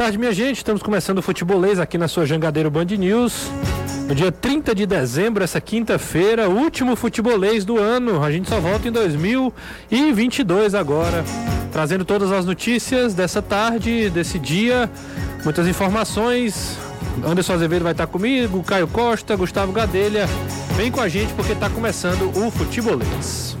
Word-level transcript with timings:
tarde, 0.00 0.16
minha 0.16 0.32
gente. 0.32 0.56
Estamos 0.56 0.82
começando 0.82 1.18
o 1.18 1.22
futebolês 1.22 1.78
aqui 1.78 1.98
na 1.98 2.08
sua 2.08 2.24
Jangadeiro 2.24 2.70
Band 2.70 2.86
News. 2.86 3.50
No 4.08 4.14
dia 4.14 4.32
30 4.32 4.74
de 4.74 4.86
dezembro, 4.86 5.44
essa 5.44 5.60
quinta-feira, 5.60 6.48
último 6.48 6.96
futebolês 6.96 7.66
do 7.66 7.76
ano. 7.76 8.24
A 8.24 8.32
gente 8.32 8.48
só 8.48 8.58
volta 8.58 8.88
em 8.88 8.90
2022 8.90 10.74
agora, 10.74 11.22
trazendo 11.70 12.02
todas 12.02 12.32
as 12.32 12.46
notícias 12.46 13.12
dessa 13.12 13.42
tarde, 13.42 14.08
desse 14.08 14.38
dia, 14.38 14.90
muitas 15.44 15.68
informações. 15.68 16.78
Anderson 17.22 17.52
Azevedo 17.52 17.82
vai 17.82 17.92
estar 17.92 18.06
comigo, 18.06 18.62
Caio 18.62 18.88
Costa, 18.88 19.36
Gustavo 19.36 19.70
Gadelha. 19.70 20.26
Vem 20.78 20.90
com 20.90 21.02
a 21.02 21.10
gente 21.10 21.34
porque 21.34 21.52
está 21.52 21.68
começando 21.68 22.30
o 22.38 22.50
futebolês. 22.50 23.59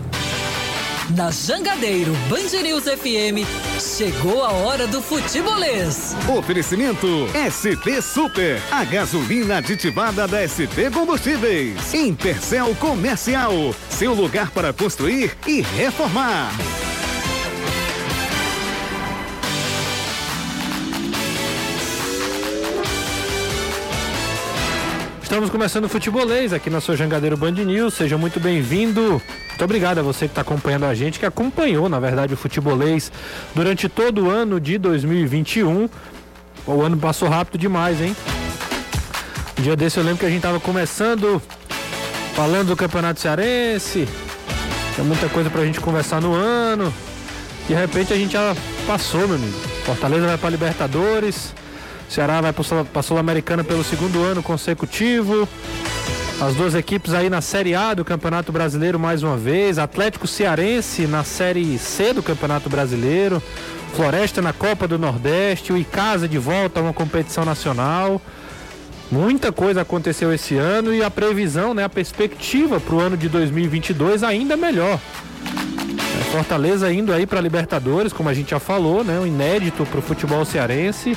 Na 1.16 1.30
Jangadeiro 1.30 2.12
Band 2.28 2.62
News 2.62 2.84
FM, 2.84 3.44
chegou 3.80 4.44
a 4.44 4.52
hora 4.52 4.86
do 4.86 5.02
futebolês. 5.02 6.14
Oferecimento 6.28 7.26
SP 7.34 8.00
Super, 8.00 8.62
a 8.70 8.84
gasolina 8.84 9.58
aditivada 9.58 10.28
da 10.28 10.46
SP 10.46 10.86
Combustíveis. 10.92 11.92
Intercel 11.92 12.74
Comercial, 12.76 13.74
seu 13.88 14.14
lugar 14.14 14.50
para 14.50 14.72
construir 14.72 15.36
e 15.46 15.62
reformar. 15.62 16.52
Estamos 25.30 25.48
começando 25.48 25.84
o 25.84 25.88
futebolês 25.88 26.52
aqui 26.52 26.68
na 26.68 26.80
sua 26.80 26.96
Jangadeiro 26.96 27.36
Band 27.36 27.52
News. 27.52 27.94
Seja 27.94 28.18
muito 28.18 28.40
bem-vindo. 28.40 29.22
Muito 29.50 29.62
obrigado 29.64 29.98
a 29.98 30.02
você 30.02 30.26
que 30.26 30.32
está 30.32 30.40
acompanhando 30.40 30.86
a 30.86 30.92
gente, 30.92 31.20
que 31.20 31.24
acompanhou, 31.24 31.88
na 31.88 32.00
verdade, 32.00 32.34
o 32.34 32.36
futebolês 32.36 33.12
durante 33.54 33.88
todo 33.88 34.24
o 34.24 34.28
ano 34.28 34.58
de 34.58 34.76
2021. 34.76 35.88
O 36.66 36.82
ano 36.82 36.96
passou 36.96 37.28
rápido 37.28 37.60
demais, 37.60 38.00
hein? 38.00 38.16
Um 39.56 39.62
dia 39.62 39.76
desse 39.76 39.98
eu 39.98 40.02
lembro 40.02 40.18
que 40.18 40.26
a 40.26 40.28
gente 40.28 40.38
estava 40.38 40.58
começando 40.58 41.40
falando 42.34 42.66
do 42.66 42.76
Campeonato 42.76 43.20
Cearense. 43.20 44.08
Tem 44.96 45.04
muita 45.04 45.28
coisa 45.28 45.48
pra 45.48 45.64
gente 45.64 45.78
conversar 45.78 46.20
no 46.20 46.34
ano. 46.34 46.92
De 47.68 47.74
repente 47.74 48.12
a 48.12 48.16
gente 48.16 48.32
já 48.32 48.56
passou, 48.84 49.28
meu 49.28 49.36
amigo. 49.36 49.60
Fortaleza 49.84 50.26
vai 50.26 50.36
para 50.36 50.50
Libertadores. 50.50 51.54
Ceará 52.10 52.40
vai 52.40 52.52
para 52.52 52.64
a 52.92 53.02
Sul-Americana 53.04 53.62
pelo 53.62 53.84
segundo 53.84 54.20
ano 54.24 54.42
consecutivo. 54.42 55.48
As 56.40 56.56
duas 56.56 56.74
equipes 56.74 57.14
aí 57.14 57.30
na 57.30 57.40
Série 57.40 57.72
A 57.72 57.94
do 57.94 58.04
Campeonato 58.04 58.50
Brasileiro 58.50 58.98
mais 58.98 59.22
uma 59.22 59.36
vez. 59.36 59.78
Atlético 59.78 60.26
Cearense 60.26 61.06
na 61.06 61.22
Série 61.22 61.78
C 61.78 62.12
do 62.12 62.20
Campeonato 62.20 62.68
Brasileiro. 62.68 63.40
Floresta 63.94 64.42
na 64.42 64.52
Copa 64.52 64.88
do 64.88 64.98
Nordeste. 64.98 65.72
O 65.72 65.76
Icasa 65.76 66.26
de 66.26 66.36
volta 66.36 66.80
a 66.80 66.82
uma 66.82 66.92
competição 66.92 67.44
nacional. 67.44 68.20
Muita 69.08 69.52
coisa 69.52 69.82
aconteceu 69.82 70.34
esse 70.34 70.56
ano 70.56 70.92
e 70.92 71.04
a 71.04 71.10
previsão, 71.12 71.74
né, 71.74 71.84
a 71.84 71.88
perspectiva 71.88 72.80
para 72.80 72.94
o 72.94 73.00
ano 73.00 73.16
de 73.16 73.28
2022 73.28 74.24
ainda 74.24 74.56
melhor. 74.56 74.98
É, 76.20 76.24
Fortaleza 76.32 76.92
indo 76.92 77.12
aí 77.12 77.24
para 77.24 77.40
Libertadores, 77.40 78.12
como 78.12 78.28
a 78.28 78.34
gente 78.34 78.50
já 78.50 78.58
falou, 78.58 79.04
né, 79.04 79.16
um 79.20 79.26
inédito 79.26 79.86
para 79.86 80.00
o 80.00 80.02
futebol 80.02 80.44
cearense. 80.44 81.16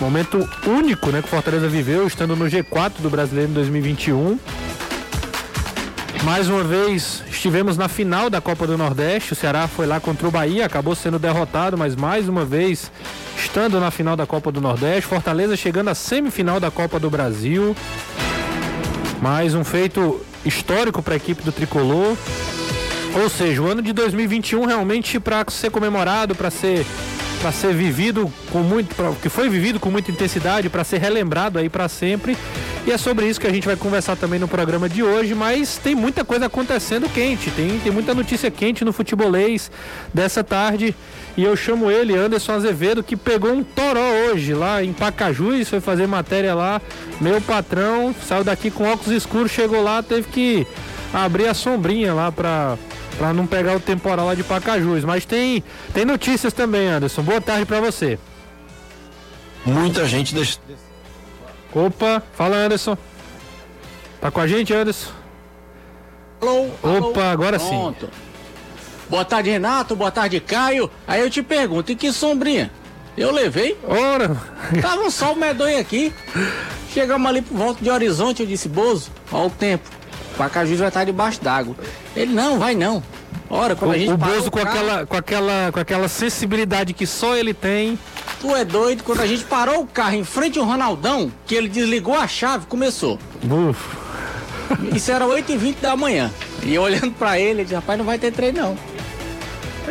Momento 0.00 0.48
único 0.66 1.10
né, 1.10 1.20
que 1.20 1.28
o 1.28 1.30
Fortaleza 1.30 1.68
viveu, 1.68 2.06
estando 2.06 2.34
no 2.34 2.46
G4 2.46 2.94
do 3.00 3.10
Brasileiro 3.10 3.50
em 3.50 3.54
2021. 3.54 4.38
Mais 6.24 6.48
uma 6.48 6.64
vez 6.64 7.22
estivemos 7.30 7.76
na 7.76 7.88
final 7.88 8.30
da 8.30 8.40
Copa 8.40 8.66
do 8.66 8.78
Nordeste. 8.78 9.34
O 9.34 9.36
Ceará 9.36 9.68
foi 9.68 9.86
lá 9.86 10.00
contra 10.00 10.26
o 10.26 10.30
Bahia, 10.30 10.64
acabou 10.64 10.94
sendo 10.94 11.18
derrotado, 11.18 11.76
mas 11.76 11.94
mais 11.94 12.28
uma 12.28 12.44
vez 12.44 12.90
estando 13.36 13.78
na 13.78 13.90
final 13.90 14.16
da 14.16 14.26
Copa 14.26 14.50
do 14.50 14.60
Nordeste. 14.60 15.02
Fortaleza 15.02 15.56
chegando 15.56 15.88
à 15.88 15.94
semifinal 15.94 16.58
da 16.58 16.70
Copa 16.70 16.98
do 16.98 17.10
Brasil. 17.10 17.76
Mais 19.20 19.54
um 19.54 19.64
feito 19.64 20.20
histórico 20.44 21.02
para 21.02 21.14
a 21.14 21.16
equipe 21.16 21.42
do 21.42 21.52
tricolor. 21.52 22.16
Ou 23.22 23.28
seja, 23.28 23.60
o 23.60 23.66
ano 23.66 23.82
de 23.82 23.92
2021 23.92 24.64
realmente 24.64 25.20
para 25.20 25.44
ser 25.50 25.70
comemorado, 25.70 26.34
para 26.34 26.50
ser 26.50 26.86
para 27.40 27.50
ser 27.50 27.72
vivido 27.72 28.30
com 28.50 28.58
muito, 28.58 28.94
pra, 28.94 29.12
que 29.12 29.30
foi 29.30 29.48
vivido 29.48 29.80
com 29.80 29.90
muita 29.90 30.10
intensidade, 30.10 30.68
para 30.68 30.84
ser 30.84 30.98
relembrado 30.98 31.58
aí 31.58 31.68
para 31.68 31.88
sempre. 31.88 32.36
E 32.86 32.92
é 32.92 32.98
sobre 32.98 33.26
isso 33.26 33.40
que 33.40 33.46
a 33.46 33.52
gente 33.52 33.66
vai 33.66 33.76
conversar 33.76 34.14
também 34.16 34.38
no 34.38 34.46
programa 34.46 34.88
de 34.88 35.02
hoje, 35.02 35.34
mas 35.34 35.78
tem 35.78 35.94
muita 35.94 36.24
coisa 36.24 36.46
acontecendo 36.46 37.08
quente, 37.08 37.50
tem, 37.50 37.78
tem 37.78 37.90
muita 37.90 38.14
notícia 38.14 38.50
quente 38.50 38.84
no 38.84 38.92
futebolês 38.92 39.70
dessa 40.12 40.44
tarde. 40.44 40.94
E 41.36 41.42
eu 41.42 41.56
chamo 41.56 41.90
ele, 41.90 42.14
Anderson 42.14 42.52
Azevedo, 42.52 43.02
que 43.02 43.16
pegou 43.16 43.52
um 43.52 43.62
toró 43.62 44.10
hoje 44.28 44.52
lá 44.52 44.84
em 44.84 44.92
Pacajus, 44.92 45.68
foi 45.68 45.80
fazer 45.80 46.06
matéria 46.06 46.54
lá. 46.54 46.80
Meu 47.20 47.40
patrão 47.40 48.14
saiu 48.26 48.44
daqui 48.44 48.70
com 48.70 48.84
óculos 48.84 49.16
escuros, 49.16 49.50
chegou 49.50 49.82
lá, 49.82 50.02
teve 50.02 50.28
que 50.28 50.66
abrir 51.12 51.48
a 51.48 51.54
sombrinha 51.54 52.12
lá 52.12 52.30
para 52.30 52.76
para 53.20 53.34
não 53.34 53.46
pegar 53.46 53.76
o 53.76 53.80
temporal 53.80 54.24
lá 54.24 54.34
de 54.34 54.42
Pacajus. 54.42 55.04
Mas 55.04 55.26
tem, 55.26 55.62
tem 55.92 56.06
notícias 56.06 56.54
também, 56.54 56.88
Anderson. 56.88 57.22
Boa 57.22 57.38
tarde 57.38 57.66
para 57.66 57.78
você. 57.78 58.18
Muita 59.66 60.06
gente 60.06 60.34
deixa. 60.34 60.58
Opa, 61.74 62.22
fala 62.32 62.56
Anderson. 62.56 62.96
Tá 64.22 64.30
com 64.30 64.40
a 64.40 64.46
gente, 64.46 64.72
Anderson? 64.72 65.10
Alô, 66.40 66.68
Opa, 66.82 67.20
alô. 67.20 67.30
agora 67.30 67.58
Pronto. 67.58 68.06
sim. 68.06 68.12
Boa 69.10 69.24
tarde, 69.26 69.50
Renato. 69.50 69.94
Boa 69.94 70.10
tarde, 70.10 70.40
Caio. 70.40 70.90
Aí 71.06 71.20
eu 71.20 71.28
te 71.28 71.42
pergunto, 71.42 71.92
e 71.92 71.96
que 71.96 72.10
sombrinha? 72.14 72.70
Eu 73.18 73.30
levei. 73.32 73.76
Ora, 73.86 74.34
Tava 74.80 75.02
um 75.02 75.10
sol 75.10 75.36
medonho 75.36 75.78
aqui. 75.78 76.10
Chegamos 76.94 77.28
ali 77.28 77.42
por 77.42 77.54
volta 77.54 77.84
de 77.84 77.90
Horizonte, 77.90 78.40
eu 78.40 78.46
disse, 78.48 78.66
Bozo, 78.66 79.10
olha 79.30 79.46
o 79.46 79.50
tempo. 79.50 79.99
Pacajus 80.40 80.78
vai 80.78 80.88
estar 80.88 81.04
debaixo 81.04 81.38
d'água. 81.42 81.76
Ele, 82.16 82.32
não, 82.32 82.58
vai 82.58 82.74
não. 82.74 83.02
Ora, 83.50 83.76
quando 83.76 83.92
a 83.92 83.98
gente 83.98 84.10
o, 84.10 84.14
o 84.14 84.16
Bozo 84.16 84.48
o 84.48 84.50
com 84.50 84.58
carro, 84.58 84.70
aquela, 84.70 85.06
com, 85.06 85.16
aquela, 85.16 85.70
com 85.70 85.80
aquela 85.80 86.08
sensibilidade 86.08 86.94
que 86.94 87.06
só 87.06 87.36
ele 87.36 87.52
tem. 87.52 87.98
Tu 88.40 88.56
é 88.56 88.64
doido, 88.64 89.02
quando 89.02 89.20
a 89.20 89.26
gente 89.26 89.44
parou 89.44 89.82
o 89.82 89.86
carro 89.86 90.14
em 90.14 90.24
frente 90.24 90.58
ao 90.58 90.64
Ronaldão, 90.64 91.30
que 91.44 91.54
ele 91.54 91.68
desligou 91.68 92.14
a 92.14 92.26
chave, 92.26 92.64
começou. 92.64 93.18
Uf, 93.44 93.96
Isso 94.96 95.12
era 95.12 95.26
8h20 95.26 95.76
da 95.82 95.94
manhã. 95.94 96.30
E 96.62 96.74
eu 96.74 96.80
olhando 96.80 97.10
pra 97.10 97.38
ele, 97.38 97.50
ele 97.50 97.62
disse, 97.64 97.74
rapaz, 97.74 97.98
não 97.98 98.06
vai 98.06 98.18
ter 98.18 98.32
treino 98.32 98.60
não. 98.62 98.78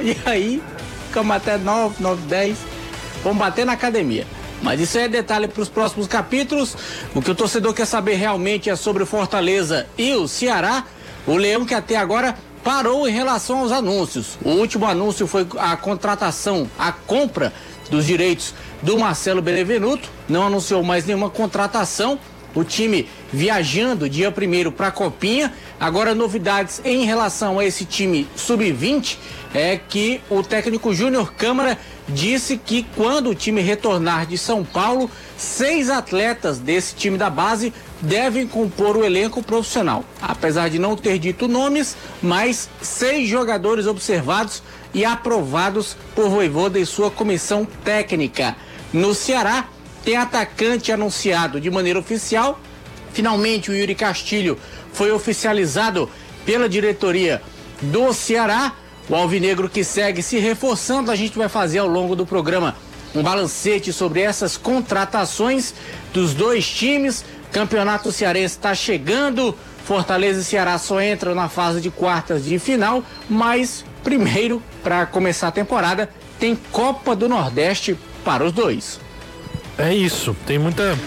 E 0.01 0.17
aí, 0.25 0.63
ficamos 1.07 1.35
até 1.35 1.59
9, 1.59 1.95
9, 1.99 2.21
10. 2.23 2.57
Vamos 3.23 3.37
bater 3.37 3.67
na 3.67 3.73
academia. 3.73 4.25
Mas 4.61 4.79
isso 4.79 4.97
é 4.97 5.07
detalhe 5.07 5.47
para 5.47 5.61
os 5.61 5.69
próximos 5.69 6.07
capítulos. 6.07 6.75
O 7.15 7.21
que 7.21 7.31
o 7.31 7.35
torcedor 7.35 7.73
quer 7.73 7.85
saber 7.85 8.15
realmente 8.15 8.69
é 8.69 8.75
sobre 8.75 9.03
o 9.03 9.05
Fortaleza 9.05 9.87
e 9.97 10.13
o 10.13 10.27
Ceará. 10.27 10.85
O 11.25 11.35
Leão 11.35 11.65
que 11.65 11.73
até 11.73 11.95
agora 11.95 12.35
parou 12.63 13.07
em 13.07 13.11
relação 13.11 13.59
aos 13.59 13.71
anúncios. 13.71 14.37
O 14.43 14.49
último 14.49 14.85
anúncio 14.85 15.27
foi 15.27 15.47
a 15.57 15.75
contratação, 15.77 16.69
a 16.77 16.91
compra 16.91 17.53
dos 17.89 18.05
direitos 18.05 18.53
do 18.81 18.97
Marcelo 18.97 19.41
Benevenuto. 19.41 20.09
Não 20.27 20.47
anunciou 20.47 20.83
mais 20.83 21.05
nenhuma 21.05 21.29
contratação. 21.29 22.19
O 22.55 22.63
time 22.63 23.07
viajando 23.31 24.09
dia 24.09 24.31
primeiro 24.31 24.71
para 24.71 24.87
a 24.87 24.91
Copinha. 24.91 25.53
Agora 25.79 26.15
novidades 26.15 26.81
em 26.83 27.05
relação 27.05 27.59
a 27.59 27.65
esse 27.65 27.85
time 27.85 28.27
sub-20 28.35 29.17
é 29.53 29.77
que 29.77 30.21
o 30.29 30.43
técnico 30.43 30.93
Júnior 30.93 31.33
Câmara 31.33 31.77
disse 32.07 32.57
que 32.57 32.85
quando 32.95 33.29
o 33.29 33.35
time 33.35 33.61
retornar 33.61 34.25
de 34.25 34.37
São 34.37 34.63
Paulo, 34.63 35.09
seis 35.37 35.89
atletas 35.89 36.59
desse 36.59 36.95
time 36.95 37.17
da 37.17 37.29
base 37.29 37.73
devem 38.01 38.47
compor 38.47 38.97
o 38.97 39.03
elenco 39.03 39.43
profissional. 39.43 40.03
Apesar 40.21 40.69
de 40.69 40.79
não 40.79 40.95
ter 40.95 41.19
dito 41.19 41.47
nomes, 41.47 41.95
mas 42.21 42.69
seis 42.81 43.27
jogadores 43.27 43.85
observados 43.85 44.61
e 44.93 45.05
aprovados 45.05 45.95
por 46.15 46.29
Voivoda 46.29 46.79
e 46.79 46.85
sua 46.85 47.11
comissão 47.11 47.67
técnica. 47.83 48.55
No 48.91 49.13
Ceará, 49.13 49.67
tem 50.03 50.17
atacante 50.17 50.91
anunciado 50.91 51.59
de 51.59 51.69
maneira 51.69 51.99
oficial. 51.99 52.59
Finalmente, 53.13 53.71
o 53.71 53.75
Yuri 53.75 53.95
Castilho 53.95 54.57
foi 54.93 55.11
oficializado 55.11 56.09
pela 56.45 56.69
diretoria 56.69 57.41
do 57.81 58.13
Ceará. 58.13 58.73
O 59.09 59.15
Alvinegro 59.15 59.69
que 59.69 59.83
segue 59.83 60.21
se 60.21 60.37
reforçando, 60.37 61.11
a 61.11 61.15
gente 61.15 61.37
vai 61.37 61.49
fazer 61.49 61.79
ao 61.79 61.87
longo 61.87 62.15
do 62.15 62.25
programa 62.25 62.75
um 63.15 63.23
balancete 63.23 63.91
sobre 63.91 64.21
essas 64.21 64.55
contratações 64.55 65.73
dos 66.13 66.33
dois 66.33 66.69
times. 66.69 67.25
Campeonato 67.51 68.11
Cearense 68.11 68.55
está 68.55 68.75
chegando. 68.75 69.55
Fortaleza 69.83 70.41
e 70.41 70.43
Ceará 70.43 70.77
só 70.77 71.01
entram 71.01 71.33
na 71.33 71.49
fase 71.49 71.81
de 71.81 71.89
quartas 71.89 72.45
de 72.45 72.59
final, 72.59 73.03
mas 73.27 73.83
primeiro, 74.03 74.61
para 74.83 75.07
começar 75.07 75.47
a 75.47 75.51
temporada, 75.51 76.07
tem 76.39 76.55
Copa 76.71 77.15
do 77.15 77.27
Nordeste 77.27 77.97
para 78.23 78.45
os 78.45 78.51
dois. 78.51 78.99
É 79.79 79.93
isso. 79.93 80.35
Tem 80.45 80.59
muita. 80.59 80.97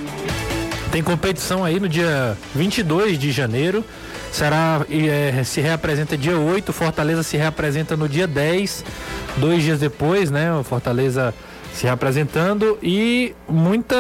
Tem 0.91 1.03
competição 1.03 1.65
aí 1.65 1.79
no 1.79 1.89
dia 1.89 2.37
22 2.55 3.19
de 3.19 3.31
janeiro. 3.31 3.85
Será, 4.31 4.85
é, 4.91 5.45
se 5.45 5.61
reapresenta 5.61 6.17
dia 6.17 6.39
8, 6.39 6.73
Fortaleza 6.73 7.23
se 7.23 7.37
reapresenta 7.37 7.97
no 7.97 8.09
dia 8.09 8.27
10, 8.27 8.83
dois 9.37 9.63
dias 9.63 9.79
depois, 9.79 10.31
né? 10.31 10.51
O 10.55 10.65
Fortaleza 10.65 11.35
se 11.75 11.87
representando 11.87 12.79
e 12.83 13.35
muita 13.49 13.97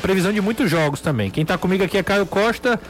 previsão 0.00 0.32
de 0.32 0.40
muitos 0.40 0.70
jogos 0.70 1.00
também. 1.00 1.30
Quem 1.30 1.42
está 1.42 1.58
comigo 1.58 1.84
aqui 1.84 1.98
é 1.98 2.02
Caio 2.02 2.26
Costa. 2.26 2.80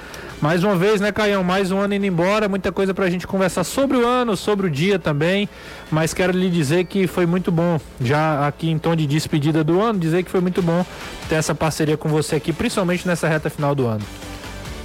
Mais 0.40 0.62
uma 0.62 0.76
vez, 0.76 1.00
né, 1.00 1.10
Caião? 1.10 1.42
Mais 1.42 1.72
um 1.72 1.78
ano 1.78 1.94
indo 1.94 2.04
embora, 2.04 2.48
muita 2.48 2.70
coisa 2.70 2.92
para 2.92 3.06
a 3.06 3.10
gente 3.10 3.26
conversar 3.26 3.64
sobre 3.64 3.96
o 3.96 4.06
ano, 4.06 4.36
sobre 4.36 4.66
o 4.66 4.70
dia 4.70 4.98
também. 4.98 5.48
Mas 5.90 6.12
quero 6.12 6.32
lhe 6.32 6.50
dizer 6.50 6.84
que 6.84 7.06
foi 7.06 7.24
muito 7.24 7.50
bom, 7.50 7.80
já 8.00 8.46
aqui 8.46 8.70
em 8.70 8.78
tom 8.78 8.94
de 8.94 9.06
despedida 9.06 9.64
do 9.64 9.80
ano, 9.80 9.98
dizer 9.98 10.22
que 10.22 10.30
foi 10.30 10.40
muito 10.40 10.60
bom 10.60 10.84
ter 11.28 11.36
essa 11.36 11.54
parceria 11.54 11.96
com 11.96 12.08
você 12.08 12.36
aqui, 12.36 12.52
principalmente 12.52 13.06
nessa 13.08 13.26
reta 13.26 13.48
final 13.48 13.74
do 13.74 13.86
ano. 13.86 14.04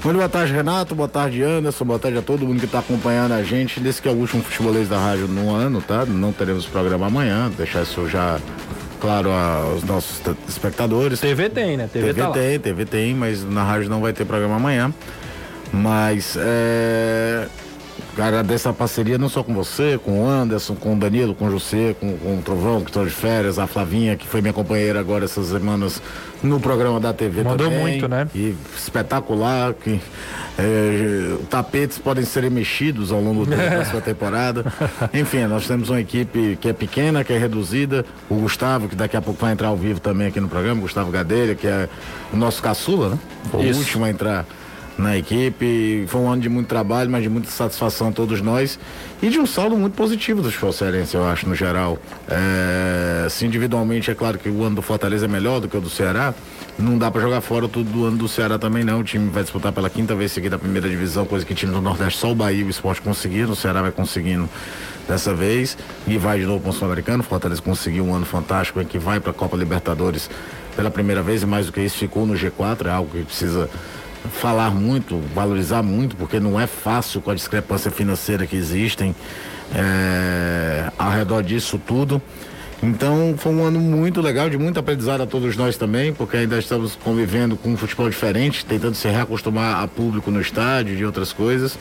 Muito 0.03 0.17
boa 0.17 0.29
tarde, 0.29 0.51
Renato. 0.51 0.95
Boa 0.95 1.07
tarde, 1.07 1.43
Anderson. 1.43 1.85
Boa 1.85 1.99
tarde 1.99 2.17
a 2.17 2.21
todo 2.23 2.43
mundo 2.43 2.59
que 2.59 2.65
está 2.65 2.79
acompanhando 2.79 3.33
a 3.33 3.43
gente. 3.43 3.79
Desse 3.79 4.01
que 4.01 4.07
é 4.07 4.11
o 4.11 4.15
último 4.15 4.41
futebolês 4.41 4.89
da 4.89 4.97
rádio 4.97 5.27
no 5.27 5.53
ano, 5.53 5.79
tá? 5.79 6.07
Não 6.07 6.33
teremos 6.33 6.65
programa 6.65 7.05
amanhã. 7.05 7.51
Deixar 7.55 7.83
isso 7.83 8.09
já 8.09 8.39
claro 8.99 9.29
aos 9.29 9.83
nossos 9.83 10.19
espectadores. 10.49 11.19
TV 11.19 11.49
tem, 11.49 11.77
né? 11.77 11.87
TV, 11.91 12.07
TV 12.07 12.21
tá 12.21 12.31
tem, 12.31 12.53
lá. 12.53 12.59
TV 12.59 12.85
tem, 12.85 13.13
mas 13.13 13.43
na 13.43 13.63
rádio 13.63 13.89
não 13.91 14.01
vai 14.01 14.11
ter 14.11 14.25
programa 14.25 14.55
amanhã. 14.55 14.91
Mas 15.73 16.35
é, 16.37 17.47
agradeço 18.17 18.67
a 18.67 18.73
parceria 18.73 19.17
não 19.17 19.29
só 19.29 19.43
com 19.43 19.53
você, 19.53 19.99
com 20.03 20.23
o 20.23 20.27
Anderson, 20.27 20.75
com 20.75 20.93
o 20.93 20.99
Danilo, 20.99 21.33
com 21.33 21.45
o 21.45 21.51
José, 21.51 21.95
com, 21.99 22.17
com 22.17 22.37
o 22.37 22.41
Trovão, 22.41 22.81
que 22.81 22.89
estou 22.89 23.05
de 23.05 23.11
férias, 23.11 23.57
a 23.57 23.67
Flavinha, 23.67 24.15
que 24.15 24.27
foi 24.27 24.41
minha 24.41 24.53
companheira 24.53 24.99
agora 24.99 25.25
essas 25.25 25.47
semanas 25.47 26.01
no 26.43 26.59
programa 26.59 26.99
da 26.99 27.13
TV 27.13 27.43
Mandou 27.43 27.69
também. 27.69 27.79
muito, 27.79 28.07
né? 28.07 28.27
E 28.35 28.55
espetacular, 28.75 29.73
que 29.73 30.01
é, 30.57 31.37
tapetes 31.49 31.97
podem 31.97 32.25
ser 32.25 32.49
mexidos 32.51 33.11
ao 33.11 33.21
longo 33.21 33.45
da 33.45 33.85
sua 33.85 34.01
temporada. 34.01 34.65
Enfim, 35.13 35.45
nós 35.45 35.67
temos 35.67 35.89
uma 35.89 36.01
equipe 36.01 36.57
que 36.59 36.67
é 36.67 36.73
pequena, 36.73 37.23
que 37.23 37.31
é 37.31 37.37
reduzida. 37.37 38.05
O 38.29 38.35
Gustavo, 38.35 38.89
que 38.89 38.95
daqui 38.95 39.15
a 39.15 39.21
pouco 39.21 39.39
vai 39.39 39.53
entrar 39.53 39.69
ao 39.69 39.77
vivo 39.77 39.99
também 39.99 40.27
aqui 40.27 40.39
no 40.39 40.49
programa, 40.49 40.81
Gustavo 40.81 41.11
Gadelha, 41.11 41.55
que 41.55 41.67
é 41.67 41.87
o 42.33 42.35
nosso 42.35 42.61
caçula, 42.61 43.09
né? 43.09 43.19
O 43.53 43.57
último 43.57 44.03
a 44.03 44.09
entrar 44.09 44.45
na 45.01 45.17
equipe. 45.17 46.05
Foi 46.07 46.21
um 46.21 46.31
ano 46.31 46.41
de 46.41 46.49
muito 46.49 46.67
trabalho, 46.67 47.09
mas 47.09 47.23
de 47.23 47.29
muita 47.29 47.49
satisfação 47.49 48.09
a 48.09 48.11
todos 48.11 48.41
nós 48.41 48.79
e 49.21 49.29
de 49.29 49.39
um 49.39 49.45
saldo 49.45 49.75
muito 49.75 49.93
positivo 49.93 50.41
do 50.41 50.49
futebol 50.49 50.71
cearense, 50.71 51.15
eu 51.15 51.25
acho, 51.25 51.47
no 51.47 51.55
geral. 51.55 51.97
É, 52.29 53.27
se 53.29 53.45
individualmente 53.45 54.09
é 54.09 54.15
claro 54.15 54.37
que 54.37 54.49
o 54.49 54.63
ano 54.63 54.77
do 54.77 54.81
Fortaleza 54.81 55.25
é 55.25 55.27
melhor 55.27 55.59
do 55.59 55.67
que 55.67 55.75
o 55.75 55.81
do 55.81 55.89
Ceará, 55.89 56.33
não 56.77 56.97
dá 56.97 57.11
para 57.11 57.21
jogar 57.21 57.41
fora 57.41 57.67
tudo 57.67 57.91
do 57.91 58.05
ano 58.05 58.17
do 58.17 58.27
Ceará 58.27 58.57
também 58.57 58.83
não. 58.83 59.01
O 59.01 59.03
time 59.03 59.29
vai 59.29 59.43
disputar 59.43 59.71
pela 59.71 59.89
quinta 59.89 60.15
vez 60.15 60.31
seguida 60.31 60.55
a 60.55 60.59
primeira 60.59 60.87
divisão, 60.87 61.25
coisa 61.25 61.45
que 61.45 61.53
time 61.53 61.71
do 61.71 61.81
Nordeste 61.81 62.19
só 62.19 62.31
o 62.31 62.35
Bahia 62.35 62.61
e 62.61 62.63
o 62.63 62.69
Esporte 62.69 63.01
conseguiram, 63.01 63.51
o 63.51 63.55
Ceará 63.55 63.81
vai 63.81 63.91
conseguindo 63.91 64.49
dessa 65.07 65.33
vez 65.33 65.77
e 66.07 66.17
vai 66.17 66.39
de 66.39 66.45
novo 66.45 66.61
para 66.61 66.69
o 66.69 66.73
Sul-Americano. 66.73 67.23
Fortaleza 67.23 67.61
conseguiu 67.61 68.05
um 68.05 68.15
ano 68.15 68.25
fantástico 68.25 68.79
em 68.79 68.85
que 68.85 68.97
vai 68.97 69.19
para 69.19 69.31
a 69.31 69.33
Copa 69.33 69.57
Libertadores 69.57 70.29
pela 70.75 70.89
primeira 70.89 71.21
vez 71.21 71.43
e 71.43 71.45
mais 71.45 71.65
do 71.65 71.71
que 71.71 71.81
isso 71.81 71.97
ficou 71.97 72.25
no 72.25 72.33
G4, 72.33 72.85
é 72.85 72.89
algo 72.89 73.09
que 73.11 73.23
precisa 73.23 73.69
falar 74.31 74.71
muito, 74.71 75.21
valorizar 75.35 75.83
muito, 75.83 76.15
porque 76.15 76.39
não 76.39 76.59
é 76.59 76.65
fácil 76.65 77.21
com 77.21 77.31
a 77.31 77.35
discrepância 77.35 77.91
financeira 77.91 78.47
que 78.47 78.55
existem 78.55 79.15
é, 79.75 80.91
ao 80.97 81.11
redor 81.11 81.43
disso 81.43 81.77
tudo. 81.77 82.21
Então 82.83 83.35
foi 83.37 83.53
um 83.53 83.63
ano 83.63 83.79
muito 83.79 84.21
legal, 84.21 84.49
de 84.49 84.57
muito 84.57 84.79
aprendizado 84.79 85.21
a 85.21 85.27
todos 85.27 85.55
nós 85.55 85.77
também, 85.77 86.11
porque 86.11 86.35
ainda 86.35 86.57
estamos 86.57 86.95
convivendo 86.95 87.55
com 87.55 87.69
um 87.69 87.77
futebol 87.77 88.09
diferente, 88.09 88.65
tentando 88.65 88.95
se 88.95 89.07
reacostumar 89.07 89.83
a 89.83 89.87
público 89.87 90.31
no 90.31 90.41
estádio, 90.41 90.95
de 90.97 91.05
outras 91.05 91.31
coisas, 91.31 91.77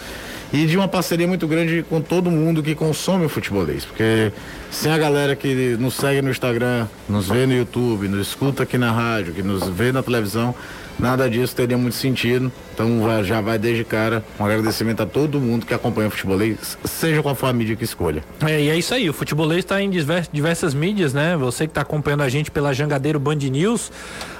e 0.53 0.67
de 0.67 0.77
uma 0.77 0.87
parceria 0.87 1.27
muito 1.27 1.49
grande 1.49 1.83
com 1.89 2.03
todo 2.03 2.31
mundo 2.31 2.63
que 2.63 2.75
consome 2.75 3.25
o 3.25 3.31
futebolês, 3.31 3.87
porque 3.87 4.31
sem 4.71 4.93
a 4.93 4.99
galera 4.99 5.35
que 5.35 5.75
nos 5.79 5.95
segue 5.95 6.21
no 6.21 6.31
Instagram, 6.31 6.87
nos 7.09 7.29
vê 7.29 7.47
no 7.47 7.55
YouTube, 7.55 8.07
nos 8.07 8.29
escuta 8.29 8.65
aqui 8.65 8.77
na 8.77 8.93
rádio, 8.93 9.33
que 9.33 9.43
nos 9.43 9.67
vê 9.69 9.93
na 9.93 10.03
televisão, 10.03 10.55
nada 10.99 11.29
disso 11.29 11.55
teria 11.55 11.79
muito 11.79 11.97
sentido. 11.97 12.51
Então 12.81 13.23
já 13.23 13.43
vai 13.43 13.59
desde 13.59 13.85
cara 13.85 14.25
um 14.39 14.45
agradecimento 14.45 15.03
a 15.03 15.07
todo 15.07 15.39
mundo 15.39 15.67
que 15.67 15.75
acompanha 15.75 16.09
o 16.09 16.11
futebolês, 16.11 16.79
seja 16.83 17.23
qual 17.23 17.35
for 17.35 17.49
a 17.49 17.53
mídia 17.53 17.77
que 17.77 17.85
escolha. 17.85 18.25
É, 18.41 18.59
e 18.59 18.71
é 18.71 18.79
isso 18.79 18.95
aí, 18.95 19.11
o 19.11 19.13
futebolês 19.13 19.61
está 19.61 19.83
em 19.83 19.91
diversas 19.91 20.73
mídias, 20.73 21.13
né? 21.13 21.37
Você 21.37 21.67
que 21.67 21.73
está 21.73 21.83
acompanhando 21.83 22.23
a 22.23 22.29
gente 22.31 22.51
pela 22.51 22.73
Jangadeiro 22.73 23.21
Band 23.21 23.37
News, 23.37 23.93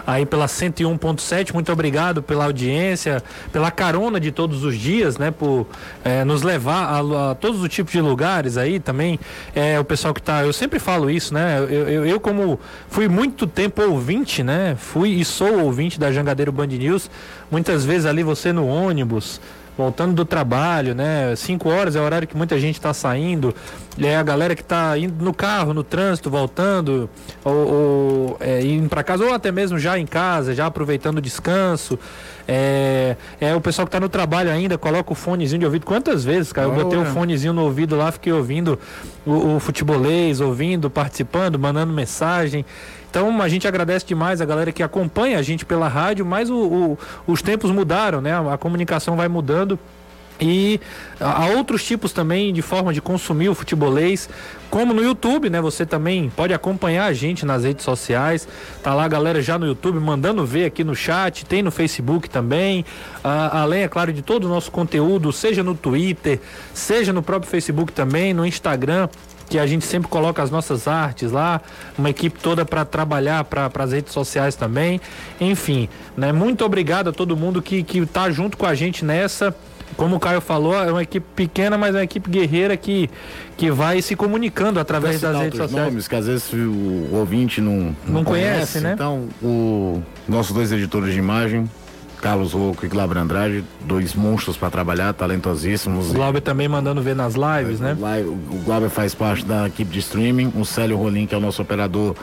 aí 0.07 0.25
pela 0.25 0.47
101.7, 0.47 1.53
muito 1.53 1.71
obrigado 1.71 2.23
pela 2.23 2.45
audiência, 2.47 3.23
pela 3.53 3.71
carona 3.71 4.19
de 4.19 4.33
todos 4.33 4.65
os 4.65 4.77
dias, 4.77 5.19
né? 5.19 5.31
Por 5.31 5.67
é, 6.03 6.25
nos 6.25 6.43
levar 6.43 6.85
a, 6.85 7.31
a, 7.31 7.35
todos 7.35 7.63
os 7.63 7.69
tipos 7.69 7.93
de 7.93 8.01
lugares 8.01 8.57
aí 8.57 8.81
também. 8.81 9.21
É, 9.55 9.79
o 9.79 9.85
pessoal 9.85 10.15
que 10.15 10.21
está, 10.21 10.45
eu 10.45 10.53
sempre 10.53 10.79
falo 10.79 11.11
isso, 11.11 11.35
né? 11.35 11.59
Eu, 11.59 11.89
eu, 11.89 12.07
eu, 12.07 12.21
como 12.21 12.59
fui 12.89 13.07
muito 13.07 13.47
tempo 13.47 13.83
ouvinte, 13.83 14.43
né? 14.43 14.77
Fui 14.79 15.11
e 15.11 15.25
sou 15.25 15.65
ouvinte 15.65 16.01
da 16.01 16.11
Jangadeiro 16.11 16.51
Band 16.51 16.67
News, 16.67 17.11
muitas 17.51 17.85
vezes 17.85 18.07
ali 18.07 18.23
você 18.23 18.53
no 18.53 18.67
ônibus, 18.67 19.41
voltando 19.77 20.13
do 20.13 20.25
trabalho, 20.25 20.95
né? 20.95 21.35
Cinco 21.37 21.71
horas 21.71 21.97
é 21.97 22.01
o 22.01 22.05
horário 22.05 22.29
que 22.29 22.37
muita 22.37 22.59
gente 22.59 22.75
está 22.77 22.93
saindo. 22.93 23.55
É 23.99 24.17
a 24.17 24.23
galera 24.23 24.55
que 24.55 24.63
está 24.63 24.97
indo 24.99 25.25
no 25.25 25.33
carro, 25.33 25.73
no 25.73 25.83
trânsito, 25.83 26.31
voltando, 26.31 27.09
ou, 27.45 27.55
ou 27.55 28.37
é, 28.41 28.63
indo 28.63 28.89
para 28.89 29.03
casa, 29.03 29.25
ou 29.25 29.33
até 29.33 29.51
mesmo 29.51 29.79
já 29.79 29.99
em 29.99 30.07
casa, 30.07 30.55
já 30.55 30.67
aproveitando 30.67 31.19
o 31.19 31.21
descanso. 31.21 31.99
É, 32.47 33.17
é 33.41 33.55
o 33.55 33.61
pessoal 33.61 33.87
que 33.87 33.91
está 33.91 34.01
no 34.01 34.09
trabalho 34.09 34.51
ainda, 34.51 34.77
coloca 34.77 35.13
o 35.13 35.15
fonezinho 35.15 35.61
de 35.61 35.65
ouvido. 35.65 35.87
Quantas 35.87 36.25
vezes, 36.25 36.53
cara? 36.53 36.69
Eu 36.69 36.75
botei 36.75 36.99
o 36.99 37.03
um 37.03 37.07
fonezinho 37.07 37.53
no 37.53 37.63
ouvido 37.63 37.97
lá, 37.97 38.11
fiquei 38.13 38.33
ouvindo 38.33 38.79
o, 39.25 39.57
o 39.57 39.61
futebolês, 39.61 40.41
ouvindo, 40.41 40.91
participando, 40.91 41.59
mandando 41.59 41.93
mensagem. 41.93 42.65
Então 43.11 43.43
a 43.43 43.49
gente 43.49 43.67
agradece 43.67 44.07
demais 44.07 44.41
a 44.41 44.45
galera 44.45 44.71
que 44.71 44.83
acompanha 44.83 45.39
a 45.39 45.43
gente 45.43 45.67
pela 45.67 45.89
rádio, 45.89 46.25
mas 46.25 46.49
o, 46.49 46.57
o, 46.57 46.99
os 47.27 47.43
tempos 47.43 47.71
mudaram, 47.73 48.21
né? 48.21 48.33
A, 48.33 48.55
a 48.55 48.59
comunicação 48.59 49.17
vai 49.17 49.27
mudando. 49.29 49.79
E 50.41 50.81
há 51.21 51.49
outros 51.49 51.85
tipos 51.85 52.13
também 52.13 52.51
de 52.51 52.63
forma 52.63 52.95
de 52.95 53.03
consumir 53.03 53.51
o 53.51 53.55
futebolês, 53.55 54.27
como 54.71 54.95
no 54.95 55.03
YouTube, 55.03 55.51
né? 55.51 55.61
Você 55.61 55.85
também 55.85 56.33
pode 56.35 56.55
acompanhar 56.55 57.05
a 57.05 57.13
gente 57.13 57.45
nas 57.45 57.65
redes 57.65 57.85
sociais. 57.85 58.49
Tá 58.83 58.95
lá 58.95 59.05
a 59.05 59.09
galera 59.09 59.43
já 59.43 59.59
no 59.59 59.67
YouTube 59.67 60.01
mandando 60.01 60.47
ver 60.47 60.65
aqui 60.65 60.83
no 60.83 60.95
chat, 60.95 61.45
tem 61.45 61.63
no 61.63 61.71
Facebook 61.71 62.31
também. 62.31 62.87
Além, 63.23 63.83
é 63.83 63.89
claro, 63.89 64.15
de 64.15 64.23
todo 64.23 64.45
o 64.45 64.49
nosso 64.49 64.71
conteúdo, 64.71 65.31
seja 65.31 65.63
no 65.63 65.75
Twitter, 65.75 66.41
seja 66.73 67.13
no 67.13 67.23
próprio 67.23 67.51
Facebook 67.51 67.93
também, 67.93 68.33
no 68.33 68.47
Instagram 68.47 69.11
que 69.51 69.59
a 69.59 69.67
gente 69.67 69.85
sempre 69.85 70.09
coloca 70.09 70.41
as 70.41 70.51
nossas 70.51 70.87
artes 70.87 71.33
lá, 71.33 71.61
uma 71.99 72.09
equipe 72.09 72.39
toda 72.39 72.65
para 72.65 72.85
trabalhar 72.85 73.43
para 73.43 73.69
as 73.81 73.93
redes 73.93 74.13
sociais 74.13 74.55
também. 74.55 75.01
Enfim, 75.41 75.89
né? 76.17 76.33
Muito 76.33 76.65
obrigado 76.65 77.11
a 77.11 77.13
todo 77.13 77.37
mundo 77.37 77.61
que 77.61 77.83
que 77.83 78.07
tá 78.07 78.31
junto 78.31 78.57
com 78.57 78.65
a 78.65 78.75
gente 78.77 79.05
nessa. 79.05 79.55
Como 79.97 80.17
o 80.17 80.21
Caio 80.21 80.41
falou, 80.41 80.75
é 80.75 80.93
uma 80.93 81.03
equipe 81.03 81.27
pequena, 81.35 81.77
mas 81.77 81.97
é 81.97 81.99
uma 81.99 82.05
equipe 82.05 82.31
guerreira 82.31 82.77
que, 82.77 83.11
que 83.57 83.73
vai 83.73 84.01
se 84.01 84.15
comunicando 84.15 84.79
através 84.79 85.21
das 85.21 85.37
redes 85.37 85.59
sociais. 85.59 85.87
nomes 85.87 86.07
que 86.07 86.15
às 86.15 86.27
vezes 86.29 86.53
o 86.53 87.09
ouvinte 87.17 87.61
não, 87.61 87.95
não, 88.07 88.15
não 88.15 88.25
conhece, 88.25 88.55
conhece, 88.55 88.81
né? 88.81 88.93
Então, 88.95 89.29
o 89.43 90.01
nossos 90.29 90.55
dois 90.55 90.71
editores 90.71 91.13
de 91.13 91.19
imagem, 91.19 91.69
Carlos 92.21 92.53
Louco 92.53 92.85
e 92.85 92.89
Glauber 92.89 93.19
Andrade, 93.19 93.65
dois 93.81 94.15
monstros 94.15 94.57
para 94.57 94.71
trabalhar, 94.71 95.13
talentosíssimos. 95.15 96.11
O 96.11 96.15
Glauber 96.15 96.41
também 96.41 96.69
mandando 96.69 97.01
ver 97.03 97.17
nas 97.17 97.35
lives, 97.35 97.81
né? 97.81 97.97
O 98.27 98.63
Glauber 98.65 98.91
faz 98.91 99.15
parte 99.15 99.45
da 99.45 99.67
equipe 99.67 99.91
de 99.91 99.99
streaming, 100.01 100.53
o 100.55 100.65
Célio 100.65 100.97
Rolim, 100.97 101.27
que 101.27 101.35
é 101.35 101.39
o 101.39 101.41
nosso 101.41 101.63
operador 101.63 102.15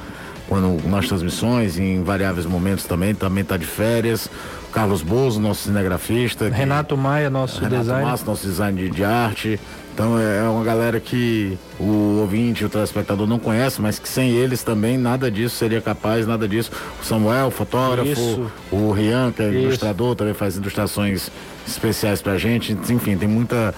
quando 0.47 0.81
nas 0.87 1.07
transmissões, 1.07 1.77
em 1.77 2.01
variáveis 2.03 2.45
momentos 2.45 2.85
também, 2.85 3.13
também 3.13 3.41
está 3.41 3.57
de 3.57 3.65
férias. 3.65 4.29
Carlos 4.71 5.01
Bozo, 5.01 5.39
nosso 5.39 5.63
cinegrafista. 5.63 6.49
Renato 6.49 6.95
Maia, 6.95 7.29
nosso 7.29 7.59
Renato 7.59 7.81
design. 7.81 8.05
Massa, 8.05 8.25
nosso 8.25 8.47
design 8.47 8.81
de, 8.81 8.89
de 8.89 9.03
arte. 9.03 9.59
Então 9.97 10.15
é, 10.19 10.41
é 10.41 10.43
uma 10.43 10.63
galera 10.63 10.99
que 10.99 11.57
o 11.79 12.19
ouvinte, 12.19 12.63
o 12.63 12.69
telespectador 12.69 13.25
não 13.25 13.39
conhece, 13.39 13.81
mas 13.81 13.97
que 13.97 14.07
sem 14.07 14.29
eles 14.29 14.61
também 14.61 14.95
nada 14.95 15.31
disso 15.31 15.55
seria 15.55 15.81
capaz, 15.81 16.27
nada 16.27 16.47
disso. 16.47 16.69
O 17.01 17.03
Samuel, 17.03 17.49
fotógrafo, 17.49 18.11
Isso. 18.11 18.51
o 18.71 18.91
Rian, 18.91 19.31
que 19.31 19.41
é 19.41 19.49
Isso. 19.49 19.57
ilustrador, 19.57 20.15
também 20.15 20.35
faz 20.35 20.55
ilustrações 20.55 21.31
especiais 21.67 22.21
pra 22.21 22.37
gente. 22.37 22.73
Enfim, 22.73 23.17
tem 23.17 23.27
muita 23.27 23.73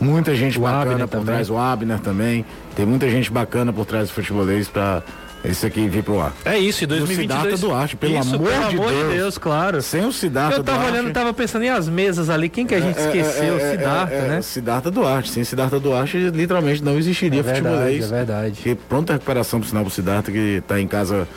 muita 0.00 0.32
gente 0.36 0.58
o 0.58 0.62
bacana 0.62 0.92
Abner 0.92 1.08
por 1.08 1.18
também. 1.18 1.26
trás, 1.26 1.50
o 1.50 1.58
Abner 1.58 1.98
também. 1.98 2.44
Tem 2.76 2.86
muita 2.86 3.10
gente 3.10 3.32
bacana 3.32 3.72
por 3.72 3.84
trás 3.84 4.08
do 4.08 4.14
futebolês 4.14 4.68
para 4.68 5.02
esse 5.44 5.66
aqui 5.66 5.86
vir 5.88 6.02
pro 6.02 6.20
ar. 6.20 6.32
É 6.44 6.58
isso, 6.58 6.84
em 6.84 6.86
2022. 6.86 7.18
O 7.18 7.22
Siddhartha 7.22 7.66
Duarte, 7.66 7.96
pelo 7.96 8.18
isso, 8.18 8.34
amor, 8.34 8.48
pelo 8.48 8.68
de, 8.68 8.76
amor 8.76 8.88
Deus. 8.88 9.08
de 9.08 9.16
Deus. 9.16 9.38
claro. 9.38 9.82
Sem 9.82 10.04
o 10.04 10.12
Siddhartha 10.12 10.58
Eu 10.58 10.64
tava 10.64 10.78
Duarte... 10.78 10.98
olhando, 10.98 11.12
tava 11.12 11.34
pensando 11.34 11.64
em 11.64 11.68
as 11.68 11.88
mesas 11.88 12.30
ali, 12.30 12.48
quem 12.48 12.66
que 12.66 12.74
a 12.74 12.80
gente 12.80 12.98
é, 12.98 13.02
é 13.02 13.06
esqueceu? 13.06 13.58
É, 13.58 13.62
é, 13.62 13.70
Siddhartha, 13.70 14.14
é, 14.14 14.28
né? 14.28 14.42
Siddhartha 14.42 14.90
Duarte. 14.90 15.30
Sem 15.30 15.44
Siddhartha 15.44 15.78
Duarte, 15.78 16.16
literalmente 16.30 16.82
não 16.82 16.98
existiria 16.98 17.40
é 17.40 17.42
verdade, 17.42 17.66
futebolês. 17.68 18.04
É 18.04 18.16
verdade. 18.16 18.60
Que 18.62 18.74
pronta 18.74 19.12
recuperação 19.12 19.60
pro 19.60 19.68
sinal 19.68 19.84
pro 19.84 19.92
Siddhartha, 19.92 20.32
que 20.32 20.62
tá 20.66 20.80
em 20.80 20.86
casa 20.86 21.28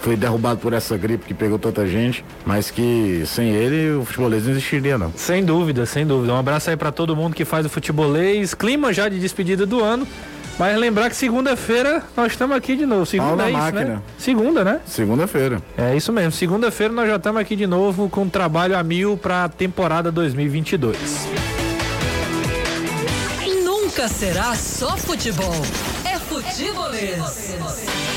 foi 0.00 0.16
derrubado 0.16 0.60
por 0.60 0.72
essa 0.72 0.96
gripe 0.96 1.26
que 1.26 1.34
pegou 1.34 1.58
tanta 1.58 1.86
gente, 1.86 2.24
mas 2.44 2.70
que 2.70 3.22
sem 3.26 3.50
ele 3.50 3.96
o 3.96 4.04
futebolês 4.04 4.44
não 4.44 4.52
existiria 4.52 4.96
não. 4.96 5.12
Sem 5.16 5.44
dúvida, 5.44 5.84
sem 5.84 6.06
dúvida. 6.06 6.32
Um 6.32 6.36
abraço 6.36 6.70
aí 6.70 6.76
para 6.76 6.92
todo 6.92 7.14
mundo 7.16 7.34
que 7.34 7.44
faz 7.44 7.66
o 7.66 7.68
futebolês. 7.68 8.54
Clima 8.54 8.92
já 8.92 9.08
de 9.08 9.18
despedida 9.18 9.66
do 9.66 9.82
ano 9.82 10.06
Mas 10.60 10.76
lembrar 10.76 11.08
que 11.08 11.16
segunda-feira 11.16 12.02
nós 12.14 12.32
estamos 12.32 12.54
aqui 12.54 12.76
de 12.76 12.84
novo. 12.84 13.06
Segunda 13.06 13.28
Pau 13.28 13.36
na 13.38 13.46
é 13.46 13.50
isso, 13.50 13.58
máquina. 13.58 13.84
né? 13.84 14.02
Segunda, 14.18 14.62
né? 14.62 14.80
Segunda-feira. 14.84 15.62
É 15.74 15.96
isso 15.96 16.12
mesmo. 16.12 16.32
Segunda-feira 16.32 16.92
nós 16.92 17.08
já 17.08 17.16
estamos 17.16 17.40
aqui 17.40 17.56
de 17.56 17.66
novo 17.66 18.10
com 18.10 18.28
trabalho 18.28 18.76
a 18.76 18.82
mil 18.82 19.16
para 19.16 19.44
a 19.44 19.48
temporada 19.48 20.12
2022. 20.12 20.98
Nunca 23.64 24.06
será 24.06 24.54
só 24.54 24.98
futebol. 24.98 25.54
É 26.04 26.18
futebolês. 26.18 27.18
É 27.18 28.09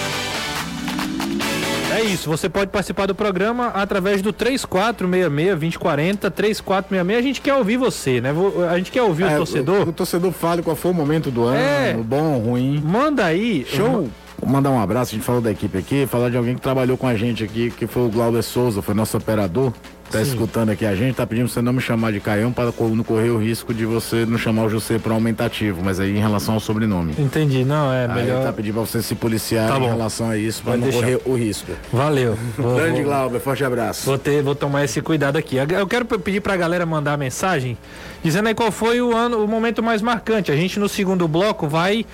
isso, 2.02 2.30
você 2.30 2.48
pode 2.50 2.72
participar 2.72 3.06
do 3.06 3.14
programa 3.16 3.68
através 3.68 4.22
do 4.22 4.32
3466-2040, 4.34 6.32
3466. 6.32 7.18
A 7.18 7.22
gente 7.22 7.42
quer 7.42 7.54
ouvir 7.56 7.78
você, 7.78 8.22
né? 8.22 8.34
A 8.72 8.78
gente 8.78 8.92
quer 8.92 9.02
ouvir 9.04 9.24
É, 9.24 9.36
o 9.36 9.38
torcedor. 9.38 9.86
O, 9.88 9.90
o 9.90 9.94
torcedor 9.94 10.32
fale 10.32 10.62
qual 10.62 10.76
foi 10.76 10.92
o 10.92 10.94
momento 10.94 11.30
do 11.32 11.44
ano, 11.44 11.58
É. 11.58 11.94
bom, 11.94 12.38
ruim. 12.40 12.82
Manda 12.84 13.26
aí. 13.26 13.66
Show! 13.68 14.10
Mandar 14.46 14.72
um 14.72 14.80
abraço, 14.82 15.12
a 15.12 15.16
gente 15.16 15.24
falou 15.26 15.40
da 15.40 15.52
equipe 15.52 15.78
aqui, 15.78 16.06
falar 16.06 16.30
de 16.30 16.36
alguém 16.36 16.54
que 16.56 16.62
trabalhou 16.62 16.98
com 16.98 17.08
a 17.08 17.16
gente 17.16 17.44
aqui, 17.46 17.72
que 17.72 17.88
foi 17.88 18.04
o 18.06 18.10
Glauber 18.10 18.42
Souza, 18.44 18.82
foi 18.82 18.94
nosso 18.94 19.16
operador. 19.16 19.72
Tá 20.14 20.22
escutando 20.22 20.70
aqui 20.70 20.86
a 20.86 20.96
gente, 20.96 21.16
tá 21.16 21.26
pedindo 21.26 21.46
pra 21.46 21.54
você 21.56 21.62
não 21.62 21.74
me 21.74 21.82
chamar 21.82 22.12
de 22.12 22.20
Caião 22.20 22.52
para 22.54 22.66
não 22.66 23.04
correr 23.04 23.30
o 23.32 23.38
risco 23.38 23.74
de 23.74 23.86
você 23.86 24.26
não 24.26 24.38
chamar 24.38 24.64
o 24.66 24.70
José 24.70 25.00
para 25.00 25.14
aumentativo, 25.14 25.82
mas 25.84 26.00
aí 26.00 26.16
em 26.16 26.20
relação 26.20 26.54
ao 26.54 26.60
sobrenome. 26.60 27.14
Entendi, 27.18 27.66
não, 27.66 27.92
é 27.92 28.06
Aí 28.06 28.14
melhor. 28.14 28.44
tá 28.44 28.54
pedindo 28.54 28.74
pra 28.76 28.82
você 28.84 29.02
se 29.02 29.16
policiar 29.16 29.68
Tá 29.70 29.80
em 29.80 29.86
relação 29.88 30.30
a 30.30 30.38
isso, 30.38 30.62
Pode 30.64 30.78
não 30.78 30.84
deixar. 30.84 31.00
correr 31.02 31.20
o 31.26 31.34
risco. 31.36 31.72
Valeu. 31.92 32.38
Vou, 32.58 32.76
Grande 32.76 33.02
vou, 33.02 33.04
Glauber, 33.12 33.40
forte 33.40 33.64
abraço. 33.64 34.06
vou 34.06 34.18
ter, 34.18 34.44
vou 34.44 34.54
tomar 34.56 34.84
esse 34.84 35.02
cuidado 35.02 35.36
aqui. 35.38 35.56
Eu 35.58 35.88
quero 35.88 36.06
pe- 36.06 36.20
pedir 36.20 36.42
pra 36.42 36.56
galera 36.56 36.86
mandar 36.86 37.18
mensagem 37.18 37.78
dizendo 38.24 38.48
aí 38.48 38.54
qual 38.54 38.72
foi 38.72 39.02
o 39.02 39.16
ano, 39.16 39.44
o 39.44 39.48
momento 39.48 39.82
mais 39.82 40.02
marcante. 40.02 40.52
A 40.52 40.56
gente 40.56 40.80
no 40.80 40.88
segundo 40.88 41.28
bloco 41.28 41.68
vai 41.68 42.06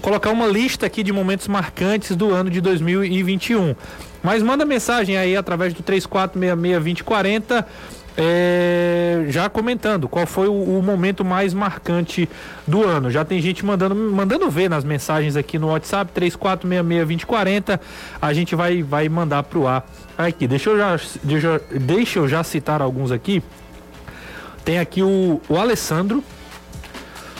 colocar 0.00 0.30
uma 0.30 0.46
lista 0.46 0.86
aqui 0.86 1.02
de 1.02 1.12
momentos 1.12 1.46
marcantes 1.48 2.16
do 2.16 2.30
ano 2.32 2.48
de 2.48 2.60
2021. 2.60 3.74
Mas 4.22 4.42
manda 4.42 4.64
mensagem 4.64 5.16
aí 5.16 5.36
através 5.36 5.74
do 5.74 5.82
34662040 5.82 7.64
é, 8.16 9.24
já 9.28 9.48
comentando 9.48 10.08
qual 10.08 10.26
foi 10.26 10.46
o, 10.48 10.52
o 10.52 10.82
momento 10.82 11.24
mais 11.24 11.54
marcante 11.54 12.28
do 12.66 12.84
ano. 12.84 13.10
Já 13.10 13.24
tem 13.24 13.40
gente 13.40 13.64
mandando, 13.64 13.94
mandando 13.94 14.50
ver 14.50 14.68
nas 14.68 14.84
mensagens 14.84 15.36
aqui 15.36 15.58
no 15.58 15.68
WhatsApp 15.68 16.12
34662040. 16.12 17.80
A 18.20 18.32
gente 18.32 18.54
vai, 18.54 18.82
vai 18.82 19.08
mandar 19.08 19.42
pro 19.44 19.66
ar 19.66 19.86
aqui. 20.16 20.46
Deixa 20.46 20.70
eu 20.70 20.78
já, 20.78 21.00
deixa, 21.22 21.60
deixa 21.70 22.18
eu 22.18 22.28
já 22.28 22.44
citar 22.44 22.82
alguns 22.82 23.10
aqui. 23.10 23.42
Tem 24.64 24.78
aqui 24.78 25.02
o, 25.02 25.40
o 25.48 25.56
Alessandro. 25.56 26.22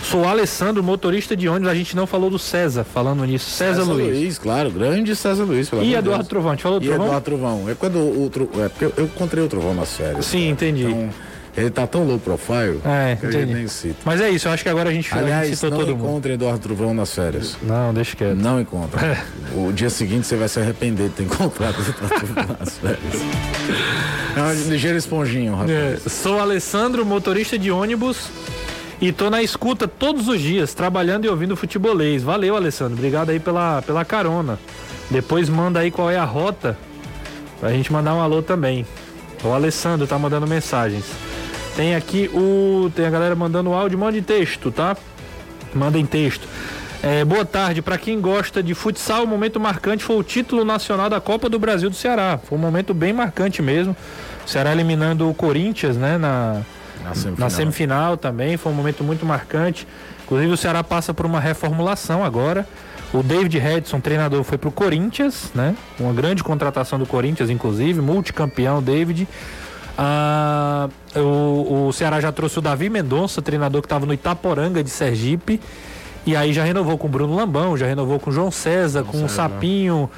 Sou 0.02 0.22
o 0.22 0.28
Alessandro, 0.28 0.82
motorista 0.82 1.36
de 1.36 1.48
ônibus. 1.48 1.68
A 1.68 1.74
gente 1.74 1.94
não 1.96 2.06
falou 2.06 2.28
do 2.28 2.38
César, 2.38 2.84
falando 2.84 3.24
nisso. 3.24 3.48
César, 3.50 3.84
Luiz. 3.84 4.36
claro, 4.38 4.70
grande 4.70 5.14
César 5.16 5.44
Luiz. 5.44 5.70
Pelo 5.70 5.82
E 5.82 5.94
Eduardo 5.94 6.22
Deus. 6.24 6.28
Trovão. 6.28 6.50
A 6.50 6.54
gente 6.54 6.62
falou 6.62 6.80
do 6.80 6.84
E 6.84 6.88
Trovão? 6.88 7.06
Eduardo 7.06 7.24
Trovão. 7.24 7.70
É 7.70 7.74
quando 7.74 7.98
o, 7.98 8.28
Tro- 8.30 8.50
é 8.62 8.68
porque 8.68 8.84
eu, 8.84 8.92
eu 8.96 9.04
encontrei 9.04 9.42
o 9.44 9.48
Trovão 9.48 9.74
nas 9.74 9.96
férias. 9.96 10.26
Sim, 10.26 10.48
entendi. 10.50 10.84
Então, 10.84 11.08
ele 11.56 11.70
tá 11.70 11.86
tão 11.86 12.04
low 12.04 12.18
profile 12.18 12.80
É, 12.84 13.14
que 13.16 13.26
eu 13.26 13.46
nem 13.46 13.68
cito. 13.68 13.96
Mas 14.06 14.20
é 14.22 14.30
isso, 14.30 14.48
eu 14.48 14.52
acho 14.52 14.62
que 14.62 14.68
agora 14.70 14.88
a 14.90 14.92
gente, 14.92 15.06
a 15.12 15.16
gente 15.18 15.24
Aliás, 15.24 15.48
citou 15.50 15.70
não 15.70 15.78
todo 15.78 15.96
mundo. 15.96 16.26
Eduardo 16.28 16.58
Trovão 16.60 16.92
nas 16.94 17.14
férias. 17.14 17.56
Não, 17.62 17.92
deixa 17.94 18.16
quieto. 18.16 18.34
Não 18.36 18.60
encontra. 18.60 19.18
o 19.54 19.70
dia 19.72 19.90
seguinte 19.90 20.26
você 20.26 20.34
vai 20.36 20.48
se 20.48 20.58
arrepender 20.58 21.08
de 21.10 21.14
ter 21.14 21.22
encontrado 21.24 21.76
o 21.78 21.80
Eduardo 21.82 22.26
Trovão 22.26 22.56
nas 22.58 22.78
férias. 22.78 23.22
É 24.36 24.40
uma 24.40 24.52
ligeira 24.52 24.96
esponjinha, 24.98 25.52
rapaz. 25.52 25.70
É, 25.70 25.98
sou 26.08 26.40
Alessandro, 26.40 27.04
motorista 27.04 27.58
de 27.58 27.70
ônibus 27.70 28.28
e 29.02 29.10
tô 29.10 29.28
na 29.28 29.42
escuta 29.42 29.88
todos 29.88 30.28
os 30.28 30.40
dias, 30.40 30.74
trabalhando 30.74 31.24
e 31.24 31.28
ouvindo 31.28 31.56
futebolês. 31.56 32.22
Valeu, 32.22 32.54
Alessandro. 32.54 32.94
Obrigado 32.94 33.30
aí 33.30 33.40
pela, 33.40 33.82
pela 33.82 34.04
carona. 34.04 34.60
Depois 35.10 35.48
manda 35.48 35.80
aí 35.80 35.90
qual 35.90 36.08
é 36.08 36.16
a 36.16 36.24
rota 36.24 36.78
pra 37.58 37.72
gente 37.72 37.92
mandar 37.92 38.14
um 38.14 38.20
alô 38.20 38.42
também. 38.42 38.86
O 39.42 39.48
Alessandro 39.48 40.06
tá 40.06 40.16
mandando 40.16 40.46
mensagens. 40.46 41.04
Tem 41.74 41.96
aqui 41.96 42.30
o. 42.32 42.92
Tem 42.94 43.04
a 43.04 43.10
galera 43.10 43.34
mandando 43.34 43.72
áudio, 43.72 43.98
mande 43.98 44.22
texto, 44.22 44.70
tá? 44.70 44.96
Manda 45.74 45.98
em 45.98 46.06
texto. 46.06 46.46
É, 47.02 47.24
boa 47.24 47.44
tarde, 47.44 47.82
para 47.82 47.98
quem 47.98 48.20
gosta 48.20 48.62
de 48.62 48.72
futsal, 48.72 49.24
o 49.24 49.26
momento 49.26 49.58
marcante 49.58 50.04
foi 50.04 50.14
o 50.14 50.22
título 50.22 50.64
nacional 50.64 51.10
da 51.10 51.20
Copa 51.20 51.48
do 51.48 51.58
Brasil 51.58 51.90
do 51.90 51.96
Ceará. 51.96 52.38
Foi 52.38 52.56
um 52.56 52.60
momento 52.60 52.94
bem 52.94 53.12
marcante 53.12 53.60
mesmo. 53.60 53.96
O 54.46 54.48
Ceará 54.48 54.70
eliminando 54.70 55.28
o 55.28 55.34
Corinthians, 55.34 55.96
né, 55.96 56.16
na, 56.16 56.62
Na 57.04 57.14
semifinal. 57.14 57.36
na 57.38 57.50
semifinal 57.50 58.16
também, 58.16 58.56
foi 58.56 58.72
um 58.72 58.74
momento 58.74 59.02
muito 59.04 59.24
marcante. 59.26 59.86
Inclusive 60.24 60.52
o 60.52 60.56
Ceará 60.56 60.82
passa 60.84 61.12
por 61.12 61.26
uma 61.26 61.40
reformulação 61.40 62.24
agora. 62.24 62.66
O 63.12 63.22
David 63.22 63.58
Redson, 63.58 64.00
treinador, 64.00 64.42
foi 64.42 64.56
pro 64.56 64.70
Corinthians, 64.72 65.50
né? 65.54 65.74
Uma 66.00 66.12
grande 66.14 66.42
contratação 66.42 66.98
do 66.98 67.04
Corinthians, 67.04 67.50
inclusive, 67.50 68.00
multicampeão 68.00 68.82
David. 68.82 69.28
Ah, 69.98 70.88
o, 71.14 71.88
o 71.88 71.92
Ceará 71.92 72.20
já 72.20 72.32
trouxe 72.32 72.58
o 72.58 72.62
Davi 72.62 72.88
Mendonça, 72.88 73.42
treinador 73.42 73.82
que 73.82 73.86
estava 73.86 74.06
no 74.06 74.14
Itaporanga 74.14 74.82
de 74.82 74.88
Sergipe. 74.90 75.60
E 76.24 76.34
aí 76.36 76.52
já 76.52 76.64
renovou 76.64 76.96
com 76.96 77.06
o 77.06 77.10
Bruno 77.10 77.34
Lambão, 77.34 77.76
já 77.76 77.86
renovou 77.86 78.18
com 78.18 78.30
o 78.30 78.32
João 78.32 78.50
César, 78.50 79.02
com 79.02 79.18
o 79.24 79.28
Sapinho, 79.28 80.08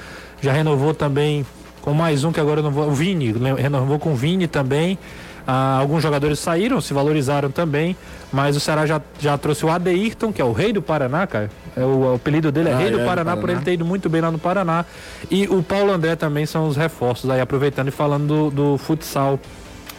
já 0.40 0.52
renovou 0.52 0.92
também 0.94 1.44
com 1.80 1.92
mais 1.94 2.24
um 2.24 2.30
que 2.32 2.38
agora 2.38 2.60
eu 2.60 2.64
não 2.64 2.70
vou. 2.70 2.86
O 2.88 2.92
Vini, 2.92 3.32
le- 3.32 3.54
renovou 3.60 3.98
com 3.98 4.12
o 4.12 4.14
Vini 4.14 4.46
também. 4.46 4.98
Ah, 5.46 5.76
alguns 5.78 6.02
jogadores 6.02 6.38
saíram, 6.38 6.80
se 6.80 6.94
valorizaram 6.94 7.50
também, 7.50 7.94
mas 8.32 8.56
o 8.56 8.60
Ceará 8.60 8.86
já, 8.86 9.00
já 9.20 9.36
trouxe 9.36 9.64
o 9.66 9.70
Adeirton, 9.70 10.32
que 10.32 10.40
é 10.40 10.44
o 10.44 10.52
rei 10.52 10.72
do 10.72 10.80
Paraná, 10.80 11.26
cara. 11.26 11.50
É 11.76 11.82
o, 11.84 12.12
o 12.12 12.14
apelido 12.14 12.50
dele 12.50 12.70
é 12.70 12.72
Ah, 12.72 12.78
rei 12.78 12.90
do 12.90 12.96
é, 12.98 13.00
do 13.02 13.06
Paraná, 13.06 13.32
por 13.32 13.42
Paraná. 13.42 13.58
ele 13.58 13.64
ter 13.64 13.72
ido 13.74 13.84
muito 13.84 14.08
bem 14.08 14.20
lá 14.22 14.30
no 14.30 14.38
Paraná. 14.38 14.84
E 15.30 15.46
o 15.48 15.62
Paulo 15.62 15.92
André 15.92 16.16
também 16.16 16.46
são 16.46 16.66
os 16.66 16.76
reforços 16.76 17.28
aí, 17.28 17.40
aproveitando 17.40 17.88
e 17.88 17.90
falando 17.90 18.26
do, 18.26 18.50
do 18.72 18.78
futsal 18.78 19.38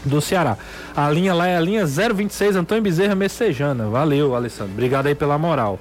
do 0.04 0.20
Ceará. 0.22 0.58
A 0.96 1.10
linha 1.10 1.34
lá 1.34 1.48
é 1.48 1.58
a 1.58 1.60
linha 1.62 1.86
026 1.86 2.56
Antônio 2.56 2.84
Bezerra 2.84 3.14
Messejana. 3.16 3.88
Valeu, 3.88 4.36
Alessandro. 4.36 4.74
Obrigado 4.74 5.08
aí 5.08 5.16
pela 5.16 5.38
moral. 5.38 5.80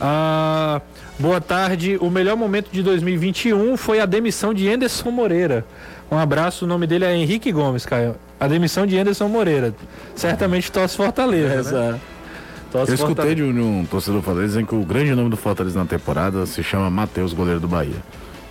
Ah, 0.00 0.80
boa 1.18 1.40
tarde. 1.40 1.96
O 2.00 2.10
melhor 2.10 2.36
momento 2.36 2.68
de 2.70 2.82
2021 2.82 3.76
foi 3.76 4.00
a 4.00 4.06
demissão 4.06 4.52
de 4.52 4.68
Anderson 4.68 5.10
Moreira. 5.10 5.64
Um 6.10 6.16
abraço, 6.18 6.64
o 6.64 6.68
nome 6.68 6.86
dele 6.86 7.04
é 7.04 7.16
Henrique 7.16 7.50
Gomes, 7.52 7.84
Caio. 7.84 8.14
A 8.38 8.46
demissão 8.46 8.86
de 8.86 8.96
Anderson 8.98 9.28
Moreira. 9.28 9.74
Certamente 10.14 10.70
torce 10.70 10.96
Fortaleza. 10.96 11.92
né? 11.92 12.00
Torce 12.70 12.90
Eu 12.92 12.94
escutei 12.94 13.14
Fortaleza. 13.14 13.34
de 13.36 13.42
um, 13.42 13.52
de 13.54 13.60
um 13.60 13.84
torcedor 13.86 14.22
Fortaleza 14.22 14.48
dizendo 14.54 14.66
que 14.68 14.74
o 14.74 14.84
grande 14.84 15.14
nome 15.14 15.30
do 15.30 15.36
Fortaleza 15.36 15.78
na 15.78 15.86
temporada 15.86 16.44
se 16.46 16.62
chama 16.62 16.88
Matheus, 16.90 17.32
goleiro 17.32 17.58
do 17.60 17.68
Bahia. 17.68 17.96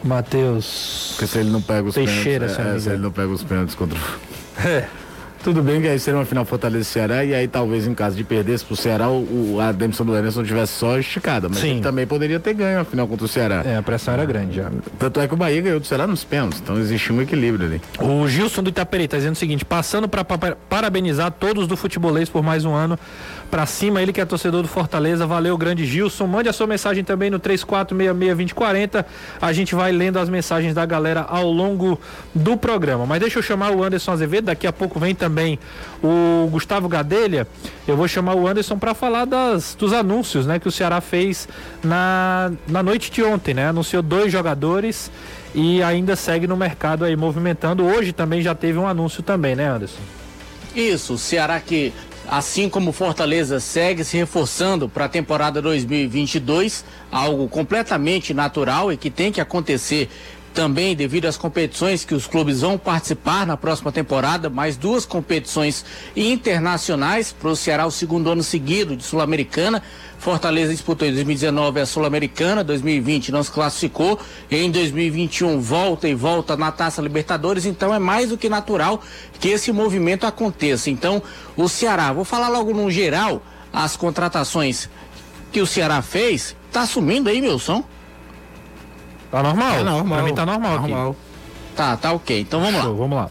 Matheus. 0.03 1.09
Porque 1.11 1.27
se 1.27 1.39
ele 1.39 1.49
não 1.49 1.61
pega 1.61 1.87
os 1.87 1.95
Teixeira, 1.95 2.47
pênaltis. 2.47 2.75
É, 2.75 2.79
se 2.79 2.89
ele 2.89 3.01
não 3.01 3.11
pega 3.11 3.27
os 3.29 3.43
pênaltis 3.43 3.75
contra 3.75 3.97
o. 3.97 4.67
É. 4.67 4.87
Tudo 5.45 5.61
bem 5.61 5.79
que 5.79 5.87
aí 5.87 5.99
seria 5.99 6.17
uma 6.17 6.25
final 6.25 6.43
Fortaleza 6.43 6.81
e 6.81 6.85
Ceará, 6.85 7.23
e 7.23 7.31
aí 7.31 7.47
talvez 7.47 7.85
em 7.85 7.93
caso 7.93 8.17
de 8.17 8.23
perdesse 8.23 8.65
pro 8.65 8.75
Ceará, 8.75 9.07
o, 9.11 9.59
a 9.61 9.71
demissão 9.71 10.03
do 10.03 10.17
Emerson 10.17 10.43
tivesse 10.43 10.73
só 10.73 10.97
esticada. 10.97 11.47
Mas 11.47 11.59
Sim. 11.59 11.73
ele 11.73 11.81
também 11.81 12.07
poderia 12.07 12.39
ter 12.39 12.55
ganho 12.55 12.79
a 12.79 12.83
final 12.83 13.07
contra 13.07 13.25
o 13.25 13.27
Ceará. 13.27 13.61
É, 13.63 13.77
a 13.77 13.83
pressão 13.83 14.15
era 14.15 14.25
grande 14.25 14.55
já. 14.55 14.71
Tanto 14.97 15.19
é 15.19 15.27
que 15.27 15.35
o 15.35 15.37
Bahia 15.37 15.61
ganhou 15.61 15.79
do 15.79 15.85
Ceará 15.85 16.07
nos 16.07 16.23
pênaltis, 16.23 16.59
então 16.59 16.79
existia 16.79 17.15
um 17.15 17.21
equilíbrio 17.21 17.67
ali. 17.67 17.81
O 17.99 18.27
Gilson 18.27 18.63
do 18.63 18.71
Itaperi 18.71 19.07
tá 19.07 19.17
dizendo 19.17 19.33
o 19.33 19.37
seguinte: 19.37 19.63
passando 19.63 20.09
para 20.09 20.25
parabenizar 20.25 21.29
todos 21.29 21.67
do 21.67 21.77
futebolês 21.77 22.27
por 22.27 22.41
mais 22.41 22.65
um 22.65 22.73
ano. 22.73 22.97
Pra 23.55 23.65
cima, 23.65 24.01
ele 24.01 24.11
que 24.11 24.19
é 24.19 24.25
torcedor 24.25 24.63
do 24.63 24.67
Fortaleza. 24.67 25.25
Valeu, 25.25 25.57
grande 25.57 25.85
Gilson. 25.85 26.27
Mande 26.27 26.49
a 26.49 26.51
sua 26.51 26.67
mensagem 26.67 27.05
também 27.05 27.29
no 27.29 27.39
34662040. 27.39 29.05
A 29.41 29.53
gente 29.53 29.73
vai 29.73 29.93
lendo 29.93 30.19
as 30.19 30.27
mensagens 30.27 30.73
da 30.73 30.85
galera 30.85 31.21
ao 31.21 31.49
longo 31.49 31.97
do 32.33 32.57
programa. 32.57 33.05
Mas 33.05 33.21
deixa 33.21 33.39
eu 33.39 33.41
chamar 33.41 33.71
o 33.71 33.81
Anderson 33.81 34.11
Azevedo. 34.11 34.47
Daqui 34.47 34.67
a 34.67 34.73
pouco 34.73 34.99
vem 34.99 35.15
também 35.15 35.57
o 36.03 36.49
Gustavo 36.51 36.89
Gadelha. 36.89 37.47
Eu 37.87 37.95
vou 37.95 38.09
chamar 38.09 38.35
o 38.35 38.45
Anderson 38.45 38.77
para 38.77 38.93
falar 38.93 39.23
das, 39.23 39.73
dos 39.73 39.93
anúncios 39.93 40.45
né, 40.45 40.59
que 40.59 40.67
o 40.67 40.71
Ceará 40.71 40.99
fez 40.99 41.47
na, 41.81 42.51
na 42.67 42.83
noite 42.83 43.09
de 43.09 43.23
ontem. 43.23 43.53
Né? 43.53 43.69
Anunciou 43.69 44.03
dois 44.03 44.33
jogadores 44.33 45.09
e 45.53 45.81
ainda 45.81 46.17
segue 46.17 46.45
no 46.45 46.57
mercado 46.57 47.05
aí 47.05 47.15
movimentando. 47.15 47.85
Hoje 47.85 48.11
também 48.11 48.41
já 48.41 48.53
teve 48.53 48.77
um 48.77 48.85
anúncio 48.85 49.23
também, 49.23 49.55
né, 49.55 49.69
Anderson? 49.69 50.01
Isso, 50.75 51.13
o 51.13 51.17
Ceará 51.17 51.57
que, 51.61 51.93
assim 52.29 52.69
como 52.69 52.91
Fortaleza, 52.91 53.59
segue 53.59 54.03
se 54.03 54.17
reforçando 54.17 54.87
para 54.89 55.05
a 55.05 55.09
temporada 55.09 55.61
2022, 55.61 56.83
algo 57.11 57.47
completamente 57.47 58.33
natural 58.33 58.91
e 58.91 58.97
que 58.97 59.09
tem 59.09 59.31
que 59.31 59.41
acontecer 59.41 60.09
também 60.55 60.95
devido 60.95 61.25
às 61.25 61.35
competições 61.35 62.05
que 62.05 62.15
os 62.15 62.25
clubes 62.25 62.61
vão 62.61 62.77
participar 62.77 63.45
na 63.45 63.57
próxima 63.57 63.91
temporada, 63.91 64.49
mais 64.49 64.77
duas 64.77 65.05
competições 65.05 65.83
internacionais 66.15 67.33
para 67.33 67.49
o 67.49 67.55
Ceará 67.55 67.85
o 67.85 67.91
segundo 67.91 68.31
ano 68.31 68.41
seguido 68.41 68.95
de 68.95 69.03
Sul-Americana. 69.03 69.83
Fortaleza 70.17 70.71
disputou 70.71 71.05
em 71.07 71.11
2019 71.11 71.81
a 71.81 71.85
Sul-Americana, 71.85 72.63
2020 72.63 73.33
não 73.33 73.43
se 73.43 73.51
classificou, 73.51 74.17
em 74.49 74.71
2021 74.71 75.59
volta 75.59 76.07
e 76.07 76.15
volta 76.15 76.55
na 76.55 76.71
Taça 76.71 77.01
Libertadores, 77.01 77.65
então 77.65 77.93
é 77.93 77.99
mais 77.99 78.29
do 78.29 78.37
que 78.37 78.47
natural 78.47 79.03
que 79.39 79.49
esse 79.49 79.73
movimento 79.73 80.25
aconteça. 80.25 80.89
Então, 80.89 81.21
o 81.57 81.67
Ceará, 81.67 82.13
vou 82.13 82.23
falar 82.23 82.47
logo 82.47 82.73
no 82.73 82.89
geral 82.89 83.43
as 83.73 83.97
contratações 83.97 84.89
que 85.51 85.59
o 85.59 85.67
Ceará 85.67 86.01
fez, 86.01 86.55
tá 86.71 86.85
sumindo 86.85 87.29
aí 87.29 87.41
meu 87.41 87.59
som? 87.59 87.83
Tá 89.31 89.43
normal? 89.43 89.75
É 89.75 89.83
normal. 89.83 90.17
Pra 90.17 90.25
mim 90.25 90.35
tá 90.35 90.45
normal, 90.45 90.79
normal. 90.79 91.09
aqui. 91.09 91.19
Tá, 91.75 91.97
tá 91.97 92.11
ok. 92.13 92.39
Então 92.39 92.59
vamos 92.59 92.75
lá. 92.75 92.83
Show, 92.83 92.95
vamos 92.95 93.17
lá. 93.17 93.29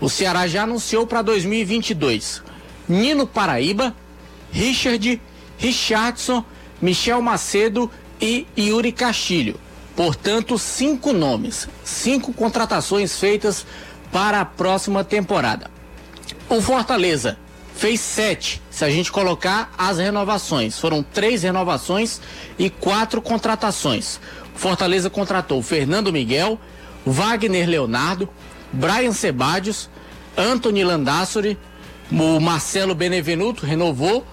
O 0.00 0.08
Ceará 0.08 0.46
já 0.46 0.64
anunciou 0.64 1.06
para 1.06 1.22
2022 1.22 2.42
Nino 2.88 3.26
Paraíba, 3.26 3.94
Richard, 4.52 5.20
Richardson, 5.58 6.44
Michel 6.80 7.20
Macedo 7.20 7.90
e 8.20 8.46
Yuri 8.56 8.92
Castilho. 8.92 9.58
Portanto, 9.94 10.58
cinco 10.58 11.12
nomes, 11.12 11.68
cinco 11.82 12.32
contratações 12.32 13.18
feitas 13.18 13.66
para 14.12 14.40
a 14.40 14.44
próxima 14.44 15.02
temporada. 15.02 15.70
O 16.48 16.60
Fortaleza 16.60 17.38
fez 17.74 18.00
sete, 18.00 18.62
se 18.70 18.84
a 18.84 18.90
gente 18.90 19.10
colocar 19.10 19.72
as 19.76 19.98
renovações. 19.98 20.78
Foram 20.78 21.02
três 21.02 21.42
renovações 21.42 22.20
e 22.58 22.70
quatro 22.70 23.20
contratações. 23.20 24.20
Fortaleza 24.56 25.08
contratou 25.08 25.62
Fernando 25.62 26.12
Miguel, 26.12 26.58
Wagner 27.04 27.68
Leonardo, 27.68 28.28
Brian 28.72 29.12
Sebadios, 29.12 29.88
Anthony 30.36 30.82
Landassori, 30.82 31.56
o 32.10 32.40
Marcelo 32.40 32.94
Benevenuto 32.94 33.64
renovou, 33.64 34.26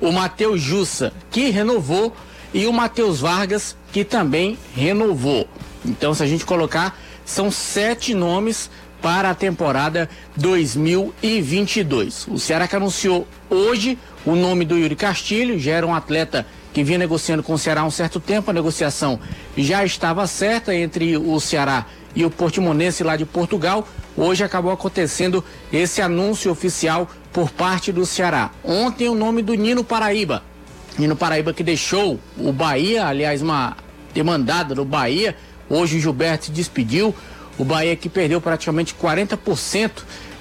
o 0.00 0.10
Matheus 0.12 0.60
Jussa, 0.60 1.12
que 1.30 1.50
renovou, 1.50 2.14
e 2.52 2.66
o 2.66 2.72
Matheus 2.72 3.20
Vargas, 3.20 3.76
que 3.92 4.04
também 4.04 4.58
renovou. 4.74 5.48
Então, 5.84 6.14
se 6.14 6.22
a 6.22 6.26
gente 6.26 6.44
colocar, 6.44 6.98
são 7.24 7.50
sete 7.50 8.14
nomes 8.14 8.70
para 9.02 9.30
a 9.30 9.34
temporada 9.34 10.08
2022. 10.36 12.28
O 12.28 12.38
Ceará 12.38 12.66
que 12.66 12.76
anunciou 12.76 13.26
hoje 13.50 13.98
o 14.24 14.34
nome 14.34 14.64
do 14.64 14.76
Yuri 14.76 14.96
Castilho, 14.96 15.58
já 15.58 15.72
era 15.72 15.86
um 15.86 15.94
atleta 15.94 16.46
que 16.76 16.84
vinha 16.84 16.98
negociando 16.98 17.42
com 17.42 17.54
o 17.54 17.58
Ceará 17.58 17.80
há 17.80 17.84
um 17.86 17.90
certo 17.90 18.20
tempo, 18.20 18.50
a 18.50 18.52
negociação 18.52 19.18
já 19.56 19.82
estava 19.82 20.26
certa 20.26 20.74
entre 20.74 21.16
o 21.16 21.40
Ceará 21.40 21.86
e 22.14 22.22
o 22.22 22.30
Portimonense 22.30 23.02
lá 23.02 23.16
de 23.16 23.24
Portugal. 23.24 23.88
Hoje 24.14 24.44
acabou 24.44 24.70
acontecendo 24.70 25.42
esse 25.72 26.02
anúncio 26.02 26.52
oficial 26.52 27.10
por 27.32 27.50
parte 27.50 27.90
do 27.90 28.04
Ceará. 28.04 28.50
Ontem 28.62 29.08
o 29.08 29.14
nome 29.14 29.40
do 29.40 29.54
Nino 29.54 29.82
Paraíba. 29.82 30.42
Nino 30.98 31.16
Paraíba 31.16 31.54
que 31.54 31.62
deixou 31.62 32.20
o 32.36 32.52
Bahia, 32.52 33.06
aliás, 33.06 33.40
uma 33.40 33.74
demandada 34.12 34.74
do 34.74 34.84
Bahia. 34.84 35.34
Hoje 35.70 35.96
o 35.96 36.00
Gilberto 36.00 36.44
se 36.44 36.50
despediu. 36.50 37.14
O 37.56 37.64
Bahia 37.64 37.96
que 37.96 38.10
perdeu 38.10 38.38
praticamente 38.38 38.94
40% 38.94 39.90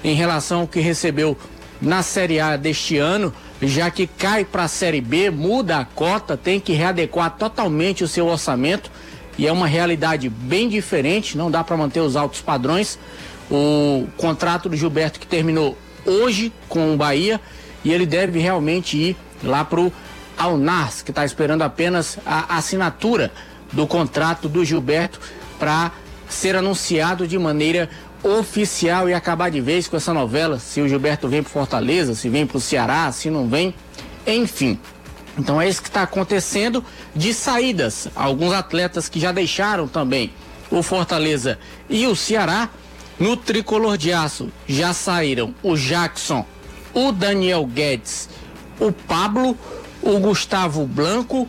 em 0.04 0.14
relação 0.16 0.60
ao 0.60 0.68
que 0.68 0.82
recebeu 0.82 1.38
na 1.82 2.04
Série 2.04 2.42
A 2.42 2.58
deste 2.58 2.98
ano, 2.98 3.34
já 3.62 3.90
que 3.90 4.08
cai 4.08 4.44
para 4.44 4.64
a 4.64 4.68
Série 4.68 5.02
B, 5.02 5.30
muda 5.30 5.80
a 5.80 5.86
cota, 5.86 6.36
tem 6.36 6.60
que 6.60 6.74
readequar 6.74 7.32
totalmente 7.32 8.04
o 8.04 8.08
seu 8.08 8.28
orçamento 8.28 8.92
e 9.38 9.48
é 9.48 9.52
uma 9.52 9.68
realidade 9.68 10.30
bem 10.30 10.70
diferente, 10.70 11.38
não 11.38 11.52
dá 11.52 11.64
para 11.64 11.78
manter 11.78 12.00
os 12.00 12.16
altos 12.16 12.42
padrões. 12.42 12.98
O 13.50 14.08
contrato 14.18 14.68
do 14.68 14.76
Gilberto 14.76 15.20
que 15.20 15.28
terminou 15.28 15.78
hoje 16.06 16.52
com 16.68 16.94
o 16.94 16.98
Bahia 16.98 17.40
e 17.84 17.92
ele 17.92 18.06
deve 18.06 18.40
realmente 18.40 18.98
ir 18.98 19.18
lá 19.44 19.64
pro 19.64 19.92
Alnars, 20.38 21.02
que 21.02 21.12
está 21.12 21.24
esperando 21.24 21.62
apenas 21.62 22.18
a 22.26 22.58
assinatura 22.58 23.32
do 23.72 23.86
contrato 23.86 24.50
do 24.50 24.66
Gilberto 24.66 25.20
para 25.60 25.92
ser 26.28 26.56
anunciado 26.56 27.28
de 27.28 27.38
maneira 27.38 27.90
oficial 28.26 29.08
e 29.08 29.14
acabar 29.14 29.52
de 29.52 29.62
vez 29.62 29.88
com 29.88 29.96
essa 29.96 30.14
novela, 30.14 30.58
se 30.58 30.82
o 30.82 30.90
Gilberto 30.90 31.28
vem 31.28 31.44
para 31.44 31.52
Fortaleza, 31.52 32.16
se 32.16 32.28
vem 32.28 32.46
para 32.46 32.58
o 32.58 32.62
Ceará, 32.62 33.12
se 33.12 33.30
não 33.30 33.48
vem, 33.48 33.74
enfim. 34.26 34.80
Então 35.38 35.62
é 35.62 35.70
isso 35.70 35.82
que 35.82 35.90
está 35.90 36.02
acontecendo 36.02 36.84
de 37.16 37.34
saídas. 37.34 38.08
Alguns 38.16 38.54
atletas 38.54 39.08
que 39.08 39.20
já 39.20 39.32
deixaram 39.32 39.88
também 39.88 40.34
o 40.72 40.82
Fortaleza 40.82 41.60
e 41.88 42.08
o 42.08 42.16
Ceará 42.16 42.70
no 43.20 43.38
tricolor 43.38 43.98
de 43.98 44.12
aço 44.12 44.50
já 44.68 44.92
saíram 44.92 45.54
o 45.62 45.76
Jackson, 45.76 46.44
o 46.94 47.12
Daniel 47.12 47.66
Guedes, 47.66 48.28
o 48.80 48.92
Pablo, 48.92 49.56
o 50.02 50.20
Gustavo 50.20 50.88
Blanco, 50.88 51.48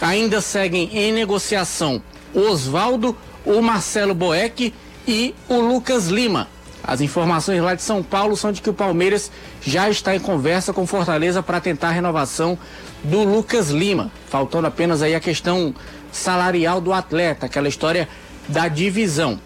ainda 0.00 0.40
seguem 0.40 0.90
em 0.92 1.12
negociação 1.12 2.02
o 2.34 2.40
Oswaldo, 2.40 3.16
o 3.46 3.62
Marcelo 3.62 4.14
Boeck 4.14 4.74
e 5.08 5.34
o 5.48 5.58
Lucas 5.58 6.08
Lima. 6.08 6.46
As 6.84 7.00
informações 7.00 7.62
lá 7.62 7.74
de 7.74 7.82
São 7.82 8.02
Paulo 8.02 8.36
são 8.36 8.52
de 8.52 8.60
que 8.60 8.68
o 8.68 8.74
Palmeiras 8.74 9.32
já 9.62 9.88
está 9.88 10.14
em 10.14 10.20
conversa 10.20 10.72
com 10.72 10.86
Fortaleza 10.86 11.42
para 11.42 11.60
tentar 11.60 11.88
a 11.88 11.92
renovação 11.92 12.58
do 13.02 13.24
Lucas 13.24 13.70
Lima, 13.70 14.12
faltando 14.28 14.66
apenas 14.66 15.00
aí 15.00 15.14
a 15.14 15.20
questão 15.20 15.74
salarial 16.12 16.80
do 16.80 16.92
atleta, 16.92 17.46
aquela 17.46 17.68
história 17.68 18.06
da 18.48 18.68
divisão. 18.68 19.40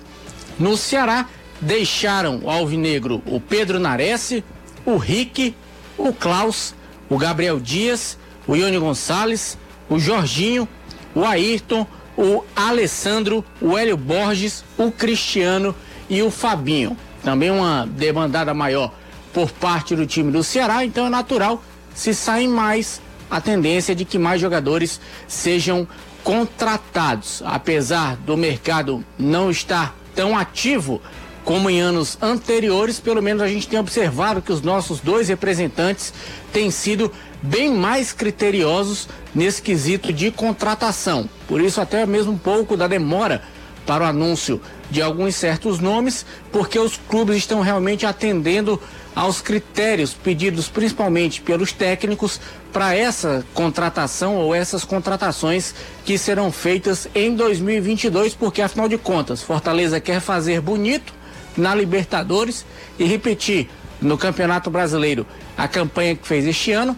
No 0.59 0.77
Ceará, 0.77 1.29
deixaram 1.61 2.41
o 2.43 2.51
Alvinegro 2.51 3.23
o 3.25 3.41
Pedro 3.41 3.79
Nares, 3.79 4.43
o 4.85 4.97
Rick, 4.97 5.55
o 5.97 6.13
Klaus, 6.13 6.75
o 7.09 7.17
Gabriel 7.17 7.61
Dias, 7.61 8.19
o 8.49 8.57
Ione 8.57 8.79
Gonçalves, 8.79 9.57
o 9.89 9.99
Jorginho, 9.99 10.69
o 11.15 11.25
Ayrton, 11.25 11.87
o 12.17 12.45
Alessandro, 12.55 13.45
o 13.61 13.77
Hélio 13.77 13.97
Borges, 13.97 14.65
o 14.77 14.91
Cristiano 14.91 15.75
e 16.09 16.23
o 16.23 16.31
Fabinho. 16.31 16.97
Também 17.23 17.51
uma 17.51 17.87
demandada 17.87 18.53
maior 18.53 18.93
por 19.33 19.51
parte 19.51 19.97
do 19.97 20.07
time 20.07 20.31
do 20.31 20.43
Ceará, 20.43 20.85
então 20.85 21.07
é 21.07 21.11
natural 21.11 21.63
se 21.95 22.15
saem 22.15 22.49
mais 22.49 23.01
a 23.31 23.41
tendência 23.41 23.95
de 23.95 24.05
que 24.05 24.19
mais 24.19 24.41
jogadores 24.41 25.01
sejam 25.27 25.87
contratados. 26.23 27.43
Apesar 27.45 28.17
do 28.17 28.37
mercado 28.37 29.05
não 29.19 29.51
estar 29.51 29.95
tão 30.15 30.37
ativo 30.37 31.01
como 31.45 31.69
em 31.69 31.81
anos 31.81 32.17
anteriores, 32.21 33.01
pelo 33.01 33.23
menos 33.23 33.43
a 33.43 33.49
gente 33.49 33.69
tem 33.69 33.79
observado 33.79 34.43
que 34.43 34.53
os 34.53 34.63
nossos 34.63 35.01
dois 35.01 35.29
representantes 35.29 36.13
têm 36.53 36.71
sido 36.71 37.11
bem 37.43 37.75
mais 37.75 38.13
criteriosos 38.13 39.09
nesse 39.35 39.61
quesito 39.61 40.13
de 40.13 40.31
contratação. 40.31 41.29
Por 41.49 41.61
isso, 41.61 41.81
até 41.81 42.07
mesmo 42.07 42.33
um 42.33 42.39
pouco 42.39 42.77
da 42.77 42.87
demora 42.87 43.43
para 43.85 44.05
o 44.05 44.07
anúncio 44.07 44.61
de 44.91 45.03
alguns 45.03 45.35
certos 45.35 45.81
nomes, 45.81 46.25
porque 46.53 46.79
os 46.79 46.97
clubes 47.09 47.37
estão 47.37 47.61
realmente 47.61 48.07
atendendo 48.07 48.81
aos 49.15 49.41
critérios 49.41 50.15
pedidos 50.15 50.69
principalmente 50.69 51.41
pelos 51.43 51.73
técnicos 51.73 52.41
para 52.73 52.95
essa 52.95 53.45
contratação 53.53 54.37
ou 54.37 54.55
essas 54.55 54.85
contratações 54.85 55.75
que 56.05 56.17
serão 56.17 56.53
feitas 56.53 57.09
em 57.15 57.35
2022, 57.35 58.35
porque 58.35 58.63
afinal 58.63 58.89
de 58.89 58.97
contas, 58.97 59.43
Fortaleza 59.43 60.01
quer 60.01 60.21
fazer 60.21 60.61
bonito 60.61 61.13
na 61.57 61.75
Libertadores 61.75 62.65
e 62.99 63.05
repetir 63.05 63.69
no 64.01 64.19
Campeonato 64.19 64.71
Brasileiro 64.71 65.27
a 65.57 65.69
campanha 65.69 66.17
que 66.17 66.27
fez 66.27 66.47
este 66.47 66.73
ano, 66.73 66.97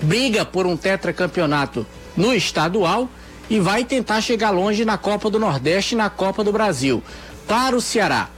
briga 0.00 0.44
por 0.44 0.66
um 0.66 0.76
tetracampeonato 0.76 1.86
no 2.16 2.34
estadual 2.34 3.08
e 3.50 3.58
vai 3.58 3.84
tentar 3.84 4.20
chegar 4.20 4.50
longe 4.50 4.84
na 4.84 4.98
Copa 4.98 5.30
do 5.30 5.38
Nordeste 5.38 5.94
e 5.94 5.98
na 5.98 6.10
Copa 6.10 6.44
do 6.44 6.52
Brasil. 6.52 7.02
Para 7.46 7.76
o 7.76 7.80
Ceará, 7.80 8.28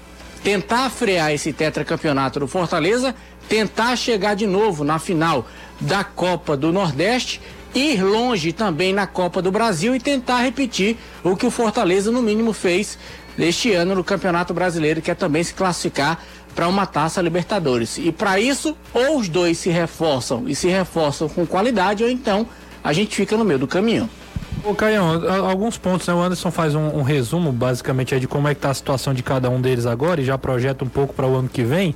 tentar 0.43 0.89
frear 0.91 1.33
esse 1.33 1.53
tetracampeonato 1.53 2.41
do 2.41 2.47
Fortaleza, 2.47 3.15
tentar 3.49 3.97
chegar 3.97 4.35
de 4.35 4.47
novo 4.47 4.85
na 4.85 4.99
final 4.99 5.47
da 5.81 6.05
Copa 6.05 6.57
do 6.57 6.73
Nordeste, 6.73 7.41
ir 7.75 8.03
longe 8.03 8.53
também 8.53 8.93
na 8.93 9.07
Copa 9.07 9.41
do 9.43 9.51
Brasil 9.51 9.95
e 9.95 10.01
tentar 10.01 10.43
repetir 10.43 10.97
o 11.23 11.37
que 11.37 11.47
o 11.47 11.51
Fortaleza 11.51 12.11
no 12.11 12.23
mínimo 12.23 12.53
fez 12.53 12.99
este 13.47 13.73
ano 13.73 13.95
no 13.95 14.05
Campeonato 14.05 14.53
Brasileiro, 14.53 15.01
que 15.01 15.11
é 15.11 15.15
também 15.15 15.43
se 15.43 15.55
classificar 15.55 16.19
para 16.55 16.69
uma 16.69 16.87
taça 16.87 17.23
Libertadores. 17.23 17.99
E 17.99 18.13
para 18.13 18.41
isso, 18.41 18.77
ou 18.93 19.19
os 19.19 19.29
dois 19.29 19.59
se 19.59 19.71
reforçam 19.71 20.49
e 20.49 20.55
se 20.55 20.69
reforçam 20.69 21.29
com 21.29 21.47
qualidade, 21.47 22.03
ou 22.03 22.11
então 22.11 22.47
a 22.83 22.93
gente 22.93 23.15
fica 23.15 23.37
no 23.37 23.45
meio 23.45 23.59
do 23.59 23.67
caminho. 23.67 24.09
Ô 24.65 24.75
Caião, 24.75 25.23
alguns 25.49 25.79
pontos, 25.79 26.07
né? 26.07 26.13
O 26.13 26.21
Anderson 26.21 26.51
faz 26.51 26.75
um, 26.75 26.99
um 26.99 27.03
resumo 27.03 27.51
basicamente 27.51 28.19
de 28.21 28.29
como 28.29 28.47
é 28.47 28.55
que 28.55 28.61
tá 28.61 28.71
a 28.71 28.75
situação 28.75 29.15
de 29.15 29.23
cada 29.23 29.49
um 29.49 29.61
deles 29.61 29.87
agora 29.87 30.21
e 30.21 30.25
já 30.25 30.37
projeta 30.37 30.85
um 30.85 30.89
pouco 30.89 31.15
para 31.15 31.27
o 31.27 31.37
ano 31.37 31.49
que 31.49 31.63
vem. 31.63 31.95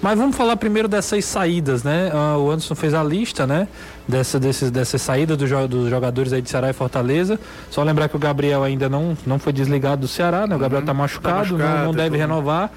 Mas 0.00 0.18
vamos 0.18 0.36
falar 0.36 0.56
primeiro 0.56 0.86
dessas 0.86 1.24
saídas, 1.24 1.82
né? 1.82 2.12
Uh, 2.12 2.38
o 2.38 2.50
Anderson 2.50 2.74
fez 2.74 2.94
a 2.94 3.02
lista, 3.02 3.46
né? 3.46 3.66
Dessa, 4.08 4.38
desses, 4.38 4.70
dessas 4.70 5.02
saídas 5.02 5.36
do, 5.36 5.68
dos 5.68 5.90
jogadores 5.90 6.32
aí 6.32 6.40
de 6.40 6.48
Ceará 6.48 6.70
e 6.70 6.72
Fortaleza. 6.72 7.40
Só 7.70 7.82
lembrar 7.82 8.08
que 8.08 8.14
o 8.14 8.18
Gabriel 8.18 8.62
ainda 8.62 8.88
não, 8.88 9.18
não 9.26 9.38
foi 9.38 9.52
desligado 9.52 10.02
do 10.02 10.08
Ceará, 10.08 10.46
né? 10.46 10.54
O 10.54 10.58
Gabriel 10.58 10.82
uhum, 10.82 10.86
tá 10.86 10.94
machucado, 10.94 11.34
tá 11.34 11.40
machucado 11.40 11.78
não, 11.78 11.84
não 11.86 11.92
deve 11.92 12.16
renovar. 12.16 12.70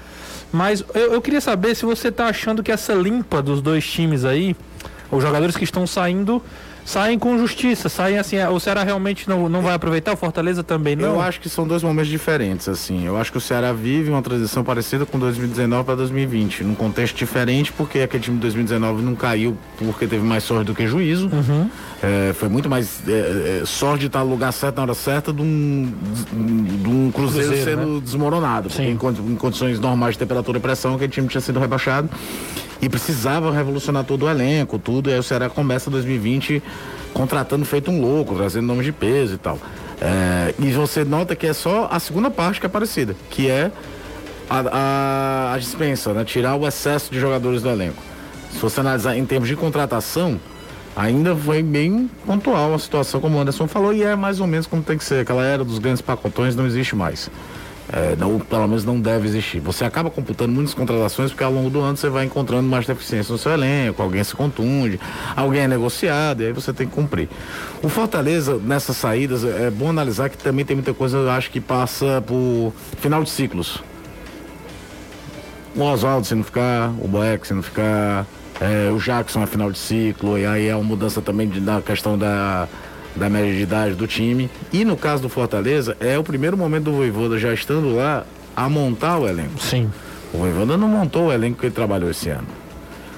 Mas 0.52 0.84
eu, 0.92 1.12
eu 1.12 1.22
queria 1.22 1.40
saber 1.40 1.76
se 1.76 1.84
você 1.84 2.10
tá 2.10 2.26
achando 2.26 2.62
que 2.62 2.72
essa 2.72 2.92
limpa 2.94 3.40
dos 3.40 3.62
dois 3.62 3.88
times 3.88 4.24
aí, 4.24 4.56
os 5.10 5.22
jogadores 5.22 5.56
que 5.56 5.62
estão 5.62 5.86
saindo 5.86 6.42
saem 6.84 7.18
com 7.18 7.38
justiça, 7.38 7.88
saem 7.88 8.18
assim, 8.18 8.36
é, 8.36 8.48
o 8.48 8.58
Ceará 8.58 8.82
realmente 8.82 9.28
não, 9.28 9.48
não 9.48 9.62
vai 9.62 9.74
aproveitar, 9.74 10.12
o 10.12 10.16
Fortaleza 10.16 10.62
também 10.62 10.96
não? 10.96 11.14
Eu 11.14 11.20
acho 11.20 11.40
que 11.40 11.48
são 11.48 11.66
dois 11.66 11.82
momentos 11.82 12.10
diferentes, 12.10 12.68
assim. 12.68 13.06
Eu 13.06 13.16
acho 13.16 13.30
que 13.30 13.38
o 13.38 13.40
Ceará 13.40 13.72
vive 13.72 14.10
uma 14.10 14.22
transição 14.22 14.62
parecida 14.64 15.06
com 15.06 15.18
2019 15.18 15.84
para 15.84 15.96
2020, 15.96 16.64
num 16.64 16.74
contexto 16.74 17.16
diferente, 17.16 17.72
porque 17.72 18.00
aquele 18.00 18.22
time 18.22 18.36
de 18.36 18.42
2019 18.42 19.02
não 19.02 19.14
caiu 19.14 19.56
porque 19.78 20.06
teve 20.06 20.24
mais 20.24 20.44
sorte 20.44 20.66
do 20.66 20.74
que 20.74 20.86
juízo. 20.86 21.30
Uhum. 21.32 21.70
É, 22.02 22.32
foi 22.32 22.48
muito 22.48 22.68
mais 22.68 23.02
é, 23.06 23.60
é, 23.62 23.66
sorte 23.66 24.00
de 24.00 24.06
estar 24.06 24.24
no 24.24 24.30
lugar 24.30 24.52
certo 24.52 24.76
na 24.76 24.82
hora 24.82 24.94
certa 24.94 25.32
de 25.32 25.42
um, 25.42 25.92
de 26.32 26.88
um 26.88 27.10
cruzeiro, 27.10 27.48
Cruzeiro, 27.48 27.80
sendo 27.80 27.94
né? 27.94 28.00
desmoronado. 28.02 28.68
Em, 28.78 28.92
em 28.92 29.36
condições 29.36 29.78
normais 29.78 30.14
de 30.14 30.18
temperatura 30.18 30.58
e 30.58 30.60
pressão, 30.60 30.94
aquele 30.94 31.12
time 31.12 31.28
tinha 31.28 31.40
sido 31.40 31.60
rebaixado 31.60 32.08
e 32.82 32.88
precisava 32.88 33.52
revolucionar 33.52 34.04
todo 34.04 34.24
o 34.26 34.30
elenco, 34.30 34.78
tudo. 34.78 35.10
E 35.10 35.12
aí 35.12 35.18
o 35.18 35.22
Ceará 35.22 35.48
começa 35.50 35.90
2020 35.90 36.62
contratando 37.12 37.64
feito 37.64 37.90
um 37.90 38.00
louco, 38.00 38.34
trazendo 38.34 38.66
nomes 38.66 38.86
de 38.86 38.92
peso 38.92 39.34
e 39.34 39.38
tal. 39.38 39.58
É, 40.00 40.54
e 40.58 40.70
você 40.72 41.04
nota 41.04 41.36
que 41.36 41.46
é 41.46 41.52
só 41.52 41.88
a 41.90 41.98
segunda 42.00 42.30
parte 42.30 42.58
que 42.60 42.66
é 42.66 42.68
parecida, 42.68 43.14
que 43.28 43.50
é 43.50 43.70
a, 44.48 44.60
a- 45.50 45.52
a 45.54 45.58
dispensa, 45.58 46.14
né? 46.14 46.24
Tirar 46.24 46.56
o 46.56 46.66
excesso 46.66 47.12
de 47.12 47.20
jogadores 47.20 47.62
do 47.62 47.68
elenco. 47.68 48.02
Se 48.50 48.58
você 48.58 48.80
analisar 48.80 49.16
em 49.16 49.24
termos 49.26 49.48
de 49.48 49.54
contratação, 49.56 50.40
ainda 50.96 51.36
foi 51.36 51.62
bem 51.62 52.10
pontual 52.26 52.74
a 52.74 52.78
situação, 52.78 53.20
como 53.20 53.36
o 53.38 53.40
Anderson 53.40 53.68
falou, 53.68 53.92
e 53.92 54.02
é 54.02 54.16
mais 54.16 54.40
ou 54.40 54.46
menos 54.46 54.66
como 54.66 54.82
tem 54.82 54.96
que 54.98 55.04
ser. 55.04 55.20
Aquela 55.20 55.44
era 55.44 55.62
dos 55.64 55.78
grandes 55.78 56.00
pacotões 56.00 56.56
não 56.56 56.66
existe 56.66 56.96
mais. 56.96 57.30
É, 57.92 58.14
não, 58.16 58.38
pelo 58.38 58.68
menos 58.68 58.84
não 58.84 59.00
deve 59.00 59.26
existir. 59.26 59.58
Você 59.60 59.84
acaba 59.84 60.08
computando 60.10 60.52
muitas 60.52 60.72
contratações 60.72 61.32
porque 61.32 61.42
ao 61.42 61.52
longo 61.52 61.68
do 61.68 61.80
ano 61.80 61.96
você 61.96 62.08
vai 62.08 62.24
encontrando 62.24 62.62
mais 62.68 62.86
deficiências 62.86 63.30
no 63.30 63.36
seu 63.38 63.50
elenco, 63.50 64.00
alguém 64.00 64.22
se 64.22 64.32
contunde, 64.36 65.00
alguém 65.34 65.62
é 65.62 65.68
negociado, 65.68 66.40
e 66.42 66.46
aí 66.46 66.52
você 66.52 66.72
tem 66.72 66.86
que 66.86 66.94
cumprir. 66.94 67.28
O 67.82 67.88
Fortaleza, 67.88 68.56
nessas 68.62 68.96
saídas, 68.96 69.42
é 69.44 69.70
bom 69.70 69.90
analisar 69.90 70.28
que 70.28 70.38
também 70.38 70.64
tem 70.64 70.76
muita 70.76 70.94
coisa, 70.94 71.16
eu 71.18 71.30
acho 71.30 71.50
que 71.50 71.60
passa 71.60 72.22
por 72.24 72.72
final 73.00 73.24
de 73.24 73.30
ciclos. 73.30 73.82
O 75.74 75.82
Oswaldo 75.82 76.24
se 76.26 76.34
não 76.36 76.44
ficar, 76.44 76.90
o 77.00 77.08
Boeck 77.08 77.44
se 77.44 77.54
não 77.54 77.62
ficar, 77.62 78.24
é, 78.60 78.88
o 78.92 78.98
Jackson 78.98 79.42
a 79.42 79.46
final 79.48 79.70
de 79.70 79.78
ciclo, 79.78 80.38
e 80.38 80.46
aí 80.46 80.68
é 80.68 80.76
uma 80.76 80.84
mudança 80.84 81.20
também 81.20 81.48
de- 81.48 81.60
da 81.60 81.82
questão 81.82 82.16
da, 82.16 82.68
da 83.16 83.28
média 83.28 83.52
de 83.52 83.62
idade 83.62 83.94
do 83.94 84.06
time. 84.06 84.50
E 84.72 84.84
no 84.84 84.96
caso 84.96 85.22
do 85.22 85.28
Fortaleza, 85.28 85.96
é 86.00 86.18
o 86.18 86.22
primeiro 86.22 86.56
momento 86.56 86.84
do 86.84 86.92
Voivoda 86.92 87.38
já 87.38 87.52
estando 87.52 87.94
lá 87.94 88.24
a 88.56 88.68
montar 88.68 89.18
o 89.18 89.28
elenco. 89.28 89.60
Sim. 89.60 89.90
O 90.32 90.38
Voivoda 90.38 90.76
não 90.76 90.88
montou 90.88 91.26
o 91.26 91.32
elenco 91.32 91.58
que 91.60 91.66
ele 91.66 91.74
trabalhou 91.74 92.10
esse 92.10 92.28
ano. 92.28 92.46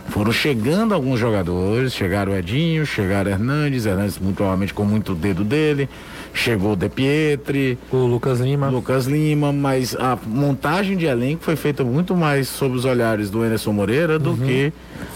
Foram 0.09 0.33
chegando 0.33 0.93
alguns 0.93 1.19
jogadores, 1.19 1.95
chegaram 1.95 2.33
o 2.33 2.37
Edinho, 2.37 2.85
chegaram 2.85 3.31
o 3.31 3.35
Hernandes, 3.35 3.87
Hernandes 3.87 4.19
muito 4.19 4.37
provavelmente 4.37 4.75
com 4.75 4.85
muito 4.85 5.15
dedo 5.15 5.43
dele, 5.43 5.89
chegou 6.35 6.73
o 6.73 6.77
De 6.77 6.89
Pietri, 6.89 7.79
O 7.91 7.99
Lucas 7.99 8.39
Lima. 8.41 8.69
Lucas 8.69 9.07
Lima, 9.07 9.53
mas 9.53 9.97
a 9.97 10.19
montagem 10.27 10.97
de 10.97 11.07
elenco 11.07 11.43
foi 11.43 11.57
feita 11.57 11.83
muito 11.83 12.15
mais 12.15 12.49
sob 12.49 12.77
os 12.77 12.85
olhares 12.85 13.31
do 13.31 13.43
Anderson 13.43 13.73
Moreira 13.73 14.19
do 14.19 14.37
que 14.37 14.73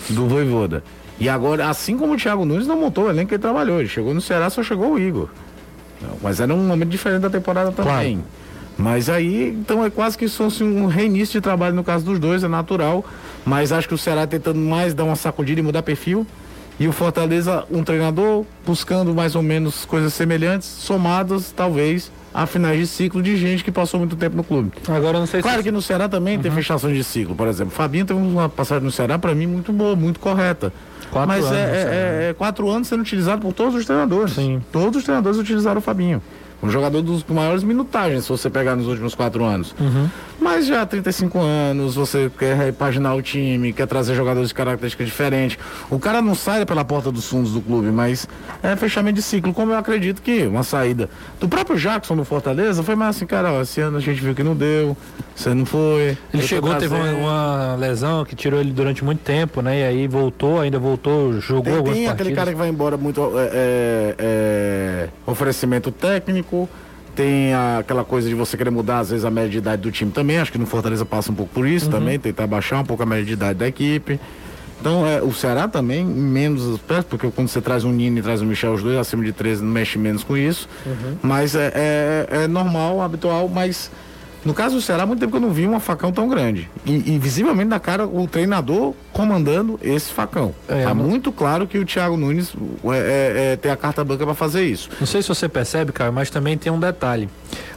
do 0.09 0.27
Voivoda. 0.27 0.83
E 1.19 1.29
agora, 1.29 1.69
assim 1.69 1.97
como 1.97 2.15
o 2.15 2.17
Thiago 2.17 2.45
Nunes 2.45 2.67
não 2.67 2.79
montou 2.79 3.05
o 3.07 3.11
elenco 3.11 3.29
que 3.29 3.35
ele 3.35 3.43
trabalhou, 3.43 3.79
ele 3.81 3.89
chegou 3.89 4.13
no 4.13 4.21
Ceará, 4.21 4.51
só 4.51 4.63
chegou 4.63 4.93
o 4.93 4.99
Igor. 4.99 5.29
Mas 6.23 6.41
era 6.41 6.55
um 6.55 6.59
momento 6.67 6.91
diferente 6.91 7.23
da 7.23 7.31
temporada 7.31 7.73
também. 7.73 8.23
Mas 8.79 9.09
aí, 9.09 9.49
então 9.59 9.83
é 9.83 9.89
quase 9.89 10.19
que 10.19 10.29
fosse 10.29 10.63
um 10.63 10.87
reinício 10.87 11.33
de 11.33 11.41
trabalho 11.41 11.75
no 11.75 11.83
caso 11.83 12.05
dos 12.05 12.19
dois, 12.19 12.45
é 12.45 12.49
natural. 12.49 13.03
Mas 13.47 13.73
acho 13.73 13.89
que 13.89 13.95
o 13.95 13.99
Ceará 13.99 14.27
tentando 14.27 14.59
mais 14.61 14.93
dar 14.93 15.05
uma 15.05 15.17
sacudida 15.17 15.59
e 15.61 15.63
mudar 15.63 15.83
perfil. 15.83 16.27
E 16.79 16.87
o 16.87 16.93
Fortaleza, 16.93 17.65
um 17.71 17.83
treinador 17.83 18.45
buscando 18.67 19.15
mais 19.15 19.35
ou 19.35 19.43
menos 19.43 19.87
coisas 19.87 20.13
semelhantes, 20.13 20.69
somadas 20.69 21.51
talvez 21.51 22.13
a 22.35 22.45
finais 22.45 22.79
de 22.79 22.87
ciclo 22.87 23.23
de 23.23 23.35
gente 23.39 23.65
que 23.65 23.73
passou 23.73 23.99
muito 23.99 24.15
tempo 24.15 24.37
no 24.37 24.45
clube. 24.45 24.73
Agora 24.87 25.19
não 25.19 25.25
sei 25.27 25.41
Claro 25.41 25.57
se. 25.59 25.63
que 25.65 25.71
no 25.71 25.81
Ceará 25.81 26.07
também 26.07 26.39
tem 26.39 26.51
fechação 26.53 26.93
de 26.93 27.03
ciclo, 27.03 27.35
por 27.35 27.49
exemplo. 27.49 27.73
Fabinho 27.73 28.05
teve 28.05 28.21
uma 28.21 28.47
passagem 28.51 28.85
no 28.85 28.91
Ceará, 28.93 29.19
para 29.19 29.35
mim, 29.35 29.47
muito 29.47 29.73
boa, 29.73 29.97
muito 29.97 30.21
correta. 30.21 30.71
Quatro 31.11 31.29
Mas 31.29 31.45
anos 31.45 31.57
é, 31.57 31.73
Ceará. 31.73 31.91
é- 31.95 32.31
é 32.31 32.35
quatro 32.35 32.69
anos 32.71 32.89
sendo 32.89 33.01
utilizado 33.01 33.41
por 33.41 33.53
todos 33.53 33.75
os 33.75 33.85
treinadores. 33.85 34.33
Sim. 34.35 34.61
Todos 34.73 34.99
os 34.99 35.05
treinadores 35.05 35.39
utilizaram 35.39 35.79
o 35.79 35.83
Fabinho. 35.83 36.21
Um 36.63 36.71
jogador 36.71 37.03
dos 37.03 37.23
com 37.23 37.35
maiores 37.35 37.63
minutagens, 37.63 38.25
se 38.25 38.31
você 38.31 38.49
pegar 38.49 38.75
nos 38.77 38.87
últimos 38.89 39.15
quatro 39.15 39.45
anos. 39.45 39.75
Uhum. 39.79 40.09
Mas 40.39 40.67
já 40.67 40.83
há 40.83 40.87
35 40.87 41.39
anos, 41.41 41.95
você 41.95 42.31
quer 42.39 42.57
repaginar 42.57 43.17
o 43.17 43.23
time, 43.23 43.73
quer 43.73 43.87
trazer 43.87 44.15
jogadores 44.15 44.51
de 44.51 44.55
características 44.55 45.07
diferentes. 45.07 45.59
O 45.91 45.99
cara 45.99 46.21
não 46.21 46.35
sai 46.35 46.65
pela 46.67 46.85
porta 46.85 47.11
dos 47.11 47.27
fundos 47.29 47.53
do 47.53 47.61
clube, 47.61 47.89
mas 47.91 48.29
é 48.63 48.77
fechamento 48.77 49.17
de 49.17 49.23
ciclo, 49.23 49.53
como 49.55 49.73
eu 49.73 49.79
acredito 49.79 50.21
que 50.21 50.47
uma 50.47 50.63
saída 50.63 51.09
do 51.41 51.49
próprio 51.49 51.79
Jackson 51.79 52.15
no 52.15 52.25
Fortaleza 52.25 52.83
foi 52.83 52.95
mais 52.95 53.17
assim, 53.17 53.27
cara, 53.27 53.53
ó, 53.53 53.63
esse 53.63 53.81
ano 53.81 53.97
a 53.97 54.01
gente 54.01 54.21
viu 54.21 54.35
que 54.35 54.43
não 54.43 54.55
deu, 54.55 54.97
você 55.35 55.55
não 55.55 55.65
foi. 55.65 56.17
Ele 56.33 56.43
chegou, 56.43 56.75
teve 56.75 56.95
uma, 56.95 57.13
uma 57.13 57.77
lesão 57.77 58.25
que 58.25 58.37
tirou 58.37 58.61
ele 58.61 58.73
durante 58.73 59.05
muito 59.05 59.21
tempo, 59.21 59.63
né? 59.63 59.81
E 59.81 59.85
aí 59.85 60.07
voltou, 60.07 60.61
ainda 60.61 60.79
voltou, 60.79 61.41
jogou 61.41 61.65
Tem, 61.65 61.77
algumas 61.77 61.97
tem 61.97 62.07
partidas. 62.07 62.27
aquele 62.27 62.37
cara 62.37 62.51
que 62.51 62.57
vai 62.57 62.69
embora 62.69 62.97
muito 62.97 63.21
é, 63.39 63.51
é, 63.53 64.15
é, 64.19 65.09
oferecimento 65.27 65.91
técnico, 65.91 66.69
tem 67.17 67.53
aquela 67.79 68.05
coisa 68.05 68.29
de 68.29 68.35
você 68.35 68.57
querer 68.57 68.71
mudar 68.71 68.99
às 69.01 69.11
vezes 69.11 69.25
a 69.25 69.31
média 69.31 69.51
de 69.51 69.59
idade 69.59 69.83
do 69.83 69.91
time 69.91 70.11
também, 70.13 70.39
acho 70.39 70.53
que 70.53 70.59
no 70.59 70.67
Fortaleza 70.67 71.05
passa 71.05 71.33
um 71.33 71.35
pouco 71.35 71.53
por 71.53 71.65
Uhum. 71.65 71.73
isso 71.73 71.89
também, 71.91 72.19
tentar 72.19 72.47
baixar 72.47 72.79
um 72.81 72.85
pouco 72.85 73.03
a 73.03 73.07
média 73.07 73.25
de 73.25 73.33
idade 73.33 73.59
da 73.59 73.67
equipe. 73.67 74.21
Então 74.79 75.07
é, 75.07 75.23
o 75.23 75.33
Ceará 75.33 75.67
também, 75.67 76.05
menos 76.05 76.75
aspectos, 76.75 77.07
porque 77.09 77.31
quando 77.35 77.49
você 77.49 77.61
traz 77.63 77.83
um 77.83 77.91
Nino 77.91 78.19
e 78.19 78.23
traz 78.23 78.43
um 78.43 78.47
Michel, 78.47 78.75
os 78.75 78.83
dois 78.83 78.99
acima 78.99 79.25
de 79.25 79.33
13 79.33 79.65
não 79.65 79.73
mexe 79.73 79.99
menos 79.99 80.23
com 80.23 80.37
isso. 80.37 80.69
Uhum. 80.85 81.17
Mas 81.23 81.55
é, 81.55 81.73
é, 81.75 82.27
é 82.45 82.47
normal, 82.47 83.01
habitual, 83.01 83.49
mas 83.49 83.91
no 84.47 84.55
caso 84.55 84.77
do 84.77 84.81
Ceará, 84.81 85.03
há 85.03 85.07
muito 85.07 85.21
tempo 85.21 85.33
que 85.33 85.37
eu 85.37 85.41
não 85.41 85.51
vi 85.53 85.67
uma 85.67 85.81
facão 85.81 86.11
tão 86.13 86.29
grande. 86.29 86.71
E, 86.87 87.15
e 87.15 87.19
visivelmente 87.19 87.69
na 87.69 87.81
cara 87.81 88.07
o 88.07 88.27
treinador 88.27 88.95
comandando 89.13 89.79
esse 89.83 90.13
facão. 90.13 90.55
É, 90.69 90.85
tá 90.85 90.95
não- 90.95 91.05
muito 91.05 91.33
claro 91.33 91.67
que 91.67 91.77
o 91.79 91.85
Thiago 91.85 92.17
Nunes 92.17 92.55
é, 92.85 92.89
é, 92.97 93.53
é, 93.53 93.57
tem 93.57 93.71
a 93.71 93.77
carta 93.77 94.05
branca 94.05 94.25
para 94.25 94.35
fazer 94.35 94.65
isso. 94.65 94.89
Não 95.01 95.07
sei 95.07 95.21
se 95.21 95.29
você 95.29 95.49
percebe, 95.49 95.93
cara, 95.93 96.13
mas 96.13 96.31
também 96.31 96.57
tem 96.57 96.73
um 96.73 96.79
detalhe. 96.81 97.29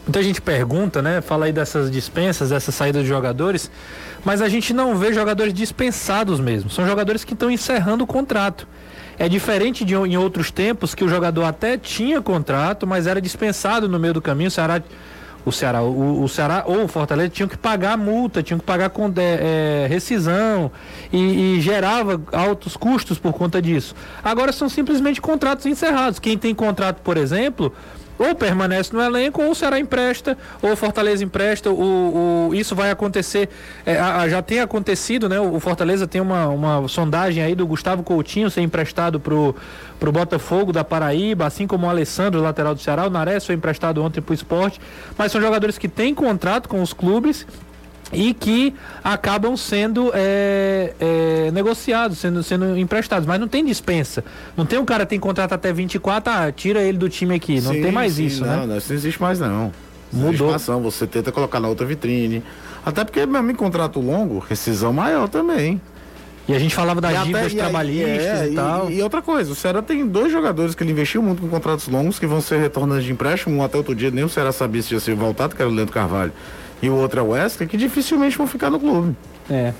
Muita 0.06 0.22
gente 0.24 0.42
pergunta, 0.42 1.02
né? 1.02 1.22
Fala 1.22 1.46
aí 1.46 1.52
dessas 1.52 1.92
dispensas, 1.92 2.50
dessa 2.50 2.72
saída 2.72 3.02
de 3.02 3.08
jogadores, 3.08 3.70
mas 4.24 4.42
a 4.42 4.48
gente 4.48 4.74
não 4.74 4.96
vê 4.96 5.12
jogadores 5.14 5.54
dispensados 5.54 6.40
mesmo. 6.40 6.70
São 6.70 6.86
jogadores 6.88 7.24
que 7.24 7.34
estão 7.34 7.50
encerrando 7.50 8.04
o 8.04 8.08
contrato. 8.08 8.68
É 9.18 9.28
diferente 9.28 9.84
de 9.84 9.96
em 9.96 10.18
outros 10.18 10.50
tempos 10.50 10.96
que 10.96 11.04
o 11.04 11.10
jogador 11.10 11.44
até 11.44 11.78
tinha 11.78 12.22
contrato, 12.22 12.88
mas 12.88 13.06
era 13.06 13.20
dispensado 13.22 13.90
no 13.90 14.00
meio 14.00 14.14
do 14.14 14.22
caminho. 14.22 14.48
O 14.48 14.52
Ceará, 14.52 14.82
o 15.46 15.52
Ceará, 15.52 15.82
o, 15.82 16.24
o 16.24 16.30
Ceará 16.30 16.64
ou 16.66 16.84
o 16.84 16.88
Fortaleza 16.88 17.30
tinham 17.30 17.48
que 17.48 17.58
pagar 17.58 17.98
multa, 17.98 18.44
tinham 18.44 18.60
que 18.60 18.66
pagar 18.66 18.90
com, 18.90 19.12
é, 19.18 19.88
rescisão 19.90 20.72
e, 21.12 21.58
e 21.58 21.62
gerava 21.62 22.22
altos 22.32 22.76
custos 22.76 23.18
por 23.18 23.34
conta 23.34 23.62
disso. 23.62 23.96
Agora 24.24 24.52
são 24.52 24.70
simplesmente 24.70 25.22
contratos 25.22 25.66
encerrados. 25.66 26.20
Quem 26.20 26.38
tem 26.38 26.54
contrato, 26.54 27.02
por 27.02 27.18
exemplo, 27.18 27.74
ou 28.20 28.36
permanece 28.36 28.94
no 28.94 29.02
elenco, 29.02 29.42
ou 29.42 29.52
o 29.52 29.56
Ceará 29.56 29.80
empresta, 29.80 30.38
ou 30.62 30.76
Fortaleza 30.76 31.24
empresta. 31.24 31.72
O, 31.72 32.50
o- 32.50 32.54
isso 32.54 32.76
vai 32.76 32.92
acontecer, 32.92 33.50
é, 33.86 33.98
a- 33.98 34.28
já 34.28 34.42
tem 34.42 34.60
acontecido, 34.60 35.30
né? 35.30 35.40
O, 35.40 35.56
o 35.56 35.60
Fortaleza 35.62 36.06
tem 36.06 36.20
uma, 36.22 36.48
uma 36.50 36.88
sondagem 36.88 37.42
aí 37.42 37.56
do 37.56 37.66
Gustavo 37.66 38.04
Coutinho 38.04 38.50
ser 38.52 38.62
emprestado 38.62 39.20
pro, 39.20 39.56
pro 40.00 40.12
Botafogo 40.12 40.74
da 40.74 40.84
Paraíba, 40.84 41.46
assim 41.46 41.66
como 41.66 41.88
o 41.88 41.90
Alessandro, 41.90 42.42
lateral 42.42 42.76
do 42.76 42.82
Ceará. 42.82 43.08
O 43.08 43.10
Nares 43.10 43.46
foi 43.46 43.56
emprestado 43.56 44.04
ontem 44.04 44.22
pro 44.22 44.34
esporte. 44.34 44.80
Mas 45.18 45.32
são 45.32 45.40
jogadores 45.40 45.78
que 45.78 45.88
têm 45.88 46.14
contrato 46.14 46.68
com 46.68 46.82
os 46.82 46.92
clubes 46.94 47.48
e 48.12 48.34
que 48.34 48.74
acabam 49.04 49.56
sendo 49.56 50.12
é, 50.16 50.94
é, 51.00 51.52
negociados, 51.52 52.18
sendo, 52.18 52.42
sendo 52.44 52.78
emprestados, 52.78 53.28
mas 53.28 53.40
não 53.40 53.48
tem 53.48 53.64
dispensa. 53.64 54.24
Não 54.58 54.66
tem 54.66 54.80
um 54.80 54.86
cara 54.86 55.06
que 55.06 55.12
tem 55.12 55.20
contrato 55.20 55.54
até 55.54 55.72
24, 55.72 56.34
ah, 56.34 56.52
tira 56.52 56.82
ele 56.82 56.98
do 56.98 57.08
time 57.10 57.36
aqui. 57.36 57.62
Não 57.62 57.74
Sim, 57.74 57.82
tem 57.82 57.92
mais 57.92 58.14
sim, 58.14 58.26
isso, 58.26 58.46
não, 58.46 58.62
né? 58.62 58.66
Não, 58.66 58.78
isso 58.78 58.90
não 58.90 58.96
existe 58.98 59.22
mais 59.22 59.40
não. 59.40 59.72
Mudou. 60.12 60.54
Existe 60.56 60.72
você 60.72 61.06
tenta 61.06 61.32
colocar 61.32 61.60
na 61.60 61.68
outra 61.68 61.86
vitrine. 61.86 62.44
Até 62.84 63.04
porque 63.04 63.26
mesmo 63.26 63.52
em 63.52 63.56
contrato 63.56 64.00
longo, 64.00 64.40
rescisão 64.40 64.92
maior 64.92 65.28
também. 65.30 65.80
E 66.48 66.56
a 66.56 66.58
gente 66.58 66.74
falava 66.74 67.00
das 67.00 67.12
E 67.12 67.16
até- 67.16 67.26
dívidas 67.26 67.52
e 67.54 67.56
aí- 67.56 67.62
trabalhistas 67.62 68.40
é, 68.42 68.50
e, 68.50 68.56
tal. 68.56 68.90
E, 68.90 69.04
outra 69.04 69.22
coisa, 69.22 69.52
o 69.52 69.56
Ceará 69.56 69.84
tem 69.84 70.08
dois 70.08 70.32
jogadores 70.32 70.74
que 70.74 70.82
ele 70.84 70.92
investiu 70.94 71.22
muito 71.22 71.44
com 71.44 71.48
contratos 71.48 71.88
longos 71.88 72.18
que 72.18 72.26
vão 72.26 72.42
ser 72.42 72.60
retornados 72.60 73.04
de 73.06 73.12
empréstimo. 73.12 73.56
Um 73.56 73.64
até 73.64 73.78
outro 73.78 73.94
dia 73.94 74.10
nem 74.10 74.24
o 74.24 74.30
Ceará 74.30 74.52
sabia 74.52 74.82
se 74.82 74.96
ia 74.96 75.00
ser 75.00 75.14
voltado, 75.14 75.56
que 75.56 75.62
era 75.62 75.70
o 75.70 75.74
Leandro 75.74 75.94
Carvalho. 75.94 76.34
E 76.82 76.90
o 76.90 76.96
outro 76.96 77.20
é 77.20 77.24
o 77.24 77.30
Wesley, 77.30 77.68
que 77.68 77.78
dificilmente 77.78 78.38
vão 78.38 78.48
ficar 78.48 78.70
no 78.70 78.80
clube. 78.80 79.16
É. 79.50 79.74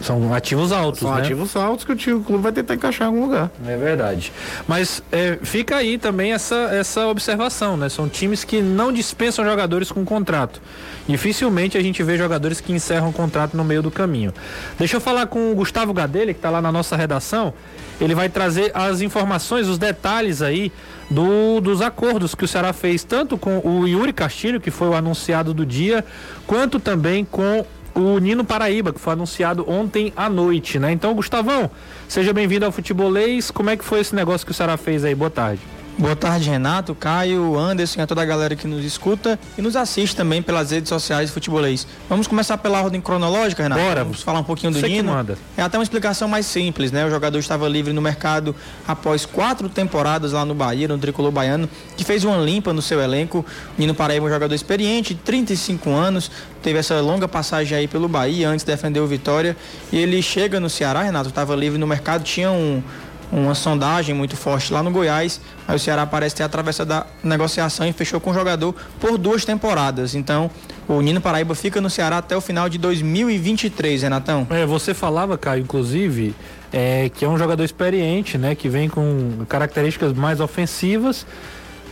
São 0.00 0.34
ativos 0.34 0.72
altos, 0.72 1.00
São 1.00 1.14
né? 1.14 1.20
ativos 1.20 1.54
altos 1.54 1.84
que 1.84 1.92
o, 1.92 1.96
time, 1.96 2.16
o 2.16 2.20
clube 2.20 2.42
vai 2.42 2.52
tentar 2.52 2.74
encaixar 2.74 3.06
em 3.06 3.10
algum 3.10 3.26
lugar. 3.26 3.50
É 3.66 3.76
verdade. 3.76 4.32
Mas 4.66 5.02
é, 5.12 5.38
fica 5.42 5.76
aí 5.76 5.98
também 5.98 6.32
essa, 6.32 6.56
essa 6.72 7.06
observação, 7.06 7.76
né? 7.76 7.88
São 7.88 8.08
times 8.08 8.44
que 8.44 8.60
não 8.60 8.92
dispensam 8.92 9.44
jogadores 9.44 9.92
com 9.92 10.04
contrato. 10.04 10.60
Dificilmente 11.06 11.78
a 11.78 11.82
gente 11.82 12.02
vê 12.02 12.18
jogadores 12.18 12.60
que 12.60 12.72
encerram 12.72 13.10
o 13.10 13.12
contrato 13.12 13.56
no 13.56 13.64
meio 13.64 13.82
do 13.82 13.90
caminho. 13.90 14.32
Deixa 14.78 14.96
eu 14.96 15.00
falar 15.00 15.26
com 15.26 15.52
o 15.52 15.54
Gustavo 15.54 15.92
Gadelha, 15.92 16.32
que 16.32 16.38
está 16.38 16.50
lá 16.50 16.60
na 16.60 16.72
nossa 16.72 16.96
redação. 16.96 17.54
Ele 18.00 18.14
vai 18.14 18.28
trazer 18.28 18.72
as 18.74 19.00
informações, 19.00 19.68
os 19.68 19.78
detalhes 19.78 20.42
aí 20.42 20.72
do, 21.10 21.60
dos 21.60 21.80
acordos 21.80 22.34
que 22.34 22.44
o 22.44 22.48
Ceará 22.48 22.72
fez, 22.72 23.04
tanto 23.04 23.36
com 23.36 23.58
o 23.58 23.86
Yuri 23.86 24.12
Castilho, 24.12 24.60
que 24.60 24.70
foi 24.70 24.88
o 24.88 24.94
anunciado 24.94 25.52
do 25.52 25.64
dia, 25.64 26.04
quanto 26.46 26.80
também 26.80 27.24
com 27.24 27.64
o 27.94 28.18
Nino 28.18 28.44
Paraíba, 28.44 28.92
que 28.92 29.00
foi 29.00 29.12
anunciado 29.12 29.68
ontem 29.70 30.12
à 30.16 30.28
noite, 30.28 30.78
né? 30.78 30.92
Então, 30.92 31.14
Gustavão, 31.14 31.70
seja 32.08 32.32
bem-vindo 32.32 32.66
ao 32.66 32.72
Futebolês. 32.72 33.50
Como 33.50 33.70
é 33.70 33.76
que 33.76 33.84
foi 33.84 34.00
esse 34.00 34.14
negócio 34.14 34.44
que 34.44 34.50
o 34.50 34.54
Ceará 34.54 34.76
fez 34.76 35.04
aí? 35.04 35.14
Boa 35.14 35.30
tarde. 35.30 35.73
Boa 35.96 36.16
tarde, 36.16 36.50
Renato, 36.50 36.92
Caio, 36.92 37.56
Anderson 37.56 38.00
e 38.00 38.02
a 38.02 38.06
toda 38.06 38.20
a 38.20 38.24
galera 38.24 38.56
que 38.56 38.66
nos 38.66 38.84
escuta 38.84 39.38
e 39.56 39.62
nos 39.62 39.76
assiste 39.76 40.16
também 40.16 40.42
pelas 40.42 40.72
redes 40.72 40.88
sociais 40.88 41.30
futebolês. 41.30 41.86
Vamos 42.08 42.26
começar 42.26 42.58
pela 42.58 42.82
ordem 42.82 43.00
cronológica, 43.00 43.62
Renato? 43.62 43.80
Bora. 43.80 44.02
Vamos 44.02 44.20
falar 44.20 44.40
um 44.40 44.44
pouquinho 44.44 44.72
do 44.72 44.80
Você 44.80 44.88
Nino. 44.88 45.12
É 45.56 45.62
até 45.62 45.78
uma 45.78 45.84
explicação 45.84 46.26
mais 46.26 46.46
simples, 46.46 46.90
né? 46.90 47.06
O 47.06 47.10
jogador 47.10 47.38
estava 47.38 47.68
livre 47.68 47.92
no 47.92 48.02
mercado 48.02 48.56
após 48.88 49.24
quatro 49.24 49.68
temporadas 49.68 50.32
lá 50.32 50.44
no 50.44 50.52
Bahia, 50.52 50.88
no 50.88 50.98
Tricolor 50.98 51.30
Baiano, 51.30 51.68
que 51.96 52.02
fez 52.02 52.24
uma 52.24 52.38
limpa 52.38 52.72
no 52.72 52.82
seu 52.82 53.00
elenco. 53.00 53.46
O 53.78 53.80
Nino 53.80 53.94
Paraíba 53.94 54.26
é 54.26 54.28
um 54.30 54.32
jogador 54.32 54.54
experiente, 54.54 55.14
35 55.14 55.90
anos, 55.90 56.28
teve 56.60 56.76
essa 56.76 57.00
longa 57.00 57.28
passagem 57.28 57.78
aí 57.78 57.86
pelo 57.86 58.08
Bahia, 58.08 58.48
antes 58.48 58.64
defendeu 58.64 59.04
o 59.04 59.06
Vitória. 59.06 59.56
E 59.92 59.98
ele 59.98 60.20
chega 60.20 60.58
no 60.58 60.68
Ceará, 60.68 61.04
Renato, 61.04 61.28
estava 61.28 61.54
livre 61.54 61.78
no 61.78 61.86
mercado, 61.86 62.24
tinha 62.24 62.50
um 62.50 62.82
uma 63.32 63.54
sondagem 63.54 64.14
muito 64.14 64.36
forte 64.36 64.72
lá 64.72 64.82
no 64.82 64.90
Goiás. 64.90 65.40
Aí 65.66 65.76
o 65.76 65.78
Ceará 65.78 66.06
parece 66.06 66.36
ter 66.36 66.42
atravessado 66.42 66.92
a 66.92 67.06
negociação 67.22 67.86
e 67.86 67.92
fechou 67.92 68.20
com 68.20 68.30
o 68.30 68.34
jogador 68.34 68.74
por 69.00 69.18
duas 69.18 69.44
temporadas. 69.44 70.14
Então, 70.14 70.50
o 70.86 71.00
Nino 71.00 71.20
Paraíba 71.20 71.54
fica 71.54 71.80
no 71.80 71.90
Ceará 71.90 72.18
até 72.18 72.36
o 72.36 72.40
final 72.40 72.68
de 72.68 72.78
2023, 72.78 74.02
Renatão. 74.02 74.46
É, 74.50 74.64
você 74.66 74.94
falava, 74.94 75.36
Caio, 75.38 75.62
inclusive, 75.62 76.34
é, 76.72 77.10
que 77.14 77.24
é 77.24 77.28
um 77.28 77.38
jogador 77.38 77.64
experiente, 77.64 78.36
né? 78.38 78.54
Que 78.54 78.68
vem 78.68 78.88
com 78.88 79.44
características 79.48 80.12
mais 80.12 80.40
ofensivas, 80.40 81.26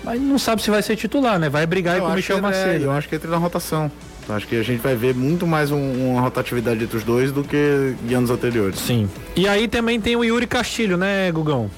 mas 0.05 0.21
não 0.21 0.39
sabe 0.39 0.63
se 0.63 0.71
vai 0.71 0.83
ser 0.83 0.97
titular, 0.97 1.39
né? 1.39 1.49
Vai 1.49 1.67
brigar 1.67 1.95
aí 1.97 2.01
com 2.01 2.09
o 2.09 2.15
Michel 2.15 2.39
é- 2.39 2.41
Macedo. 2.41 2.85
eu 2.85 2.93
acho 2.93 3.09
que 3.09 3.15
entra 3.17 3.31
na 3.31 3.37
rotação. 3.37 3.91
Eu 4.29 4.35
Acho 4.35 4.47
que 4.47 4.57
a 4.57 4.63
gente 4.63 4.81
vai 4.81 4.95
ver 4.95 5.15
muito 5.15 5.47
mais 5.47 5.71
um- 5.71 6.11
uma 6.13 6.21
rotatividade 6.21 6.85
entre 6.85 6.97
os 6.97 7.05
dois 7.05 7.33
do 7.33 7.43
que 7.43 7.95
de 8.05 8.15
anos 8.15 8.31
anteriores. 8.31 8.79
Sim. 8.79 9.09
E 9.37 9.47
aí 9.49 9.67
também 9.69 10.01
tem 10.01 10.15
o 10.17 10.25
Yuri 10.25 10.47
Castilho, 10.47 10.97
né, 10.97 11.31
Gugão? 11.33 11.71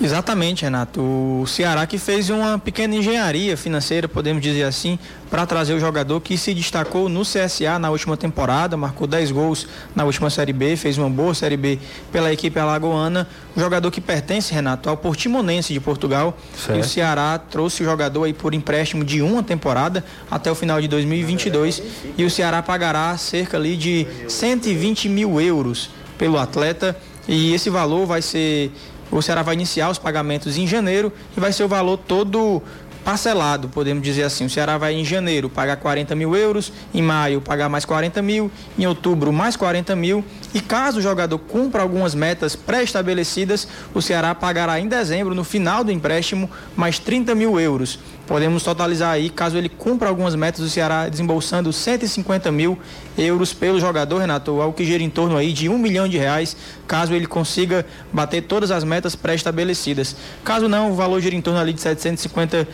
Exatamente, 0.00 0.64
Renato. 0.64 1.00
O 1.00 1.46
Ceará 1.46 1.86
que 1.86 1.98
fez 1.98 2.28
uma 2.28 2.58
pequena 2.58 2.96
engenharia 2.96 3.56
financeira, 3.56 4.08
podemos 4.08 4.42
dizer 4.42 4.64
assim, 4.64 4.98
para 5.30 5.46
trazer 5.46 5.74
o 5.74 5.80
jogador 5.80 6.20
que 6.20 6.36
se 6.36 6.52
destacou 6.52 7.08
no 7.08 7.22
CSA 7.22 7.78
na 7.78 7.90
última 7.90 8.16
temporada, 8.16 8.76
marcou 8.76 9.06
10 9.06 9.30
gols 9.30 9.66
na 9.94 10.04
última 10.04 10.30
Série 10.30 10.52
B, 10.52 10.76
fez 10.76 10.98
uma 10.98 11.08
boa 11.08 11.34
Série 11.34 11.56
B 11.56 11.78
pela 12.12 12.32
equipe 12.32 12.58
alagoana. 12.58 13.28
O 13.56 13.60
jogador 13.60 13.90
que 13.90 14.00
pertence, 14.00 14.52
Renato, 14.52 14.88
ao 14.88 14.96
Portimonense 14.96 15.72
de 15.72 15.80
Portugal. 15.80 16.36
Certo. 16.56 16.78
E 16.78 16.80
o 16.80 16.84
Ceará 16.84 17.38
trouxe 17.38 17.82
o 17.82 17.84
jogador 17.84 18.24
aí 18.24 18.32
por 18.32 18.52
empréstimo 18.52 19.04
de 19.04 19.22
uma 19.22 19.42
temporada 19.42 20.04
até 20.30 20.50
o 20.50 20.54
final 20.54 20.80
de 20.80 20.88
2022. 20.88 21.82
E 22.18 22.24
o 22.24 22.30
Ceará 22.30 22.62
pagará 22.62 23.16
cerca 23.16 23.56
ali 23.56 23.76
de 23.76 24.06
120 24.28 25.08
mil 25.08 25.40
euros 25.40 25.90
pelo 26.18 26.38
atleta. 26.38 26.96
E 27.26 27.54
esse 27.54 27.70
valor 27.70 28.06
vai 28.06 28.20
ser 28.20 28.70
o 29.10 29.22
Ceará 29.22 29.42
vai 29.42 29.54
iniciar 29.54 29.90
os 29.90 29.98
pagamentos 29.98 30.56
em 30.56 30.66
janeiro 30.66 31.12
e 31.36 31.40
vai 31.40 31.52
ser 31.52 31.64
o 31.64 31.68
valor 31.68 31.96
todo 31.98 32.62
parcelado, 33.04 33.68
podemos 33.68 34.02
dizer 34.02 34.22
assim. 34.22 34.46
O 34.46 34.50
Ceará 34.50 34.78
vai 34.78 34.94
em 34.94 35.04
janeiro 35.04 35.50
pagar 35.50 35.76
40 35.76 36.14
mil 36.14 36.34
euros, 36.34 36.72
em 36.92 37.02
maio 37.02 37.40
pagar 37.40 37.68
mais 37.68 37.84
40 37.84 38.22
mil, 38.22 38.50
em 38.78 38.86
outubro 38.86 39.32
mais 39.32 39.56
40 39.56 39.94
mil. 39.94 40.24
E 40.54 40.60
caso 40.60 41.00
o 41.00 41.02
jogador 41.02 41.36
cumpra 41.36 41.82
algumas 41.82 42.14
metas 42.14 42.54
pré-estabelecidas, 42.54 43.66
o 43.92 44.00
Ceará 44.00 44.32
pagará 44.36 44.78
em 44.78 44.86
dezembro, 44.86 45.34
no 45.34 45.42
final 45.42 45.82
do 45.82 45.90
empréstimo, 45.90 46.48
mais 46.76 46.96
30 46.96 47.34
mil 47.34 47.58
euros. 47.58 47.98
Podemos 48.24 48.62
totalizar 48.62 49.10
aí, 49.10 49.28
caso 49.28 49.58
ele 49.58 49.68
cumpra 49.68 50.08
algumas 50.08 50.36
metas, 50.36 50.60
o 50.60 50.70
Ceará 50.70 51.08
desembolsando 51.08 51.72
150 51.72 52.52
mil 52.52 52.78
euros 53.18 53.52
pelo 53.52 53.80
jogador, 53.80 54.20
Renato, 54.20 54.60
algo 54.60 54.76
que 54.76 54.84
gira 54.84 55.02
em 55.02 55.10
torno 55.10 55.36
aí 55.36 55.52
de 55.52 55.68
um 55.68 55.76
milhão 55.76 56.08
de 56.08 56.18
reais, 56.18 56.56
caso 56.86 57.12
ele 57.12 57.26
consiga 57.26 57.84
bater 58.12 58.42
todas 58.42 58.70
as 58.70 58.84
metas 58.84 59.16
pré-estabelecidas. 59.16 60.14
Caso 60.44 60.68
não, 60.68 60.92
o 60.92 60.94
valor 60.94 61.20
gira 61.20 61.34
em 61.34 61.42
torno 61.42 61.58
ali 61.58 61.72
de 61.72 61.80
750 61.80 62.68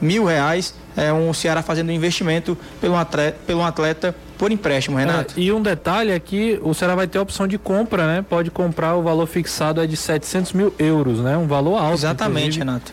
mil 0.00 0.24
reais, 0.24 0.72
é 0.96 1.12
um 1.12 1.34
Ceará 1.34 1.62
fazendo 1.62 1.88
um 1.88 1.92
investimento 1.92 2.56
pelo 2.80 2.94
atleta, 2.94 3.38
pelo 3.44 3.62
atleta 3.64 4.14
por 4.38 4.50
empréstimo, 4.50 4.96
Renato. 4.96 5.34
É, 5.36 5.40
e 5.40 5.52
um 5.52 5.62
detalhe 5.62 6.10
é 6.10 6.18
que 6.18 6.58
o 6.62 6.74
Ceará 6.74 6.94
vai 6.94 7.06
ter 7.06 7.18
a 7.18 7.22
opção 7.22 7.46
de 7.46 7.58
compra, 7.58 8.06
né? 8.06 8.24
Pode 8.28 8.50
comprar, 8.50 8.94
o 8.94 9.02
valor 9.02 9.26
fixado 9.26 9.80
é 9.80 9.86
de 9.86 9.96
700 9.96 10.52
mil 10.52 10.74
euros, 10.78 11.20
né? 11.20 11.36
Um 11.36 11.46
valor 11.46 11.76
alto. 11.76 11.94
Exatamente, 11.94 12.58
inclusive. 12.58 12.58
Renato. 12.60 12.92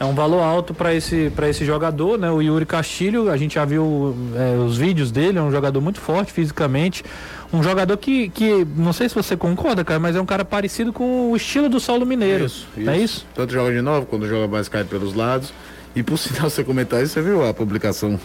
É 0.00 0.04
um 0.06 0.14
valor 0.14 0.40
alto 0.40 0.72
para 0.72 0.94
esse, 0.94 1.30
pra 1.36 1.46
esse 1.46 1.62
jogador, 1.62 2.18
né? 2.18 2.30
O 2.30 2.40
Yuri 2.40 2.64
Castilho, 2.64 3.30
a 3.30 3.36
gente 3.36 3.56
já 3.56 3.66
viu 3.66 4.16
é, 4.34 4.56
os 4.56 4.78
vídeos 4.78 5.10
dele, 5.10 5.38
é 5.38 5.42
um 5.42 5.50
jogador 5.50 5.78
muito 5.82 6.00
forte 6.00 6.32
fisicamente. 6.32 7.04
Um 7.52 7.62
jogador 7.62 7.98
que, 7.98 8.30
que, 8.30 8.66
não 8.76 8.94
sei 8.94 9.10
se 9.10 9.14
você 9.14 9.36
concorda, 9.36 9.84
cara, 9.84 10.00
mas 10.00 10.16
é 10.16 10.20
um 10.20 10.24
cara 10.24 10.42
parecido 10.42 10.90
com 10.90 11.30
o 11.30 11.36
estilo 11.36 11.68
do 11.68 11.78
Saulo 11.78 12.06
Mineiro. 12.06 12.50
Não 12.78 12.92
é 12.94 12.96
isso? 12.96 13.26
Tanto 13.34 13.52
joga 13.52 13.72
de 13.72 13.82
novo, 13.82 14.06
quando 14.06 14.26
joga 14.26 14.48
mais 14.48 14.70
cai 14.70 14.84
pelos 14.84 15.12
lados. 15.12 15.52
E 15.94 16.02
por 16.02 16.16
sinal, 16.18 16.48
você 16.48 16.64
comentar 16.64 17.02
isso, 17.02 17.12
você 17.12 17.20
viu 17.20 17.46
a 17.46 17.52
publicação 17.52 18.18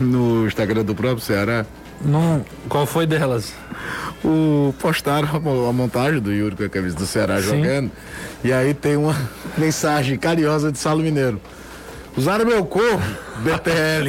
no 0.00 0.46
Instagram 0.46 0.84
do 0.84 0.94
próprio 0.94 1.20
Ceará? 1.20 1.64
Não, 2.00 2.44
qual 2.68 2.86
foi 2.86 3.06
delas? 3.06 3.52
O, 4.24 4.74
postaram 4.78 5.28
a, 5.28 5.68
a 5.68 5.72
montagem 5.72 6.20
do 6.20 6.32
Yuri 6.32 6.56
com 6.56 6.64
a 6.64 6.68
camisa 6.68 6.96
do 6.96 7.06
Ceará 7.06 7.40
Sim. 7.40 7.48
jogando. 7.48 7.90
E 8.42 8.52
aí 8.52 8.74
tem 8.74 8.96
uma 8.96 9.16
mensagem 9.56 10.18
carinhosa 10.18 10.72
de 10.72 10.78
Salo 10.78 11.02
Mineiro. 11.02 11.40
Usaram 12.16 12.46
meu 12.46 12.64
corpo, 12.64 13.02
BTL. 13.38 14.08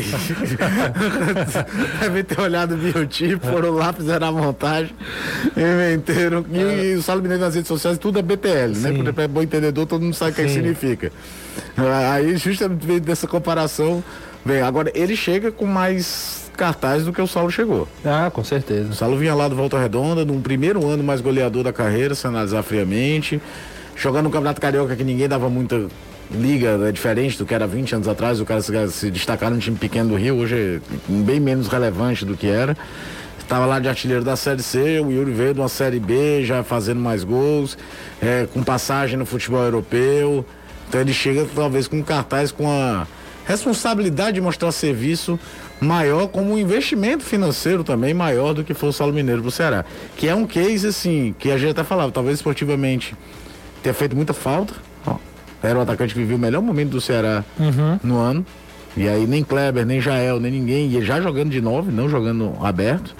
Devem 1.99 2.23
ter 2.23 2.39
olhado 2.39 2.75
o 2.75 2.77
biotipo, 2.77 3.47
foram 3.47 3.71
lá, 3.71 3.91
fizeram 3.91 4.27
a 4.27 4.31
montagem, 4.31 4.93
inventeram. 5.57 6.45
E, 6.51 6.91
e 6.91 6.95
o 6.95 7.01
Salo 7.01 7.21
Mineiro 7.21 7.43
nas 7.43 7.55
redes 7.55 7.67
sociais 7.67 7.97
tudo 7.97 8.19
é 8.19 8.21
BTL, 8.21 8.77
né? 8.77 8.91
Sim. 8.91 9.03
Porque 9.03 9.21
é 9.21 9.27
bom 9.27 9.41
entendedor, 9.41 9.87
todo 9.87 10.03
mundo 10.03 10.13
sabe 10.13 10.31
o 10.33 10.35
que, 10.35 10.41
é 10.41 10.47
significa. 10.47 11.11
Aí, 12.11 12.37
justamente 12.37 12.85
veio 12.85 13.01
dessa 13.01 13.25
comparação, 13.25 14.03
vem. 14.45 14.61
Agora, 14.61 14.91
ele 14.93 15.15
chega 15.15 15.51
com 15.51 15.65
mais 15.65 16.49
cartaz 16.55 17.03
do 17.03 17.11
que 17.11 17.21
o 17.21 17.27
Saulo 17.27 17.51
chegou. 17.51 17.87
Ah, 18.05 18.31
com 18.31 18.43
certeza. 18.43 18.89
O 18.89 18.93
Saulo 18.93 19.17
vinha 19.17 19.35
lá 19.35 19.47
do 19.47 19.55
Volta 19.55 19.77
Redonda, 19.77 20.23
num 20.23 20.41
primeiro 20.41 20.87
ano 20.87 21.03
mais 21.03 21.19
goleador 21.21 21.63
da 21.63 21.73
carreira, 21.73 22.15
se 22.15 22.25
analisar 22.25 22.63
friamente. 22.63 23.41
Jogando 23.95 24.25
no 24.25 24.29
Campeonato 24.29 24.61
Carioca 24.61 24.95
que 24.95 25.03
ninguém 25.03 25.27
dava 25.27 25.49
muita 25.49 25.87
liga, 26.31 26.79
é 26.87 26.91
diferente 26.91 27.37
do 27.37 27.45
que 27.45 27.53
era 27.53 27.67
20 27.67 27.95
anos 27.95 28.07
atrás, 28.07 28.39
o 28.39 28.45
cara 28.45 28.61
se, 28.61 28.87
se 28.89 29.11
destacar 29.11 29.51
num 29.51 29.59
time 29.59 29.77
pequeno 29.77 30.09
do 30.09 30.15
Rio, 30.15 30.35
hoje 30.35 30.55
é 30.55 30.79
bem 31.07 31.39
menos 31.39 31.67
relevante 31.67 32.25
do 32.25 32.35
que 32.35 32.47
era. 32.47 32.75
Estava 33.39 33.65
lá 33.67 33.79
de 33.79 33.87
artilheiro 33.87 34.23
da 34.23 34.35
Série 34.35 34.63
C, 34.63 34.99
o 34.99 35.11
Yuri 35.11 35.31
veio 35.31 35.53
de 35.53 35.59
uma 35.59 35.69
Série 35.69 35.99
B, 35.99 36.43
já 36.43 36.63
fazendo 36.63 36.99
mais 36.99 37.23
gols, 37.23 37.77
é, 38.21 38.47
com 38.51 38.63
passagem 38.63 39.17
no 39.17 39.25
futebol 39.25 39.61
europeu. 39.61 40.43
Então 40.89 40.99
ele 40.99 41.13
chega 41.13 41.45
talvez 41.53 41.87
com 41.87 42.01
cartaz 42.03 42.51
com 42.51 42.67
a 42.67 43.05
responsabilidade 43.45 44.33
de 44.33 44.41
mostrar 44.41 44.71
serviço 44.71 45.39
maior 45.79 46.27
como 46.27 46.53
um 46.53 46.57
investimento 46.57 47.23
financeiro 47.23 47.83
também 47.83 48.13
maior 48.13 48.53
do 48.53 48.63
que 48.63 48.73
foi 48.73 48.89
o 48.89 48.93
Saulo 48.93 49.13
Mineiro 49.13 49.41
pro 49.41 49.51
Ceará. 49.51 49.85
Que 50.17 50.27
é 50.27 50.35
um 50.35 50.45
case 50.45 50.87
assim, 50.87 51.35
que 51.37 51.51
a 51.51 51.57
gente 51.57 51.71
até 51.71 51.83
falava, 51.83 52.11
talvez 52.11 52.37
esportivamente 52.37 53.15
tenha 53.83 53.93
feito 53.93 54.15
muita 54.15 54.33
falta. 54.33 54.73
Era 55.63 55.79
o 55.79 55.81
atacante 55.81 56.13
que 56.13 56.19
viveu 56.19 56.37
o 56.37 56.39
melhor 56.39 56.61
momento 56.61 56.91
do 56.91 57.01
Ceará 57.01 57.43
no 58.03 58.17
ano. 58.19 58.45
E 58.97 59.07
aí 59.09 59.27
nem 59.27 59.43
Kleber, 59.43 59.85
nem 59.85 59.99
Jael, 59.99 60.39
nem 60.39 60.51
ninguém, 60.51 60.89
e 60.95 61.01
já 61.03 61.19
jogando 61.19 61.49
de 61.49 61.59
nove, 61.59 61.91
não 61.91 62.07
jogando 62.07 62.55
aberto. 62.61 63.15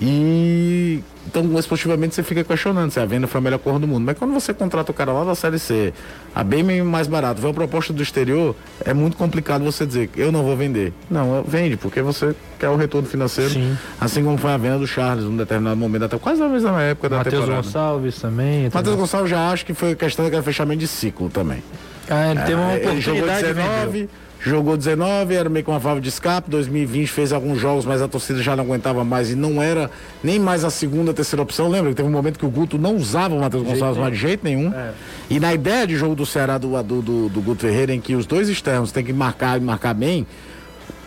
E 0.00 1.02
então 1.26 1.58
esportivamente 1.58 2.14
você 2.14 2.22
fica 2.22 2.42
questionando 2.42 2.90
se 2.90 2.98
a 2.98 3.04
venda 3.04 3.26
foi 3.26 3.38
a 3.38 3.42
melhor 3.42 3.58
cor 3.58 3.78
do 3.78 3.86
mundo. 3.86 4.04
Mas 4.04 4.16
quando 4.18 4.32
você 4.32 4.54
contrata 4.54 4.90
o 4.90 4.94
cara 4.94 5.12
lá 5.12 5.24
da 5.24 5.34
série 5.34 5.58
C, 5.58 5.92
a 6.34 6.42
bem 6.42 6.82
mais 6.82 7.06
barato, 7.06 7.40
vem 7.40 7.50
uma 7.50 7.54
proposta 7.54 7.92
do 7.92 8.02
exterior, 8.02 8.56
é 8.84 8.94
muito 8.94 9.16
complicado 9.16 9.62
você 9.62 9.86
dizer 9.86 10.08
que 10.08 10.18
eu 10.18 10.32
não 10.32 10.42
vou 10.42 10.56
vender. 10.56 10.92
Não, 11.10 11.44
vende, 11.46 11.76
porque 11.76 12.00
você 12.00 12.34
quer 12.58 12.70
o 12.70 12.76
retorno 12.76 13.06
financeiro. 13.06 13.50
Sim. 13.50 13.76
Assim 14.00 14.24
como 14.24 14.38
foi 14.38 14.50
a 14.50 14.56
venda 14.56 14.78
do 14.78 14.86
Charles 14.86 15.24
num 15.24 15.36
determinado 15.36 15.76
momento, 15.76 16.06
até 16.06 16.18
quase 16.18 16.40
na 16.40 16.48
mesma 16.48 16.82
época 16.82 17.10
da 17.10 17.18
Matheus 17.18 17.34
temporada. 17.34 17.62
Gonçalves 17.62 18.20
também. 18.20 18.70
Matheus 18.72 18.96
Gonçalves 18.96 19.30
já 19.30 19.50
acho 19.50 19.66
que 19.66 19.74
foi 19.74 19.94
questão 19.94 20.24
daquele 20.24 20.42
fechamento 20.42 20.80
de 20.80 20.88
ciclo 20.88 21.28
também. 21.28 21.62
Ah, 22.08 22.30
ele 22.30 22.40
teve 22.40 22.54
uma 22.54 22.72
É, 22.72 22.76
ele 22.76 23.00
jogou 23.00 23.22
oportunidade 23.22 23.46
de 23.46 23.54
19, 23.54 23.90
vender. 23.90 24.08
Jogou 24.42 24.74
19, 24.74 25.34
era 25.34 25.50
meio 25.50 25.62
que 25.62 25.70
uma 25.70 25.78
válvula 25.78 26.00
de 26.00 26.08
escape. 26.08 26.48
2020 26.48 27.08
fez 27.08 27.30
alguns 27.30 27.60
jogos, 27.60 27.84
mas 27.84 28.00
a 28.00 28.08
torcida 28.08 28.42
já 28.42 28.56
não 28.56 28.64
aguentava 28.64 29.04
mais 29.04 29.30
e 29.30 29.34
não 29.34 29.62
era 29.62 29.90
nem 30.24 30.38
mais 30.38 30.64
a 30.64 30.70
segunda, 30.70 31.12
terceira 31.12 31.42
opção. 31.42 31.68
Lembra 31.68 31.90
que 31.90 31.96
teve 31.96 32.08
um 32.08 32.12
momento 32.12 32.38
que 32.38 32.46
o 32.46 32.50
Guto 32.50 32.78
não 32.78 32.96
usava 32.96 33.34
o 33.34 33.40
Matheus 33.40 33.62
Gonçalves 33.62 33.98
mais 33.98 34.14
de 34.14 34.18
jeito 34.18 34.42
nenhum. 34.42 34.72
É. 34.72 34.92
E 35.28 35.38
na 35.38 35.52
ideia 35.52 35.86
de 35.86 35.94
jogo 35.94 36.14
do 36.14 36.24
Ceará 36.24 36.56
do, 36.56 36.82
do, 36.82 37.02
do, 37.02 37.28
do 37.28 37.40
Guto 37.42 37.60
Ferreira, 37.60 37.92
em 37.92 38.00
que 38.00 38.14
os 38.14 38.24
dois 38.24 38.48
externos 38.48 38.90
têm 38.90 39.04
que 39.04 39.12
marcar 39.12 39.58
e 39.58 39.60
marcar 39.60 39.92
bem, 39.92 40.26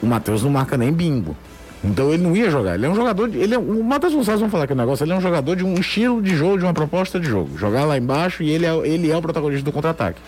o 0.02 0.06
Matheus 0.06 0.44
não 0.44 0.52
marca 0.52 0.78
nem 0.78 0.94
bingo. 0.94 1.36
Então 1.84 2.14
ele 2.14 2.22
não 2.22 2.36
ia 2.36 2.52
jogar. 2.52 2.76
Ele 2.76 2.86
é 2.86 2.90
um 2.90 2.96
jogador. 2.96 3.28
De, 3.28 3.40
ele 3.40 3.56
é, 3.56 3.58
o 3.58 3.84
Matheus 3.84 4.14
Gonçalves, 4.14 4.42
vamos 4.42 4.52
falar 4.52 4.66
aqui 4.66 4.74
um 4.74 4.78
negócio, 4.78 5.04
ele 5.04 5.12
é 5.12 5.16
um 5.16 5.22
jogador 5.22 5.56
de 5.56 5.66
um 5.66 5.74
estilo 5.74 6.22
de 6.22 6.36
jogo, 6.36 6.60
de 6.60 6.66
uma 6.66 6.74
proposta 6.74 7.20
de 7.20 7.28
jogo. 7.28 7.58
Jogar 7.58 7.84
lá 7.84 7.98
embaixo 7.98 8.44
e 8.44 8.52
ele 8.52 8.68
é, 8.68 8.76
ele 8.88 9.10
é 9.10 9.18
o 9.18 9.22
protagonista 9.24 9.66
do 9.66 9.72
contra-ataque. 9.72 10.22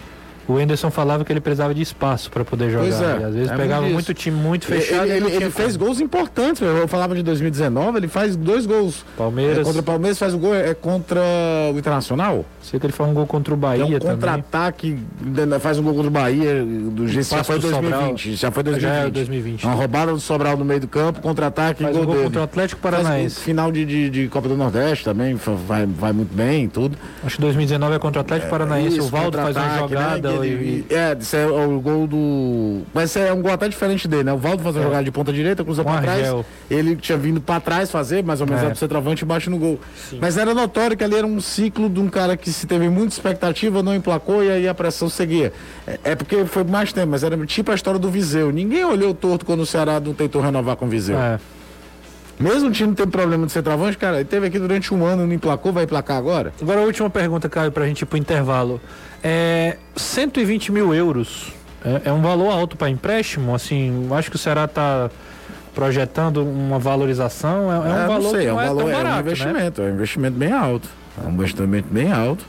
O 0.48 0.60
Enderson 0.60 0.92
falava 0.92 1.26
que 1.26 1.32
ele 1.34 1.42
precisava 1.42 1.74
de 1.74 1.82
espaço 1.82 2.30
para 2.30 2.46
poder 2.46 2.70
jogar. 2.70 2.84
Pois 2.84 3.02
é, 3.02 3.18
E 3.20 3.24
às 3.24 3.34
vezes 3.34 3.52
é 3.52 3.56
pegava 3.56 3.88
muito 3.88 4.14
time 4.14 4.38
muito 4.38 4.66
fechado. 4.66 5.06
Ele, 5.08 5.26
ele- 5.28 5.36
ele 5.38 5.50
fez 5.50 5.76
gols 5.76 6.00
importantes. 6.00 6.62
Eu 6.62 6.88
falava 6.88 7.16
de 7.16 7.24
2019, 7.24 7.98
ele 7.98 8.08
faz 8.08 8.36
dois 8.36 8.66
gols. 8.66 9.04
Palmeiras. 9.18 9.60
É, 9.60 9.64
contra 9.64 9.82
o 9.82 9.84
Palmeiras 9.84 10.20
faz 10.20 10.34
o 10.34 10.38
gol, 10.38 10.54
é 10.54 10.74
contra 10.74 11.20
o 11.74 11.78
Internacional. 11.78 12.46
Sei 12.62 12.80
que 12.80 12.86
ele 12.86 12.94
faz 12.94 13.10
um 13.10 13.14
gol 13.14 13.26
contra 13.28 13.54
o 13.54 13.58
É 13.58 13.60
Bahia 13.60 13.86
um 13.86 14.00
também. 14.00 14.16
contra-ataque, 14.16 15.00
né, 15.22 15.60
faz 15.60 15.80
um 15.80 15.84
gol 15.84 15.94
contra 15.94 16.08
o 16.10 16.12
Bahia, 16.12 16.64
do 16.64 17.08
jeito 17.08 17.30
já 17.30 17.44
foi 17.44 17.60
do 17.60 17.70
2020. 17.72 18.36
Já 18.36 18.52
foi 18.52 18.64
Já 18.64 18.72
2020. 18.72 19.08
é 19.08 19.10
2020. 19.10 19.64
Uma 19.66 19.74
roubada 19.74 20.12
do 20.12 20.20
Sobral 20.20 20.58
no 20.58 20.66
meio 20.66 20.80
do 20.80 20.88
campo, 20.88 21.22
contra-ataque, 21.22 21.84
Faz 21.84 21.94
gol, 21.96 22.04
um 22.04 22.06
gol 22.06 22.14
dele. 22.16 22.26
contra 22.28 22.42
o 22.42 22.44
Atlético 22.44 22.82
Paranaense. 22.82 23.40
final 23.40 23.72
de, 23.72 23.86
de, 23.86 24.10
de 24.10 24.28
Copa 24.28 24.48
do 24.48 24.56
Nordeste 24.56 25.04
também, 25.06 25.36
vai, 25.36 25.86
vai 25.86 26.14
muito 26.14 26.34
bem, 26.36 26.68
tudo. 26.68 26.98
Acho 27.24 27.36
que 27.36 27.42
2019 27.42 27.96
é 27.96 28.00
contra 28.00 28.20
o 28.20 28.22
Atlético 28.22 28.50
Paranaense. 28.52 28.98
Isso, 28.98 29.08
o 29.08 29.10
Valdo 29.10 29.38
faz 29.38 29.56
uma 29.56 29.78
jogada. 29.80 30.30
né? 30.32 30.35
E- 30.44 30.86
É, 30.90 31.16
isso 31.20 31.36
é 31.36 31.46
o 31.48 31.80
gol 31.80 32.06
do. 32.08 32.82
Mas 32.94 33.12
esse 33.12 33.20
é 33.20 33.32
um 33.32 33.42
gol 33.42 33.52
até 33.54 33.68
diferente 33.70 34.08
dele, 34.08 34.24
né? 34.24 34.34
O 34.34 34.38
Valdo 34.38 34.62
faz 34.64 34.76
uma 34.76 34.84
jogada 34.84 35.04
de 35.04 35.12
ponta 35.12 35.32
direita, 35.32 35.64
cruza 35.64 35.84
Com 35.84 35.92
pra 35.92 36.02
trás. 36.02 36.20
Argel. 36.20 36.46
Ele 36.70 36.96
tinha 36.96 37.18
vindo 37.18 37.40
pra 37.40 37.60
trás 37.60 37.90
fazer, 37.92 38.24
mais 38.24 38.42
ou 38.42 38.48
menos 38.48 38.62
É. 38.64 38.66
é. 38.66 38.70
pro 38.70 38.78
centroavante 38.78 39.24
e 39.24 39.26
bate 39.26 39.50
no 39.50 39.58
gol. 39.58 39.80
Mas 40.20 40.38
era 40.38 40.54
notório 40.54 40.98
que 40.98 41.04
ali 41.04 41.16
era 41.16 41.28
um 41.28 41.40
ciclo 41.40 41.90
de 41.90 42.00
um 42.00 42.08
cara 42.10 42.36
que 42.36 42.52
se 42.52 42.66
teve 42.68 42.90
muita 42.90 43.14
expectativa, 43.14 43.82
não 43.84 43.96
emplacou 43.96 44.44
e 44.44 44.50
aí 44.52 44.68
a 44.68 44.74
pressão 44.74 45.08
seguia. 45.10 45.54
É, 45.88 46.00
é 46.04 46.16
porque 46.16 46.44
foi 46.46 46.64
mais 46.64 46.92
tempo, 46.92 47.08
mas 47.12 47.24
era 47.24 47.38
tipo 47.46 47.72
a 47.72 47.76
história 47.76 48.00
do 48.00 48.10
Viseu. 48.10 48.52
Ninguém 48.52 48.84
olhou 48.84 49.14
torto 49.14 49.46
quando 49.46 49.62
o 49.62 49.66
Ceará 49.66 50.00
não 50.00 50.14
tentou 50.14 50.42
renovar 50.42 50.76
com 50.76 50.86
o 50.86 50.90
Viseu. 50.90 51.18
É. 51.18 51.40
Mesmo 52.38 52.68
o 52.68 52.72
time 52.72 52.94
tendo 52.94 53.12
problema 53.12 53.46
de 53.46 53.52
centroavante, 53.54 53.98
cara, 53.98 54.18
ele 54.18 54.26
teve 54.26 54.48
aqui 54.48 54.60
durante 54.60 54.94
um 54.94 55.06
ano, 55.06 55.26
não 55.26 55.34
emplacou, 55.34 55.72
vai 55.72 55.86
emplacar 55.86 56.18
agora? 56.18 56.52
Agora 56.62 56.82
a 56.82 56.84
última 56.84 57.10
pergunta, 57.10 57.48
Caio, 57.48 57.72
pra 57.72 57.88
gente 57.88 58.02
ir 58.02 58.06
pro 58.06 58.18
intervalo. 58.18 58.82
É, 59.28 59.78
120 59.96 60.72
mil 60.72 60.94
euros 60.94 61.52
é, 61.84 62.10
é 62.10 62.14
um 62.14 62.22
valor 62.22 62.52
alto 62.52 62.78
para 62.78 62.92
empréstimo? 62.92 63.56
Assim, 63.56 64.08
acho 64.12 64.30
que 64.30 64.36
o 64.36 64.40
Ceará 64.40 64.68
tá 64.68 65.10
projetando 65.74 66.44
uma 66.44 66.78
valorização. 66.78 67.72
É, 67.72 67.76
é 67.76 67.80
um 67.80 68.04
Ah, 68.04 68.08
valor 68.08 68.30
sei, 68.30 68.42
que 68.42 68.48
é 68.48 68.52
um 68.54 68.56
não 68.56 68.62
é 68.62 68.68
valor, 68.68 68.80
tão 68.84 68.90
é 68.92 68.94
um 68.94 68.98
barato, 68.98 69.16
né? 69.16 69.22
investimento, 69.32 69.82
é 69.82 69.86
um 69.86 69.94
investimento 69.96 70.38
bem 70.38 70.52
alto. 70.52 70.88
É 71.24 71.28
um 71.28 71.32
investimento 71.32 71.88
bem 71.92 72.12
alto 72.12 72.46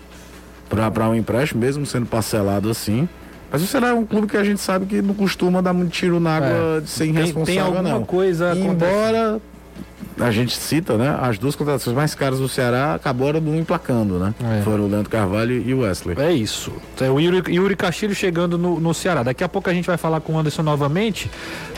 para 0.68 1.08
um 1.08 1.14
empréstimo, 1.14 1.60
mesmo 1.62 1.86
sendo 1.86 2.04
parcelado 2.04 2.68
assim. 2.68 3.08
Mas 3.50 3.62
o 3.62 3.66
Ceará 3.66 3.88
é 3.88 3.94
um 3.94 4.04
clube 4.04 4.26
que 4.26 4.36
a 4.36 4.44
gente 4.44 4.60
sabe 4.60 4.84
que 4.84 5.00
não 5.00 5.14
costuma 5.14 5.62
dar 5.62 5.72
muito 5.72 5.92
tiro 5.92 6.20
na 6.20 6.36
água 6.36 6.80
de 6.82 6.90
ser 6.90 7.08
É. 7.08 7.22
Tem, 7.32 7.44
tem 7.44 7.58
alguma 7.58 7.82
não. 7.82 8.04
coisa 8.04 8.46
E 8.54 8.62
acontecendo. 8.62 8.72
embora 8.74 9.40
a 10.18 10.30
gente 10.30 10.56
cita, 10.56 10.96
né, 10.96 11.16
as 11.20 11.38
duas 11.38 11.54
contratações 11.54 11.94
mais 11.94 12.14
caras 12.14 12.38
do 12.38 12.48
Ceará 12.48 12.94
acabaram 12.94 13.40
não 13.40 13.54
emplacando, 13.54 14.18
né? 14.18 14.34
É. 14.58 14.62
Foram 14.62 14.84
o 14.84 14.88
Leandro 14.88 15.10
Carvalho 15.10 15.62
e 15.66 15.74
o 15.74 15.80
Wesley. 15.80 16.16
É 16.18 16.32
isso. 16.32 16.72
É 17.00 17.10
o 17.10 17.20
Yuri, 17.20 17.54
Yuri 17.54 17.76
Castilho 17.76 18.14
chegando 18.14 18.56
no, 18.56 18.80
no 18.80 18.94
Ceará. 18.94 19.22
Daqui 19.22 19.44
a 19.44 19.48
pouco 19.48 19.68
a 19.68 19.74
gente 19.74 19.86
vai 19.86 19.98
falar 19.98 20.20
com 20.20 20.34
o 20.34 20.38
Anderson 20.38 20.62
novamente, 20.62 21.30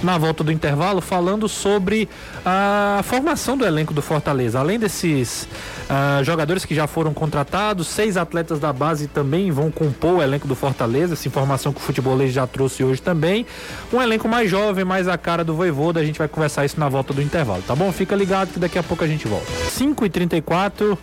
na 0.02 0.16
volta 0.16 0.44
do 0.44 0.52
intervalo, 0.52 1.00
falando 1.00 1.48
sobre 1.48 2.08
a 2.44 3.00
formação 3.02 3.56
do 3.56 3.66
elenco 3.66 3.92
do 3.92 4.00
Fortaleza. 4.00 4.60
Além 4.60 4.78
desses 4.78 5.48
ah, 5.88 6.20
jogadores 6.22 6.64
que 6.64 6.74
já 6.74 6.86
foram 6.86 7.14
contratados, 7.14 7.86
seis 7.86 8.16
atletas 8.16 8.60
da 8.60 8.72
base 8.72 9.06
também 9.06 9.50
vão 9.50 9.70
compor 9.70 10.18
o 10.18 10.22
elenco 10.22 10.46
do 10.46 10.54
Fortaleza. 10.54 11.14
Essa 11.14 11.26
informação 11.26 11.72
que 11.72 11.80
o 11.80 11.82
futebolês 11.82 12.32
já 12.32 12.46
trouxe 12.46 12.84
hoje 12.84 13.00
também. 13.00 13.46
Um 13.92 14.02
elenco 14.02 14.28
mais 14.28 14.50
jovem, 14.50 14.84
mais 14.84 15.08
a 15.08 15.16
cara 15.16 15.42
do 15.42 15.54
Voivoda. 15.54 16.00
A 16.00 16.04
gente 16.04 16.18
vai 16.18 16.28
conversar 16.28 16.66
isso 16.66 16.78
na 16.78 16.88
volta 16.88 17.14
do 17.14 17.22
intervalo, 17.22 17.62
tá 17.66 17.74
bom? 17.74 17.90
Fica 17.90 18.14
ligado 18.14 18.52
que 18.52 18.58
daqui 18.58 18.78
a 18.78 18.82
pouco 18.82 19.02
a 19.02 19.06
gente 19.06 19.26
volta. 19.26 19.50
5h34, 19.70 20.98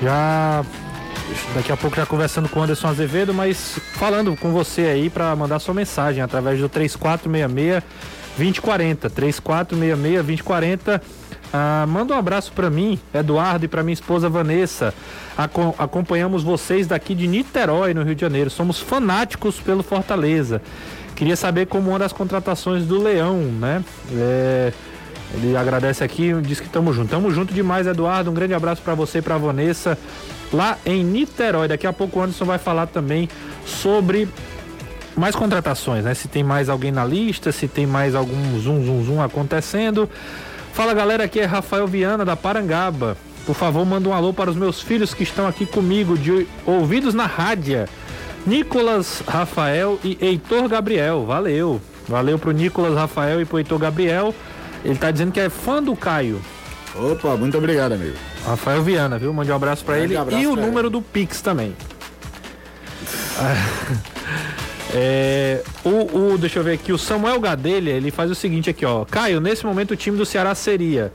já 0.00 0.64
Daqui 1.54 1.72
a 1.72 1.76
pouco 1.76 1.96
já 1.96 2.04
conversando 2.04 2.48
com 2.48 2.60
o 2.60 2.62
Anderson 2.62 2.88
Azevedo, 2.88 3.32
mas 3.32 3.78
falando 3.94 4.36
com 4.36 4.52
você 4.52 4.82
aí 4.82 5.08
para 5.08 5.34
mandar 5.34 5.58
sua 5.58 5.72
mensagem 5.72 6.22
através 6.22 6.60
do 6.60 6.68
3466 6.68 7.82
2040. 8.36 9.10
3466 9.10 10.16
2040. 10.16 11.02
Ah, 11.56 11.86
manda 11.86 12.12
um 12.12 12.18
abraço 12.18 12.50
para 12.52 12.68
mim, 12.68 12.98
Eduardo, 13.14 13.64
e 13.64 13.68
para 13.68 13.80
minha 13.84 13.92
esposa 13.92 14.28
Vanessa. 14.28 14.92
Aco- 15.38 15.72
acompanhamos 15.78 16.42
vocês 16.42 16.88
daqui 16.88 17.14
de 17.14 17.28
Niterói, 17.28 17.94
no 17.94 18.02
Rio 18.02 18.16
de 18.16 18.20
Janeiro. 18.22 18.50
Somos 18.50 18.80
fanáticos 18.80 19.60
pelo 19.60 19.80
Fortaleza. 19.84 20.60
Queria 21.14 21.36
saber 21.36 21.66
como 21.66 21.94
anda 21.94 22.04
as 22.04 22.12
contratações 22.12 22.84
do 22.86 23.00
Leão, 23.00 23.36
né? 23.36 23.84
É, 24.16 24.72
ele 25.32 25.56
agradece 25.56 26.02
aqui, 26.02 26.32
diz 26.42 26.58
que 26.58 26.66
estamos 26.66 26.96
juntos. 26.96 27.12
Tamo 27.12 27.30
junto 27.30 27.54
demais, 27.54 27.86
Eduardo. 27.86 28.32
Um 28.32 28.34
grande 28.34 28.52
abraço 28.52 28.82
para 28.82 28.96
você 28.96 29.18
e 29.18 29.22
para 29.22 29.38
Vanessa 29.38 29.96
lá 30.52 30.76
em 30.84 31.04
Niterói. 31.04 31.68
Daqui 31.68 31.86
a 31.86 31.92
pouco 31.92 32.18
o 32.18 32.22
Anderson 32.22 32.46
vai 32.46 32.58
falar 32.58 32.88
também 32.88 33.28
sobre 33.64 34.28
mais 35.16 35.36
contratações, 35.36 36.02
né? 36.02 36.14
Se 36.14 36.26
tem 36.26 36.42
mais 36.42 36.68
alguém 36.68 36.90
na 36.90 37.04
lista, 37.04 37.52
se 37.52 37.68
tem 37.68 37.86
mais 37.86 38.16
algum 38.16 38.58
zoom, 38.58 38.84
zoom, 38.84 39.04
zoom 39.04 39.22
acontecendo. 39.22 40.10
Fala 40.74 40.92
galera, 40.92 41.24
aqui 41.24 41.38
é 41.38 41.44
Rafael 41.44 41.86
Viana 41.86 42.24
da 42.24 42.34
Parangaba. 42.34 43.16
Por 43.46 43.54
favor, 43.54 43.84
manda 43.86 44.08
um 44.08 44.12
alô 44.12 44.32
para 44.32 44.50
os 44.50 44.56
meus 44.56 44.80
filhos 44.80 45.14
que 45.14 45.22
estão 45.22 45.46
aqui 45.46 45.64
comigo, 45.66 46.18
de 46.18 46.48
ouvidos 46.66 47.14
na 47.14 47.26
rádio. 47.26 47.86
Nicolas 48.44 49.22
Rafael 49.26 49.98
e 50.02 50.18
Heitor 50.20 50.68
Gabriel. 50.68 51.24
Valeu. 51.26 51.80
Valeu 52.08 52.38
pro 52.38 52.50
Nicolas 52.50 52.94
Rafael 52.94 53.40
e 53.40 53.44
pro 53.44 53.58
Heitor 53.58 53.78
Gabriel. 53.78 54.34
Ele 54.84 54.98
tá 54.98 55.10
dizendo 55.10 55.30
que 55.32 55.40
é 55.40 55.48
fã 55.48 55.82
do 55.82 55.94
Caio. 55.94 56.40
Opa, 56.94 57.36
muito 57.36 57.56
obrigado, 57.56 57.92
amigo. 57.92 58.16
Rafael 58.44 58.82
Viana, 58.82 59.18
viu? 59.18 59.32
Mande 59.32 59.50
um 59.52 59.54
abraço 59.54 59.84
Grande 59.84 60.04
ele 60.04 60.16
abraço 60.16 60.42
e 60.42 60.46
o 60.46 60.52
pra 60.52 60.60
ele. 60.60 60.70
número 60.70 60.90
do 60.90 61.00
Pix 61.00 61.40
também. 61.40 61.74
É, 64.96 65.60
o, 65.84 66.34
o- 66.34 66.38
deixa 66.38 66.60
eu 66.60 66.62
ver 66.64 66.74
aqui, 66.74 66.92
o 66.92 66.98
Samuel 66.98 67.40
Gadelha, 67.40 67.90
ele 67.90 68.12
faz 68.12 68.30
o 68.30 68.34
seguinte 68.34 68.70
aqui, 68.70 68.86
ó. 68.86 69.04
Caio, 69.04 69.40
nesse 69.40 69.66
momento 69.66 69.90
o 69.90 69.96
time 69.96 70.16
do 70.16 70.24
Ceará 70.24 70.54
seria 70.54 71.12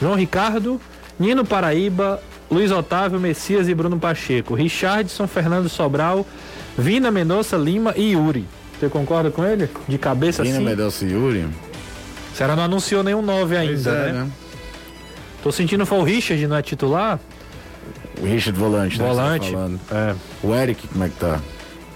João 0.00 0.14
Ricardo, 0.14 0.78
Nino 1.18 1.42
Paraíba, 1.44 2.20
Luiz 2.50 2.70
Otávio, 2.70 3.18
Messias 3.18 3.66
e 3.66 3.74
Bruno 3.74 3.98
Pacheco, 3.98 4.54
Richardson, 4.54 5.26
Fernando 5.26 5.70
Sobral, 5.70 6.26
Vina 6.76 7.10
Mendonça, 7.10 7.56
Lima 7.56 7.94
e 7.96 8.12
Yuri. 8.12 8.44
Você 8.78 8.88
concorda 8.90 9.30
com 9.30 9.42
ele? 9.44 9.70
De 9.88 9.96
cabeça 9.96 10.42
Vina 10.42 10.56
assim? 10.56 10.64
Medelci 10.64 11.06
Yuri. 11.06 11.46
O 12.32 12.36
Ceará 12.36 12.54
não 12.54 12.64
anunciou 12.64 13.02
nenhum 13.02 13.22
9 13.22 13.56
ainda, 13.56 13.90
é, 13.90 14.12
né? 14.12 14.12
né? 14.24 14.30
Tô 15.42 15.50
sentindo 15.50 15.86
foi 15.86 15.98
o 15.98 16.02
Richard, 16.02 16.46
não 16.46 16.56
é 16.56 16.62
titular? 16.62 17.18
O 18.20 18.26
Richard 18.26 18.58
Volante, 18.58 18.98
né, 18.98 19.04
tá 19.06 19.10
Volante. 19.12 19.50
falando. 19.50 19.80
É. 19.90 20.14
O 20.42 20.54
Eric, 20.54 20.88
como 20.88 21.04
é 21.04 21.08
que 21.08 21.16
tá? 21.16 21.40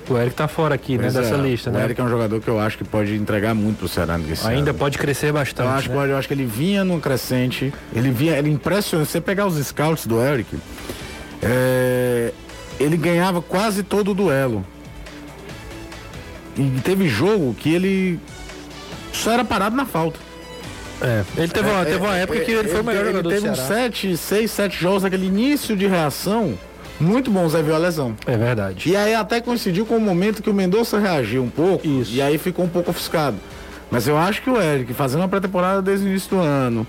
O 0.08 0.16
Eric 0.16 0.34
tá 0.34 0.48
fora 0.48 0.74
aqui, 0.74 0.96
Pois 0.98 1.12
né, 1.14 1.20
dessa 1.20 1.34
é, 1.34 1.38
lista, 1.38 1.68
o 1.68 1.72
né? 1.72 1.84
Eric 1.84 2.00
é 2.00 2.04
um 2.04 2.08
jogador 2.08 2.40
que 2.40 2.48
eu 2.48 2.58
acho 2.58 2.78
que 2.78 2.84
pode 2.84 3.14
entregar 3.14 3.54
muito 3.54 3.78
pro 3.78 3.88
Ceará 3.88 4.16
nesse 4.16 4.46
Ainda 4.46 4.70
ano. 4.70 4.78
pode 4.78 4.96
crescer 4.96 5.32
bastante. 5.32 5.68
Eu 5.68 5.74
acho, 5.74 5.82
que 5.84 5.88
né? 5.90 5.94
pode- 6.00 6.12
eu 6.12 6.16
acho 6.18 6.28
que 6.28 6.34
ele 6.34 6.46
vinha 6.46 6.82
num 6.82 6.98
crescente, 6.98 7.72
ele 7.94 8.10
vinha, 8.10 8.36
ele 8.38 8.48
impressiona. 8.50 9.04
Se 9.04 9.12
você 9.12 9.20
pegar 9.20 9.46
os 9.46 9.54
scouts 9.66 10.06
do 10.06 10.18
Eric, 10.22 10.56
é, 11.42 12.32
ele 12.80 12.96
ganhava 12.96 13.42
quase 13.42 13.82
todo 13.82 14.12
o 14.12 14.14
duelo. 14.14 14.64
E 16.56 16.80
teve 16.82 17.06
jogo 17.08 17.54
que 17.54 17.72
ele 17.72 18.18
só 19.12 19.32
era 19.32 19.44
parado 19.44 19.76
na 19.76 19.84
falta. 19.86 20.18
É, 21.00 21.22
Ele 21.36 21.46
teve, 21.46 21.68
uma, 21.70 21.84
teve 21.84 21.98
uma 21.98 22.16
época 22.16 22.40
que 22.40 22.50
ele 22.50 22.68
foi 22.68 22.80
o 22.80 22.84
melhor 22.84 23.02
ele 23.02 23.10
jogador 23.12 23.28
teve 23.28 23.42
do 23.46 23.52
uns 23.52 23.56
Ceará. 23.58 23.74
sete, 23.82 24.16
seis, 24.16 24.50
sete 24.50 24.76
jogos, 24.80 25.04
aquele 25.04 25.26
início 25.26 25.76
de 25.76 25.86
reação 25.86 26.58
muito 27.00 27.30
bons, 27.30 27.54
aí 27.54 27.62
veio 27.62 27.76
a 27.76 27.78
lesão. 27.78 28.14
É 28.26 28.36
verdade. 28.36 28.90
E 28.90 28.96
aí 28.96 29.14
até 29.14 29.40
coincidiu 29.40 29.86
com 29.86 29.96
o 29.96 30.00
momento 30.00 30.42
que 30.42 30.50
o 30.50 30.54
Mendonça 30.54 30.98
reagiu 30.98 31.42
um 31.42 31.50
pouco 31.50 31.86
Isso. 31.86 32.12
e 32.14 32.20
aí 32.20 32.38
ficou 32.38 32.64
um 32.64 32.68
pouco 32.68 32.90
ofuscado. 32.90 33.36
Mas 33.90 34.06
eu 34.06 34.18
acho 34.18 34.42
que 34.42 34.50
o 34.50 34.60
Eric, 34.60 34.92
fazendo 34.92 35.20
uma 35.20 35.28
pré-temporada 35.28 35.80
desde 35.80 36.06
o 36.06 36.08
início 36.08 36.30
do 36.30 36.38
ano, 36.42 36.86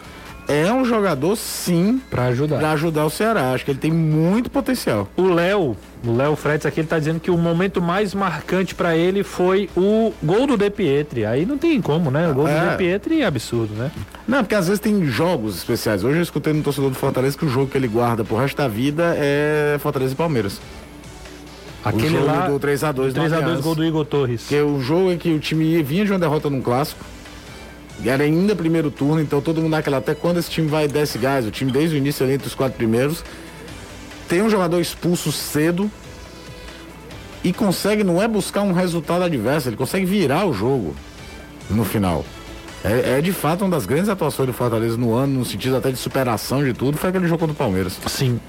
é 0.49 0.71
um 0.73 0.83
jogador 0.83 1.35
sim 1.35 2.01
Pra 2.09 2.25
ajudar. 2.25 2.57
para 2.57 2.71
ajudar 2.71 3.05
o 3.05 3.09
Ceará. 3.09 3.53
Acho 3.53 3.63
que 3.65 3.71
ele 3.71 3.79
tem 3.79 3.91
muito 3.91 4.49
potencial. 4.49 5.07
O 5.15 5.23
Léo, 5.27 5.77
o 6.05 6.11
Léo 6.15 6.35
Fretes 6.35 6.65
aqui, 6.65 6.79
ele 6.81 6.87
tá 6.87 6.97
dizendo 6.97 7.19
que 7.19 7.29
o 7.31 7.37
momento 7.37 7.81
mais 7.81 8.13
marcante 8.13 8.73
pra 8.75 8.95
ele 8.97 9.23
foi 9.23 9.69
o 9.77 10.11
gol 10.23 10.47
do 10.47 10.57
De 10.57 10.69
Pietri. 10.69 11.25
Aí 11.25 11.45
não 11.45 11.57
tem 11.57 11.79
como, 11.81 12.09
né? 12.09 12.27
O 12.29 12.33
gol 12.33 12.45
do 12.45 12.49
É. 12.49 12.71
De 12.71 12.77
Pietri 12.77 13.21
é 13.21 13.25
absurdo, 13.25 13.73
né? 13.75 13.91
Não, 14.27 14.39
porque 14.43 14.55
às 14.55 14.67
vezes 14.67 14.79
tem 14.79 15.05
jogos 15.05 15.55
especiais. 15.57 16.03
Hoje 16.03 16.17
eu 16.17 16.23
escutei 16.23 16.51
no 16.51 16.63
torcedor 16.63 16.89
do 16.89 16.95
Fortaleza 16.95 17.37
que 17.37 17.45
o 17.45 17.49
jogo 17.49 17.67
que 17.67 17.77
ele 17.77 17.87
guarda 17.87 18.23
pro 18.23 18.35
resto 18.35 18.57
da 18.57 18.67
vida 18.67 19.13
é 19.17 19.77
Fortaleza 19.79 20.13
e 20.13 20.15
Palmeiras. 20.15 20.59
Aquele 21.83 22.07
o 22.17 22.19
jogo 22.19 22.25
lá, 22.25 22.47
do 22.47 22.59
3x2 22.59 23.13
3x2 23.13 23.61
gol 23.61 23.75
do 23.75 23.85
Igor 23.85 24.03
Torres. 24.05 24.45
Que 24.47 24.55
é 24.55 24.63
o 24.63 24.81
jogo 24.81 25.11
em 25.11 25.17
que 25.17 25.31
o 25.33 25.39
time 25.39 25.81
vinha 25.81 26.03
de 26.03 26.11
uma 26.11 26.19
derrota 26.19 26.49
num 26.49 26.61
clássico. 26.61 27.03
E 28.01 28.09
era 28.09 28.23
ainda 28.23 28.55
primeiro 28.55 28.89
turno, 28.89 29.21
então 29.21 29.41
todo 29.41 29.61
mundo 29.61 29.71
naquela 29.71 29.97
até 29.97 30.15
quando 30.15 30.37
esse 30.37 30.49
time 30.49 30.67
vai 30.67 30.87
desce 30.87 31.17
gás, 31.17 31.45
o 31.45 31.51
time 31.51 31.71
desde 31.71 31.95
o 31.95 31.97
início 31.97 32.25
ali 32.25 32.33
entre 32.33 32.47
os 32.47 32.55
quatro 32.55 32.77
primeiros. 32.77 33.23
Tem 34.27 34.41
um 34.41 34.49
jogador 34.49 34.79
expulso 34.79 35.31
cedo 35.31 35.91
e 37.43 37.51
consegue, 37.51 38.03
não 38.03 38.21
é 38.21 38.27
buscar 38.27 38.61
um 38.61 38.71
resultado 38.71 39.23
adverso, 39.23 39.69
ele 39.69 39.75
consegue 39.75 40.05
virar 40.05 40.45
o 40.45 40.53
jogo 40.53 40.95
no 41.69 41.83
final. 41.83 42.23
É, 42.83 43.17
é, 43.17 43.21
de 43.21 43.33
fato 43.33 43.65
uma 43.65 43.71
das 43.71 43.85
grandes 43.85 44.07
atuações 44.07 44.47
do 44.47 44.53
Fortaleza 44.53 44.95
no 44.95 45.13
ano, 45.13 45.39
no 45.39 45.45
sentido 45.45 45.75
até 45.75 45.91
de 45.91 45.97
superação 45.97 46.63
de 46.63 46.73
tudo, 46.73 46.97
foi 46.97 47.09
aquele 47.09 47.27
jogo 47.27 47.39
contra 47.39 47.53
o 47.53 47.57
Palmeiras. 47.57 47.99
Sim. 48.07 48.39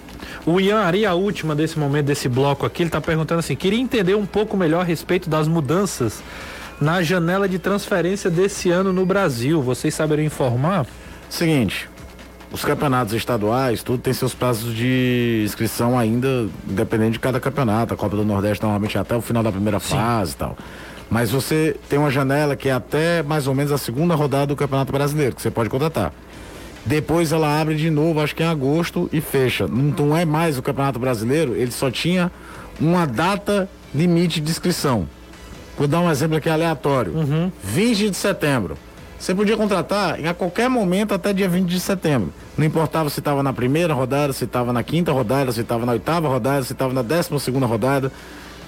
O 0.47 0.61
Ian 0.61 0.79
Ari, 0.79 1.05
a 1.05 1.15
última 1.15 1.55
desse 1.57 1.79
momento, 1.79 2.07
desse 2.07 2.29
bloco 2.29 2.65
aqui, 2.65 2.83
ele 2.83 2.89
está 2.89 3.01
perguntando 3.01 3.41
assim: 3.41 3.57
queria 3.57 3.81
entender 3.81 4.15
um 4.15 4.27
pouco 4.27 4.57
melhor 4.57 4.83
a 4.83 4.85
respeito 4.85 5.29
das 5.29 5.49
mudanças 5.49 6.23
na 6.81 7.03
janela 7.03 7.49
de 7.49 7.59
transferência 7.59 8.31
desse 8.31 8.71
ano 8.71 8.93
no 8.93 9.05
Brasil. 9.05 9.61
Vocês 9.61 9.95
saberiam 9.95 10.27
informar? 10.27 10.87
Seguinte, 11.29 11.89
os 12.51 12.65
campeonatos 12.65 13.15
estaduais, 13.15 13.83
tudo 13.83 14.03
tem 14.03 14.13
seus 14.13 14.35
prazos 14.35 14.75
de 14.75 15.43
inscrição 15.45 15.99
ainda, 15.99 16.49
independente 16.69 17.13
de 17.13 17.21
cada 17.21 17.39
campeonato. 17.39 17.95
A 17.95 17.97
Copa 17.97 18.17
do 18.17 18.25
Nordeste 18.25 18.63
normalmente 18.63 18.97
é 18.97 19.01
até 19.01 19.15
o 19.15 19.21
final 19.21 19.43
da 19.43 19.53
primeira 19.53 19.79
Sim. 19.79 19.95
fase 19.95 20.33
e 20.33 20.37
tal. 20.37 20.57
Mas 21.11 21.31
você 21.31 21.77
tem 21.89 21.99
uma 21.99 22.11
janela 22.11 22.57
que 22.57 22.69
é 22.69 22.73
até 22.73 23.23
mais 23.23 23.47
ou 23.47 23.55
menos 23.55 23.73
a 23.73 23.79
segunda 23.79 24.15
rodada 24.15 24.47
do 24.47 24.57
Campeonato 24.57 24.93
Brasileiro, 24.93 25.35
que 25.35 25.43
você 25.43 25.51
pode 25.51 25.69
contratar. 25.69 26.13
Depois 26.87 27.31
ela 27.31 27.61
abre 27.61 27.75
de 27.75 27.91
novo, 27.91 28.21
acho 28.21 28.35
que 28.35 28.43
em 28.43 28.47
agosto, 28.47 29.09
e 29.13 29.21
fecha. 29.21 29.67
Não 29.67 30.17
é 30.17 30.25
mais 30.25 30.57
o 30.57 30.63
Campeonato 30.63 30.99
Brasileiro, 30.99 31.55
ele 31.55 31.71
só 31.71 31.91
tinha 31.91 32.33
uma 32.81 33.07
data 33.07 33.69
limite 33.95 34.41
de 34.41 34.51
inscrição. 34.51 35.07
Vou 35.81 35.89
dar 35.89 36.01
um 36.01 36.11
exemplo 36.11 36.37
aqui 36.37 36.51
aleatório. 36.51 37.15
Uhum. 37.15 37.51
20 37.65 38.11
de 38.11 38.15
setembro. 38.15 38.77
Você 39.19 39.35
podia 39.35 39.57
contratar 39.57 40.23
a 40.27 40.35
qualquer 40.35 40.69
momento 40.69 41.15
até 41.15 41.33
dia 41.33 41.49
20 41.49 41.67
de 41.67 41.81
setembro. 41.81 42.35
Não 42.55 42.67
importava 42.67 43.09
se 43.09 43.19
estava 43.19 43.43
na 43.43 43.51
primeira 43.51 43.95
rodada, 43.95 44.31
se 44.35 44.45
estava 44.45 44.75
na 44.75 44.83
quinta 44.83 45.11
rodada, 45.11 45.51
se 45.53 45.63
estava 45.63 45.87
na 45.87 45.93
oitava 45.93 46.29
rodada, 46.29 46.63
se 46.65 46.75
estava 46.75 46.93
na 46.93 47.01
décima 47.01 47.39
segunda 47.39 47.65
rodada. 47.65 48.13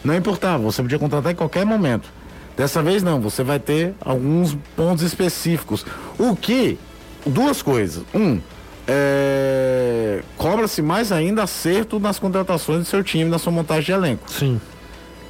Não 0.02 0.16
importava, 0.16 0.62
você 0.62 0.80
podia 0.80 0.98
contratar 0.98 1.32
em 1.32 1.34
qualquer 1.34 1.66
momento. 1.66 2.08
Dessa 2.56 2.82
vez 2.82 3.02
não, 3.02 3.20
você 3.20 3.42
vai 3.42 3.60
ter 3.60 3.92
alguns 4.00 4.56
pontos 4.74 5.04
específicos. 5.04 5.84
O 6.18 6.34
que, 6.34 6.78
duas 7.26 7.60
coisas. 7.60 8.04
Um, 8.14 8.40
é, 8.88 10.22
cobra-se 10.38 10.80
mais 10.80 11.12
ainda 11.12 11.42
acerto 11.42 12.00
nas 12.00 12.18
contratações 12.18 12.78
do 12.78 12.84
seu 12.86 13.04
time, 13.04 13.28
na 13.28 13.38
sua 13.38 13.52
montagem 13.52 13.84
de 13.84 13.92
elenco. 13.92 14.30
Sim. 14.30 14.58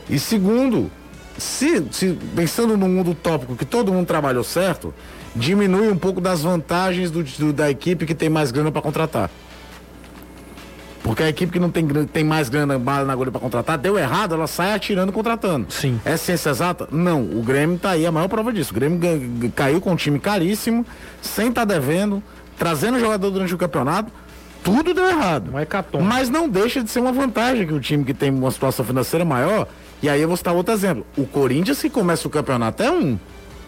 E 0.08 0.16
segundo, 0.16 0.88
se, 1.42 1.84
se 1.90 2.18
pensando 2.34 2.76
no 2.76 2.88
mundo 2.88 3.14
tópico 3.14 3.56
que 3.56 3.64
todo 3.64 3.92
mundo 3.92 4.06
trabalhou 4.06 4.44
certo, 4.44 4.94
diminui 5.34 5.88
um 5.88 5.98
pouco 5.98 6.20
das 6.20 6.42
vantagens 6.42 7.10
do, 7.10 7.22
do 7.22 7.52
da 7.52 7.70
equipe 7.70 8.06
que 8.06 8.14
tem 8.14 8.28
mais 8.28 8.50
grana 8.50 8.70
para 8.70 8.80
contratar. 8.80 9.30
Porque 11.02 11.22
a 11.24 11.28
equipe 11.28 11.52
que 11.52 11.58
não 11.58 11.68
tem, 11.68 11.84
tem 12.06 12.22
mais 12.22 12.48
grana 12.48 12.78
bala 12.78 13.04
na 13.04 13.12
agulha 13.12 13.32
para 13.32 13.40
contratar, 13.40 13.76
deu 13.76 13.98
errado, 13.98 14.34
ela 14.34 14.46
sai 14.46 14.72
atirando 14.72 15.12
contratando. 15.12 15.66
Sim. 15.68 16.00
É 16.04 16.16
ciência 16.16 16.50
exata? 16.50 16.88
Não. 16.92 17.22
O 17.22 17.42
Grêmio 17.42 17.76
tá 17.76 17.90
aí, 17.90 18.06
a 18.06 18.12
maior 18.12 18.28
prova 18.28 18.52
disso. 18.52 18.70
O 18.70 18.74
Grêmio 18.74 19.00
caiu 19.54 19.80
com 19.80 19.90
um 19.90 19.96
time 19.96 20.20
caríssimo, 20.20 20.86
sem 21.20 21.48
estar 21.48 21.66
tá 21.66 21.74
devendo, 21.74 22.22
trazendo 22.56 23.00
jogador 23.00 23.30
durante 23.30 23.52
o 23.52 23.58
campeonato. 23.58 24.12
Tudo 24.62 24.94
deu 24.94 25.08
errado. 25.08 25.50
Não 25.50 25.58
é 25.58 25.66
Mas 26.00 26.30
não 26.30 26.48
deixa 26.48 26.84
de 26.84 26.88
ser 26.88 27.00
uma 27.00 27.10
vantagem 27.10 27.66
que 27.66 27.74
o 27.74 27.80
time 27.80 28.04
que 28.04 28.14
tem 28.14 28.30
uma 28.30 28.50
situação 28.52 28.84
financeira 28.84 29.24
maior. 29.24 29.66
E 30.02 30.08
aí 30.08 30.20
eu 30.20 30.28
vou 30.28 30.36
citar 30.36 30.54
outro 30.54 30.74
exemplo. 30.74 31.06
O 31.16 31.26
Corinthians 31.26 31.80
que 31.80 31.88
começa 31.88 32.26
o 32.26 32.30
campeonato 32.30 32.82
é 32.82 32.90
um. 32.90 33.18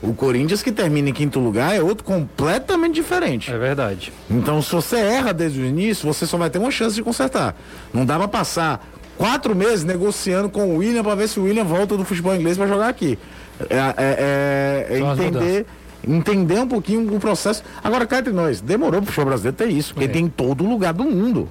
O 0.02 0.12
Corinthians 0.12 0.62
que 0.62 0.70
termina 0.70 1.08
em 1.08 1.12
quinto 1.12 1.38
lugar 1.38 1.74
é 1.74 1.80
outro 1.80 2.04
completamente 2.04 2.94
diferente. 2.94 3.50
É 3.50 3.56
verdade. 3.56 4.12
Então, 4.30 4.60
se 4.60 4.70
você 4.70 4.96
erra 4.96 5.32
desde 5.32 5.60
o 5.60 5.64
início, 5.64 6.06
você 6.06 6.26
só 6.26 6.36
vai 6.36 6.50
ter 6.50 6.58
uma 6.58 6.70
chance 6.70 6.94
de 6.94 7.02
consertar. 7.02 7.56
Não 7.92 8.04
dá 8.04 8.18
pra 8.18 8.28
passar 8.28 8.86
quatro 9.16 9.54
meses 9.54 9.84
negociando 9.84 10.50
com 10.50 10.74
o 10.74 10.76
William 10.78 11.02
para 11.02 11.14
ver 11.14 11.28
se 11.28 11.40
o 11.40 11.44
William 11.44 11.64
volta 11.64 11.96
do 11.96 12.04
futebol 12.04 12.34
inglês 12.34 12.58
para 12.58 12.66
jogar 12.66 12.88
aqui. 12.88 13.18
É, 13.70 13.76
é, 13.76 13.94
é, 13.96 14.86
é 14.90 14.98
entender, 14.98 15.66
entender 16.06 16.58
um 16.58 16.68
pouquinho 16.68 17.14
o 17.14 17.20
processo. 17.20 17.62
Agora, 17.82 18.04
cá 18.06 18.18
entre 18.18 18.32
nós, 18.32 18.60
demorou 18.60 19.00
pro 19.00 19.06
futebol 19.06 19.26
brasileiro 19.26 19.56
ter 19.56 19.68
isso, 19.70 19.94
porque 19.94 20.08
é. 20.08 20.12
tem 20.12 20.26
em 20.26 20.28
todo 20.28 20.64
lugar 20.68 20.92
do 20.92 21.04
mundo. 21.04 21.48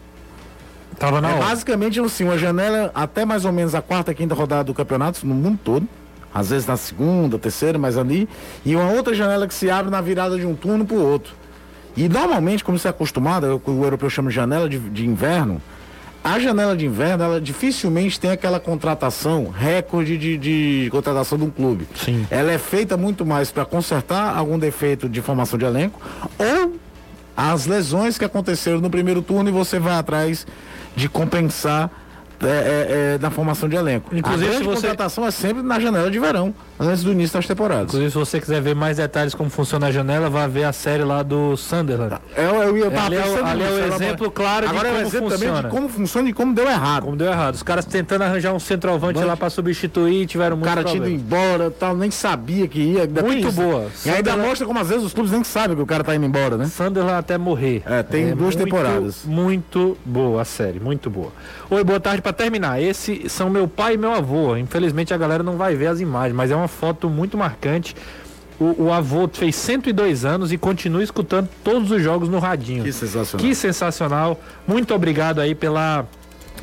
Tava 0.97 1.21
na 1.21 1.29
é 1.29 1.33
hora. 1.33 1.45
basicamente 1.45 1.99
assim, 1.99 2.23
uma 2.23 2.37
janela 2.37 2.91
até 2.93 3.25
mais 3.25 3.45
ou 3.45 3.51
menos 3.51 3.75
a 3.75 3.81
quarta, 3.81 4.13
quinta 4.13 4.35
rodada 4.35 4.65
do 4.65 4.73
campeonato 4.73 5.25
no 5.25 5.33
mundo 5.33 5.59
todo 5.63 5.87
às 6.33 6.49
vezes 6.49 6.65
na 6.65 6.75
segunda, 6.75 7.37
terceira, 7.37 7.77
mas 7.77 7.97
ali, 7.97 8.27
e 8.65 8.75
uma 8.75 8.89
outra 8.91 9.13
janela 9.13 9.47
que 9.47 9.53
se 9.53 9.69
abre 9.69 9.91
na 9.91 10.01
virada 10.01 10.37
de 10.37 10.45
um 10.45 10.55
turno 10.55 10.83
para 10.83 10.97
o 10.97 11.05
outro. 11.05 11.33
E 11.95 12.09
normalmente, 12.09 12.63
como 12.63 12.79
você 12.79 12.87
é 12.87 12.89
acostumado, 12.89 13.61
o 13.63 13.83
europeu 13.83 14.09
chama 14.09 14.29
de 14.29 14.35
janela 14.35 14.67
de, 14.67 14.79
de 14.79 15.05
inverno, 15.05 15.61
a 16.23 16.39
janela 16.39 16.75
de 16.75 16.85
inverno, 16.85 17.23
ela 17.23 17.41
dificilmente 17.41 18.19
tem 18.19 18.31
aquela 18.31 18.59
contratação, 18.59 19.49
recorde 19.49 20.17
de, 20.17 20.37
de 20.37 20.89
contratação 20.89 21.37
de 21.37 21.43
um 21.43 21.49
clube. 21.49 21.85
Sim. 21.95 22.25
Ela 22.31 22.53
é 22.53 22.57
feita 22.57 22.95
muito 22.95 23.25
mais 23.25 23.51
para 23.51 23.65
consertar 23.65 24.35
algum 24.35 24.57
defeito 24.57 25.09
de 25.09 25.21
formação 25.21 25.59
de 25.59 25.65
elenco 25.65 25.99
ou 26.39 26.75
as 27.35 27.65
lesões 27.65 28.17
que 28.17 28.23
aconteceram 28.23 28.79
no 28.79 28.89
primeiro 28.89 29.21
turno 29.21 29.49
e 29.49 29.51
você 29.51 29.79
vai 29.79 29.95
atrás 29.95 30.47
de 30.95 31.09
compensar 31.09 31.89
é, 32.41 32.47
é, 32.47 33.15
é, 33.15 33.17
na 33.19 33.29
formação 33.29 33.69
de 33.69 33.75
elenco. 33.75 34.15
Inclusive, 34.15 34.45
a 34.45 34.49
grande 34.49 34.65
você... 34.65 34.87
contratação 34.87 35.25
é 35.25 35.31
sempre 35.31 35.63
na 35.63 35.79
janela 35.79 36.11
de 36.11 36.19
verão, 36.19 36.53
antes 36.79 37.03
do 37.03 37.11
início 37.11 37.37
das 37.37 37.47
temporadas. 37.47 37.85
Inclusive, 37.85 38.11
se 38.11 38.17
você 38.17 38.39
quiser 38.39 38.61
ver 38.61 38.75
mais 38.75 38.97
detalhes 38.97 39.33
como 39.33 39.49
funciona 39.49 39.87
a 39.87 39.91
janela, 39.91 40.29
vá 40.29 40.47
ver 40.47 40.63
a 40.63 40.73
série 40.73 41.03
lá 41.03 41.23
do 41.23 41.55
Sunderland. 41.55 42.17
É, 42.35 42.45
eu 42.45 42.77
ia 42.77 42.87
ali 42.87 43.15
é, 43.15 43.25
o, 43.25 43.45
ali 43.45 43.63
é 43.63 43.69
o 43.69 43.93
exemplo 43.93 44.31
claro 44.31 44.67
Agora 44.67 44.89
de 44.89 44.95
como 44.95 44.99
é 44.99 45.03
o 45.03 45.07
exemplo 45.07 45.29
funciona. 45.29 45.55
também 45.55 45.63
de 45.63 45.75
como 45.75 45.89
funciona 45.89 46.29
e 46.29 46.33
como 46.33 46.53
deu 46.53 46.69
errado. 46.69 47.03
Como 47.03 47.15
deu 47.15 47.27
errado. 47.27 47.55
Os 47.55 47.63
caras 47.63 47.85
tentando 47.85 48.23
arranjar 48.23 48.53
um 48.53 48.59
centroavante 48.59 49.19
Bom, 49.19 49.25
lá 49.25 49.37
para 49.37 49.49
substituir 49.49 50.25
tiveram 50.25 50.55
muito 50.55 50.65
O 50.65 50.69
cara 50.69 50.83
tinha 50.83 50.97
ido 50.97 51.09
embora, 51.09 51.71
tal, 51.71 51.95
nem 51.95 52.11
sabia 52.11 52.67
que 52.67 52.79
ia. 52.79 53.07
Muito 53.23 53.51
boa. 53.51 53.87
E 54.05 54.09
ainda 54.09 54.35
mostra 54.37 54.65
como 54.65 54.79
às 54.79 54.89
vezes 54.89 55.03
os 55.03 55.13
clubes 55.13 55.31
nem 55.31 55.43
sabem 55.43 55.75
que 55.75 55.81
o 55.81 55.85
cara 55.85 56.03
tá 56.03 56.15
indo 56.15 56.25
embora, 56.25 56.57
né? 56.57 56.65
Sunderland 56.65 57.19
até 57.19 57.37
morrer. 57.37 57.83
É, 57.85 58.03
tem 58.03 58.29
é, 58.29 58.35
duas 58.35 58.55
muito, 58.55 58.63
temporadas. 58.63 59.23
Muito 59.25 59.97
boa 60.05 60.41
a 60.41 60.45
série, 60.45 60.79
muito 60.79 61.09
boa. 61.09 61.31
Oi, 61.69 61.83
boa 61.83 61.99
tarde 61.99 62.21
para 62.21 62.33
terminar. 62.33 62.81
Esse 62.81 63.29
são 63.29 63.49
meu 63.49 63.67
pai 63.67 63.95
e 63.95 63.97
meu 63.97 64.13
avô. 64.13 64.55
Infelizmente 64.57 65.13
a 65.13 65.17
galera 65.17 65.43
não 65.43 65.57
vai 65.57 65.75
ver 65.75 65.87
as 65.87 65.99
imagens, 65.99 66.35
mas 66.35 66.51
é 66.51 66.55
uma 66.55 66.62
foto 66.67 67.09
muito 67.09 67.37
marcante. 67.37 67.95
O, 68.59 68.83
o, 68.83 68.93
avô 68.93 69.27
fez 69.31 69.55
102 69.55 70.25
anos 70.25 70.51
e 70.51 70.57
continua 70.57 71.03
escutando 71.03 71.49
todos 71.63 71.91
os 71.91 72.01
jogos 72.01 72.29
no 72.29 72.39
radinho. 72.39 72.83
Que 72.83 72.93
sensacional. 72.93 73.45
Que 73.45 73.55
sensacional. 73.55 74.41
Muito 74.67 74.93
obrigado 74.93 75.41
aí 75.41 75.55
pela 75.55 76.05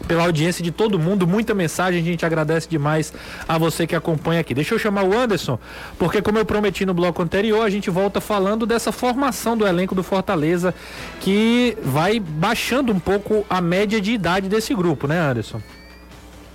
pela 0.06 0.24
audiência 0.24 0.62
de 0.62 0.70
todo 0.70 0.98
mundo, 0.98 1.26
muita 1.26 1.54
mensagem, 1.54 2.00
a 2.00 2.04
gente 2.04 2.24
agradece 2.24 2.68
demais 2.68 3.12
a 3.46 3.58
você 3.58 3.86
que 3.86 3.94
acompanha 3.94 4.40
aqui. 4.40 4.54
Deixa 4.54 4.74
eu 4.74 4.78
chamar 4.78 5.04
o 5.04 5.16
Anderson, 5.16 5.58
porque 5.98 6.22
como 6.22 6.38
eu 6.38 6.44
prometi 6.44 6.86
no 6.86 6.94
bloco 6.94 7.22
anterior, 7.22 7.64
a 7.64 7.70
gente 7.70 7.90
volta 7.90 8.20
falando 8.20 8.66
dessa 8.66 8.92
formação 8.92 9.56
do 9.56 9.66
elenco 9.66 9.94
do 9.94 10.02
Fortaleza, 10.02 10.74
que 11.20 11.76
vai 11.82 12.18
baixando 12.18 12.92
um 12.92 12.98
pouco 12.98 13.44
a 13.48 13.60
média 13.60 14.00
de 14.00 14.12
idade 14.12 14.48
desse 14.48 14.74
grupo, 14.74 15.06
né, 15.06 15.18
Anderson? 15.20 15.60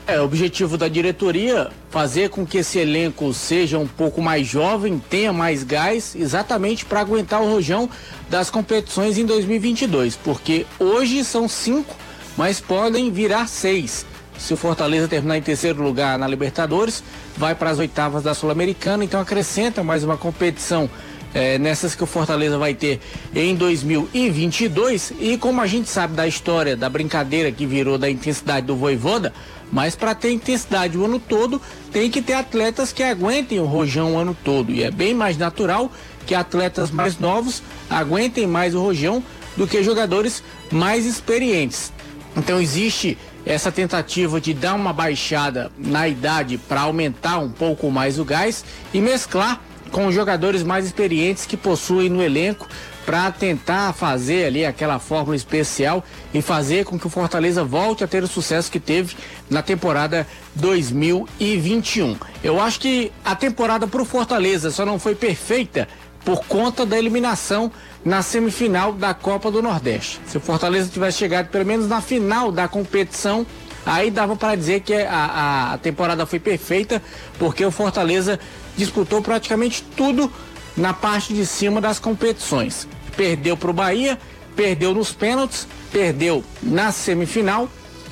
É, 0.07 0.19
o 0.19 0.23
objetivo 0.23 0.77
da 0.77 0.87
diretoria 0.87 1.71
fazer 1.89 2.29
com 2.29 2.45
que 2.45 2.59
esse 2.59 2.77
elenco 2.77 3.33
seja 3.33 3.79
um 3.79 3.87
pouco 3.87 4.21
mais 4.21 4.45
jovem, 4.47 4.99
tenha 5.09 5.33
mais 5.33 5.63
gás, 5.63 6.15
exatamente 6.15 6.85
para 6.85 6.99
aguentar 6.99 7.41
o 7.41 7.49
rojão 7.49 7.89
das 8.29 8.49
competições 8.49 9.17
em 9.17 9.25
2022, 9.25 10.15
porque 10.15 10.65
hoje 10.79 11.23
são 11.23 11.49
cinco 11.49 11.95
mas 12.37 12.59
podem 12.59 13.11
virar 13.11 13.47
seis. 13.47 14.05
Se 14.37 14.53
o 14.53 14.57
Fortaleza 14.57 15.07
terminar 15.07 15.37
em 15.37 15.41
terceiro 15.41 15.81
lugar 15.81 16.19
na 16.19 16.27
Libertadores, 16.27 17.03
vai 17.37 17.55
para 17.55 17.69
as 17.69 17.79
oitavas 17.79 18.23
da 18.23 18.33
Sul-Americana, 18.33 19.03
então 19.03 19.19
acrescenta 19.19 19.83
mais 19.83 20.03
uma 20.03 20.17
competição 20.17 20.89
é, 21.33 21.57
nessas 21.57 21.95
que 21.95 22.03
o 22.03 22.07
Fortaleza 22.07 22.57
vai 22.57 22.73
ter 22.73 22.99
em 23.33 23.55
2022. 23.55 25.13
E 25.19 25.37
como 25.37 25.61
a 25.61 25.67
gente 25.67 25.89
sabe 25.89 26.13
da 26.13 26.27
história 26.27 26.75
da 26.75 26.89
brincadeira 26.89 27.51
que 27.51 27.65
virou 27.65 27.97
da 27.97 28.09
intensidade 28.09 28.67
do 28.67 28.75
Voivoda, 28.75 29.33
mas 29.76 29.93
para 29.93 30.15
ter 30.15 30.32
intensidade 30.32 30.97
o 30.97 31.03
ano 31.03 31.19
todo, 31.19 31.61
tem 31.91 32.09
que 32.09 32.21
ter 32.21 32.32
atletas 32.32 32.93
que 32.93 33.03
aguentem 33.03 33.59
o 33.59 33.65
rojão 33.65 34.13
o 34.13 34.17
ano 34.17 34.34
todo. 34.41 34.71
E 34.71 34.82
é 34.82 34.89
bem 34.89 35.13
mais 35.13 35.38
natural 35.38 35.91
que 36.26 36.34
atletas 36.34 36.89
mais 36.89 37.19
novos 37.19 37.61
aguentem 37.89 38.47
mais 38.47 38.73
o 38.73 38.82
rojão 38.82 39.21
do 39.57 39.67
que 39.67 39.84
jogadores 39.84 40.41
mais 40.71 41.05
experientes. 41.05 41.91
Então 42.38 42.61
existe 42.61 43.17
essa 43.45 43.69
tentativa 43.69 44.39
de 44.39 44.53
dar 44.53 44.76
uma 44.76 44.93
baixada 44.93 45.69
na 45.78 46.07
idade 46.07 46.57
para 46.57 46.80
aumentar 46.80 47.39
um 47.39 47.49
pouco 47.49 47.91
mais 47.91 48.17
o 48.17 48.23
gás 48.23 48.63
e 48.93 49.01
mesclar 49.01 49.61
com 49.91 50.09
jogadores 50.09 50.63
mais 50.63 50.86
experientes 50.86 51.45
que 51.45 51.57
possuem 51.57 52.09
no 52.09 52.23
elenco 52.23 52.65
para 53.05 53.31
tentar 53.31 53.93
fazer 53.93 54.45
ali 54.45 54.65
aquela 54.65 54.97
fórmula 54.97 55.35
especial 55.35 56.03
e 56.33 56.41
fazer 56.41 56.85
com 56.85 56.97
que 56.97 57.05
o 57.05 57.09
Fortaleza 57.09 57.63
volte 57.63 58.03
a 58.03 58.07
ter 58.07 58.23
o 58.23 58.27
sucesso 58.27 58.71
que 58.71 58.79
teve 58.79 59.15
na 59.49 59.61
temporada 59.61 60.27
2021. 60.55 62.17
Eu 62.43 62.59
acho 62.59 62.79
que 62.79 63.11
a 63.23 63.35
temporada 63.35 63.85
para 63.85 64.01
o 64.01 64.05
Fortaleza 64.05 64.71
só 64.71 64.85
não 64.85 64.97
foi 64.97 65.13
perfeita 65.13 65.87
por 66.23 66.43
conta 66.45 66.85
da 66.85 66.97
eliminação 66.97 67.71
na 68.03 68.23
semifinal 68.23 68.91
da 68.91 69.13
Copa 69.13 69.51
do 69.51 69.61
Nordeste. 69.61 70.19
Se 70.25 70.37
o 70.37 70.41
Fortaleza 70.41 70.89
tivesse 70.91 71.19
chegado 71.19 71.49
pelo 71.49 71.65
menos 71.65 71.87
na 71.87 72.01
final 72.01 72.51
da 72.51 72.67
competição, 72.67 73.45
aí 73.85 74.09
dava 74.09 74.35
para 74.35 74.55
dizer 74.55 74.79
que 74.79 74.93
a, 74.95 75.73
a 75.73 75.77
temporada 75.77 76.25
foi 76.25 76.39
perfeita, 76.39 77.01
porque 77.37 77.63
o 77.63 77.69
Fortaleza 77.69 78.39
disputou 78.75 79.21
praticamente 79.21 79.83
tudo 79.95 80.31
na 80.75 80.93
parte 80.93 81.33
de 81.33 81.45
cima 81.45 81.79
das 81.79 81.99
competições. 81.99 82.87
Perdeu 83.16 83.55
para 83.55 83.70
o 83.70 83.74
Bahia, 83.74 84.18
perdeu 84.55 84.93
nos 84.93 85.11
pênaltis, 85.11 85.68
perdeu 85.91 86.43
na 86.61 86.91
semifinal, 86.91 87.70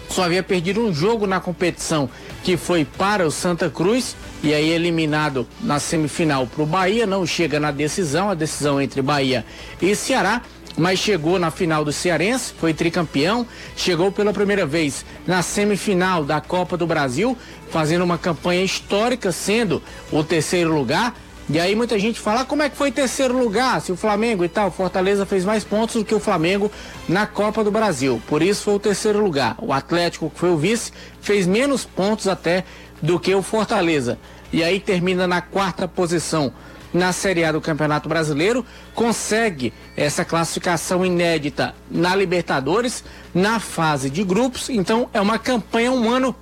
só 0.09 0.23
havia 0.23 0.43
perdido 0.43 0.81
um 0.81 0.93
jogo 0.93 1.25
na 1.25 1.39
competição 1.39 2.09
que 2.43 2.57
foi 2.57 2.85
para 2.85 3.25
o 3.25 3.31
Santa 3.31 3.69
Cruz 3.69 4.15
e 4.43 4.53
aí 4.53 4.69
eliminado 4.69 5.47
na 5.61 5.79
semifinal 5.79 6.45
para 6.45 6.61
o 6.61 6.65
Bahia, 6.65 7.07
não 7.07 7.25
chega 7.25 7.59
na 7.59 7.71
decisão, 7.71 8.29
a 8.29 8.33
decisão 8.33 8.81
entre 8.81 9.01
Bahia 9.01 9.45
e 9.81 9.95
Ceará, 9.95 10.41
mas 10.77 10.99
chegou 10.99 11.39
na 11.39 11.51
final 11.51 11.85
do 11.85 11.91
Cearense, 11.91 12.53
foi 12.59 12.73
tricampeão, 12.73 13.45
chegou 13.75 14.11
pela 14.11 14.33
primeira 14.33 14.65
vez 14.65 15.05
na 15.25 15.41
semifinal 15.41 16.25
da 16.25 16.41
Copa 16.41 16.75
do 16.75 16.87
Brasil, 16.87 17.37
fazendo 17.69 18.03
uma 18.03 18.17
campanha 18.17 18.63
histórica, 18.63 19.31
sendo 19.31 19.81
o 20.11 20.23
terceiro 20.23 20.73
lugar. 20.73 21.15
E 21.49 21.59
aí 21.59 21.75
muita 21.75 21.99
gente 21.99 22.19
fala, 22.19 22.41
ah, 22.41 22.45
como 22.45 22.63
é 22.63 22.69
que 22.69 22.77
foi 22.77 22.89
terceiro 22.91 23.37
lugar? 23.37 23.81
Se 23.81 23.91
o 23.91 23.97
Flamengo 23.97 24.45
e 24.45 24.49
tal, 24.49 24.71
Fortaleza 24.71 25.25
fez 25.25 25.43
mais 25.43 25.63
pontos 25.63 25.95
do 25.95 26.05
que 26.05 26.15
o 26.15 26.19
Flamengo 26.19 26.71
na 27.07 27.27
Copa 27.27 27.63
do 27.63 27.71
Brasil. 27.71 28.21
Por 28.27 28.41
isso 28.41 28.63
foi 28.63 28.75
o 28.75 28.79
terceiro 28.79 29.21
lugar. 29.21 29.55
O 29.59 29.73
Atlético, 29.73 30.29
que 30.29 30.39
foi 30.39 30.49
o 30.49 30.57
vice, 30.57 30.93
fez 31.21 31.45
menos 31.45 31.83
pontos 31.83 32.29
até 32.29 32.63
do 33.01 33.19
que 33.19 33.35
o 33.35 33.41
Fortaleza. 33.41 34.17
E 34.53 34.63
aí 34.63 34.79
termina 34.79 35.27
na 35.27 35.41
quarta 35.41 35.85
posição 35.87 36.53
na 36.93 37.11
Série 37.11 37.43
A 37.43 37.51
do 37.51 37.59
Campeonato 37.59 38.07
Brasileiro, 38.07 38.63
consegue 38.93 39.73
essa 39.97 40.23
classificação 40.23 41.03
inédita 41.03 41.73
na 41.89 42.15
Libertadores, 42.15 43.03
na 43.33 43.59
fase 43.59 44.09
de 44.09 44.23
grupos. 44.23 44.69
Então 44.69 45.09
é 45.11 45.19
uma 45.19 45.39
campanha, 45.39 45.91
um 45.91 46.09
ano 46.09 46.35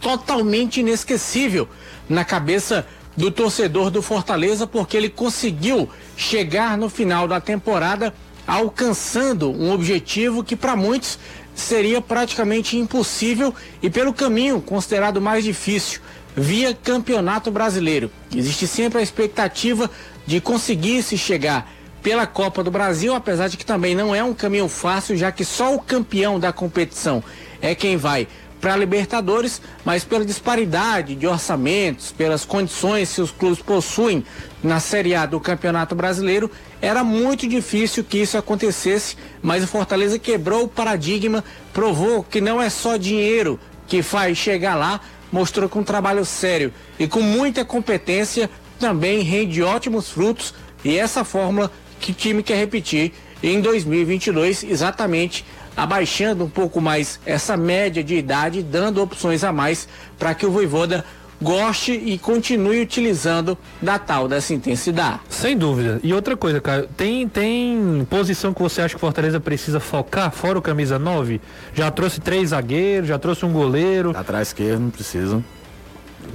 totalmente 0.00 0.80
inesquecível 0.80 1.68
na 2.08 2.24
cabeça 2.24 2.86
do 3.16 3.30
torcedor 3.30 3.90
do 3.90 4.02
Fortaleza, 4.02 4.66
porque 4.66 4.96
ele 4.96 5.08
conseguiu 5.08 5.88
chegar 6.16 6.76
no 6.76 6.88
final 6.88 7.26
da 7.26 7.40
temporada 7.40 8.12
alcançando 8.46 9.50
um 9.50 9.72
objetivo 9.72 10.44
que 10.44 10.54
para 10.54 10.76
muitos 10.76 11.18
seria 11.54 12.00
praticamente 12.00 12.76
impossível 12.76 13.52
e 13.82 13.88
pelo 13.88 14.12
caminho 14.12 14.60
considerado 14.60 15.20
mais 15.20 15.42
difícil, 15.42 16.00
via 16.36 16.74
Campeonato 16.74 17.50
Brasileiro. 17.50 18.10
Existe 18.34 18.66
sempre 18.66 18.98
a 18.98 19.02
expectativa 19.02 19.90
de 20.26 20.40
conseguir 20.40 21.02
se 21.02 21.16
chegar 21.16 21.72
pela 22.02 22.26
Copa 22.26 22.62
do 22.62 22.70
Brasil, 22.70 23.14
apesar 23.14 23.48
de 23.48 23.56
que 23.56 23.66
também 23.66 23.94
não 23.94 24.14
é 24.14 24.22
um 24.22 24.34
caminho 24.34 24.68
fácil, 24.68 25.16
já 25.16 25.32
que 25.32 25.44
só 25.44 25.74
o 25.74 25.80
campeão 25.80 26.38
da 26.38 26.52
competição 26.52 27.24
é 27.60 27.74
quem 27.74 27.96
vai 27.96 28.28
para 28.60 28.74
a 28.74 28.76
Libertadores, 28.76 29.60
mas 29.84 30.04
pela 30.04 30.24
disparidade 30.24 31.14
de 31.14 31.26
orçamentos, 31.26 32.12
pelas 32.12 32.44
condições 32.44 33.14
que 33.14 33.20
os 33.20 33.30
clubes 33.30 33.60
possuem 33.60 34.24
na 34.62 34.80
Série 34.80 35.14
A 35.14 35.26
do 35.26 35.38
Campeonato 35.38 35.94
Brasileiro, 35.94 36.50
era 36.80 37.04
muito 37.04 37.46
difícil 37.46 38.04
que 38.04 38.18
isso 38.18 38.36
acontecesse, 38.36 39.16
mas 39.42 39.62
o 39.62 39.66
Fortaleza 39.66 40.18
quebrou 40.18 40.64
o 40.64 40.68
paradigma, 40.68 41.44
provou 41.72 42.22
que 42.22 42.40
não 42.40 42.60
é 42.60 42.70
só 42.70 42.96
dinheiro 42.96 43.58
que 43.86 44.02
faz 44.02 44.36
chegar 44.36 44.74
lá, 44.74 45.00
mostrou 45.30 45.68
que 45.68 45.78
um 45.78 45.84
trabalho 45.84 46.24
sério 46.24 46.72
e 46.98 47.06
com 47.06 47.20
muita 47.20 47.64
competência 47.64 48.50
também 48.78 49.22
rende 49.22 49.62
ótimos 49.62 50.10
frutos 50.10 50.54
e 50.84 50.98
essa 50.98 51.24
fórmula 51.24 51.70
que 52.00 52.12
o 52.12 52.14
time 52.14 52.42
quer 52.42 52.56
repetir 52.56 53.12
em 53.42 53.60
2022, 53.60 54.64
exatamente 54.64 55.44
abaixando 55.76 56.44
um 56.44 56.48
pouco 56.48 56.80
mais 56.80 57.20
essa 57.26 57.56
média 57.56 58.02
de 58.02 58.14
idade, 58.14 58.62
dando 58.62 59.02
opções 59.02 59.44
a 59.44 59.52
mais 59.52 59.88
para 60.18 60.34
que 60.34 60.46
o 60.46 60.50
Voivoda 60.50 61.04
goste 61.40 61.92
e 61.92 62.18
continue 62.18 62.80
utilizando 62.80 63.58
da 63.80 63.98
tal 63.98 64.26
dessa 64.28 64.54
intensidade. 64.54 65.20
Sem 65.28 65.56
dúvida. 65.56 66.00
E 66.02 66.12
outra 66.12 66.36
coisa, 66.36 66.60
cara, 66.60 66.88
tem, 66.96 67.28
tem 67.28 68.06
posição 68.08 68.54
que 68.54 68.62
você 68.62 68.80
acha 68.80 68.94
que 68.94 68.96
o 68.96 69.00
Fortaleza 69.00 69.38
precisa 69.38 69.78
focar, 69.78 70.30
fora 70.30 70.58
o 70.58 70.62
camisa 70.62 70.98
9? 70.98 71.40
Já 71.74 71.90
trouxe 71.90 72.20
três 72.20 72.50
zagueiros, 72.50 73.08
já 73.08 73.18
trouxe 73.18 73.44
um 73.44 73.52
goleiro. 73.52 74.16
Atrás 74.16 74.48
esquerdo 74.48 74.80
não 74.80 74.90
precisa. 74.90 75.44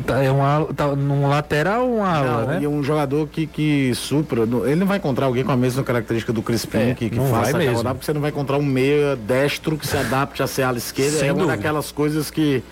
Tá, 0.06 0.24
é 0.24 0.32
um, 0.32 0.74
tá 0.74 0.88
num 0.96 1.28
lateral 1.28 1.88
um 1.88 2.04
ala, 2.04 2.46
né? 2.46 2.60
E 2.62 2.68
um 2.68 2.84
jogador 2.84 3.28
que, 3.28 3.46
que 3.46 3.94
supra. 3.94 4.42
Ele 4.42 4.76
não 4.76 4.88
vai 4.88 4.98
encontrar 4.98 5.26
alguém 5.26 5.44
com 5.44 5.52
a 5.52 5.58
mesma 5.58 5.84
característica 5.84 6.34
do 6.34 6.42
Crispim, 6.42 6.92
é, 6.92 6.94
que, 6.94 7.10
que 7.10 7.20
faça 7.20 7.58
aquela 7.58 7.74
rodada, 7.74 7.96
porque 7.96 8.06
você 8.06 8.14
não 8.14 8.22
vai 8.22 8.32
encontrar 8.32 8.58
um 8.58 8.64
meia 8.64 9.16
destro 9.16 9.78
que 9.78 9.88
se 9.88 9.98
adapte 9.98 10.42
a 10.42 10.48
ser 10.48 10.64
ala 10.64 10.78
esquerda. 10.78 11.18
Sem 11.18 11.30
é 11.30 11.34
dúvida. 11.34 11.48
uma 11.48 11.56
daquelas 11.56 11.92
coisas 11.92 12.32
que 12.32 12.64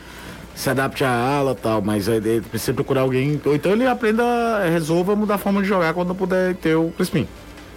se 0.56 0.70
adapte 0.70 1.04
à 1.04 1.12
ala 1.12 1.56
tal, 1.56 1.82
mas 1.82 2.08
ele 2.08 2.42
precisa 2.42 2.74
procurar 2.74 3.02
alguém. 3.02 3.40
Ou 3.46 3.56
então 3.56 3.72
ele 3.72 3.88
aprenda, 3.88 4.24
resolva 4.70 5.16
mudar 5.16 5.36
a 5.36 5.38
forma 5.38 5.62
de 5.62 5.68
jogar 5.68 5.94
quando 5.94 6.14
puder 6.16 6.56
ter 6.56 6.76
o 6.76 6.92
Crispim. 6.92 7.28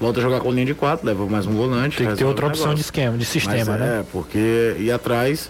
Volta 0.01 0.19
a 0.19 0.23
jogar 0.23 0.41
com 0.41 0.51
linha 0.51 0.67
de 0.67 0.75
quatro, 0.75 1.07
leva 1.07 1.25
mais 1.27 1.47
um 1.47 1.53
volante. 1.53 1.99
Tem 1.99 2.09
que 2.09 2.17
ter 2.17 2.25
outra 2.25 2.49
opção 2.49 2.75
de 2.75 2.81
esquema, 2.81 3.17
de 3.17 3.25
sistema, 3.25 3.73
mas, 3.73 3.81
né? 3.81 4.01
É, 4.01 4.05
porque 4.11 4.75
ir 4.79 4.91
atrás 4.91 5.49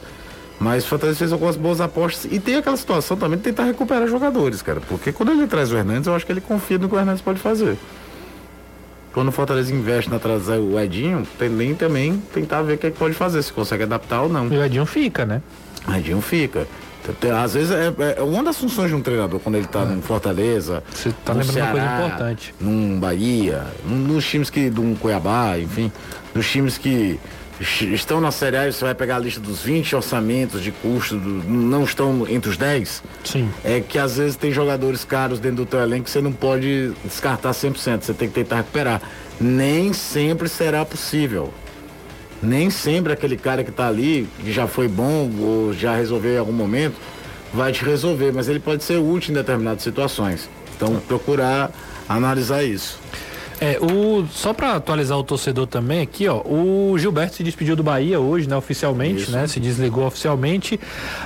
mas 0.60 0.84
o 0.84 0.88
Fortaleza 0.88 1.18
fez 1.18 1.32
algumas 1.32 1.56
boas 1.56 1.80
apostas 1.80 2.30
e 2.30 2.38
tem 2.38 2.56
aquela 2.56 2.76
situação 2.76 3.16
também 3.16 3.38
de 3.38 3.44
tentar 3.44 3.64
recuperar 3.64 4.06
jogadores, 4.06 4.62
cara. 4.62 4.80
Porque 4.80 5.12
quando 5.12 5.32
ele 5.32 5.46
traz 5.46 5.72
o 5.72 5.76
Hernandes, 5.76 6.06
eu 6.06 6.14
acho 6.14 6.24
que 6.24 6.32
ele 6.32 6.40
confia 6.40 6.78
no 6.78 6.88
que 6.88 6.94
o 6.94 6.98
Hernandes 6.98 7.22
pode 7.22 7.40
fazer. 7.40 7.76
Quando 9.12 9.28
o 9.28 9.32
Fortaleza 9.32 9.72
investe 9.74 10.10
na 10.10 10.18
trazer 10.18 10.58
o 10.58 10.78
Edinho, 10.80 11.26
tem 11.38 11.74
também 11.74 12.22
tentar 12.32 12.62
ver 12.62 12.74
o 12.74 12.78
que, 12.78 12.86
é 12.86 12.90
que 12.90 12.98
pode 12.98 13.14
fazer, 13.14 13.42
se 13.42 13.52
consegue 13.52 13.82
adaptar 13.82 14.22
ou 14.22 14.28
não. 14.28 14.46
E 14.48 14.56
o 14.56 14.64
Edinho 14.64 14.86
fica, 14.86 15.26
né? 15.26 15.42
O 15.86 15.92
Edinho 15.92 16.20
fica. 16.22 16.66
Às 17.42 17.54
vezes 17.54 17.72
é, 17.72 17.92
é, 18.18 18.22
uma 18.22 18.44
das 18.44 18.56
funções 18.56 18.88
de 18.88 18.94
um 18.94 19.02
treinador 19.02 19.40
quando 19.40 19.56
ele 19.56 19.64
está 19.64 19.80
é. 19.80 19.86
no 19.86 20.00
Fortaleza. 20.00 20.84
Você 20.88 21.08
está 21.08 21.32
lembrando 21.32 21.52
Ceará, 21.52 21.72
uma 21.72 21.80
coisa 21.80 22.06
importante. 22.06 22.54
Num 22.60 23.00
Bahia, 23.00 23.64
num, 23.84 23.96
nos 23.96 24.24
times 24.24 24.48
que. 24.48 24.72
um 24.78 24.94
Cuiabá, 24.94 25.58
enfim, 25.58 25.90
nos 26.32 26.48
times 26.48 26.78
que 26.78 27.18
estão 27.94 28.20
na 28.20 28.30
Série 28.30 28.56
A, 28.56 28.72
você 28.72 28.84
vai 28.84 28.94
pegar 28.94 29.16
a 29.16 29.18
lista 29.18 29.40
dos 29.40 29.62
20 29.62 29.96
orçamentos 29.96 30.62
de 30.62 30.72
custo, 30.72 31.16
do, 31.16 31.48
não 31.48 31.84
estão 31.84 32.26
entre 32.28 32.50
os 32.50 32.56
10? 32.56 33.02
Sim. 33.24 33.50
É 33.64 33.80
que 33.80 33.98
às 33.98 34.16
vezes 34.16 34.36
tem 34.36 34.52
jogadores 34.52 35.04
caros 35.04 35.38
dentro 35.38 35.58
do 35.58 35.66
teu 35.66 35.80
elenco 35.80 36.04
que 36.04 36.10
você 36.10 36.20
não 36.20 36.32
pode 36.32 36.92
descartar 37.04 37.50
100%, 37.50 38.02
você 38.02 38.14
tem 38.14 38.28
que 38.28 38.34
tentar 38.34 38.56
recuperar. 38.56 39.00
Nem 39.40 39.92
sempre 39.92 40.48
será 40.48 40.84
possível. 40.84 41.52
Nem 42.42 42.70
sempre 42.70 43.12
aquele 43.12 43.36
cara 43.36 43.62
que 43.62 43.70
está 43.70 43.86
ali, 43.86 44.28
que 44.40 44.52
já 44.52 44.66
foi 44.66 44.88
bom 44.88 45.30
ou 45.38 45.72
já 45.72 45.94
resolveu 45.94 46.34
em 46.34 46.38
algum 46.38 46.52
momento, 46.52 46.96
vai 47.54 47.70
te 47.70 47.84
resolver, 47.84 48.32
mas 48.32 48.48
ele 48.48 48.58
pode 48.58 48.82
ser 48.82 48.96
útil 48.98 49.30
em 49.30 49.34
determinadas 49.34 49.82
situações. 49.82 50.48
Então, 50.74 50.96
procurar 51.06 51.70
analisar 52.08 52.64
isso. 52.64 52.98
É, 53.62 53.78
o, 53.80 54.26
só 54.26 54.52
para 54.52 54.74
atualizar 54.74 55.16
o 55.16 55.22
torcedor 55.22 55.68
também 55.68 56.00
aqui, 56.00 56.26
ó, 56.26 56.42
o 56.44 56.98
Gilberto 56.98 57.36
se 57.36 57.44
despediu 57.44 57.76
do 57.76 57.82
Bahia 57.84 58.18
hoje, 58.18 58.48
né, 58.48 58.56
oficialmente, 58.56 59.22
Isso. 59.22 59.30
né, 59.30 59.46
se 59.46 59.60
desligou 59.60 60.04
oficialmente. 60.04 60.80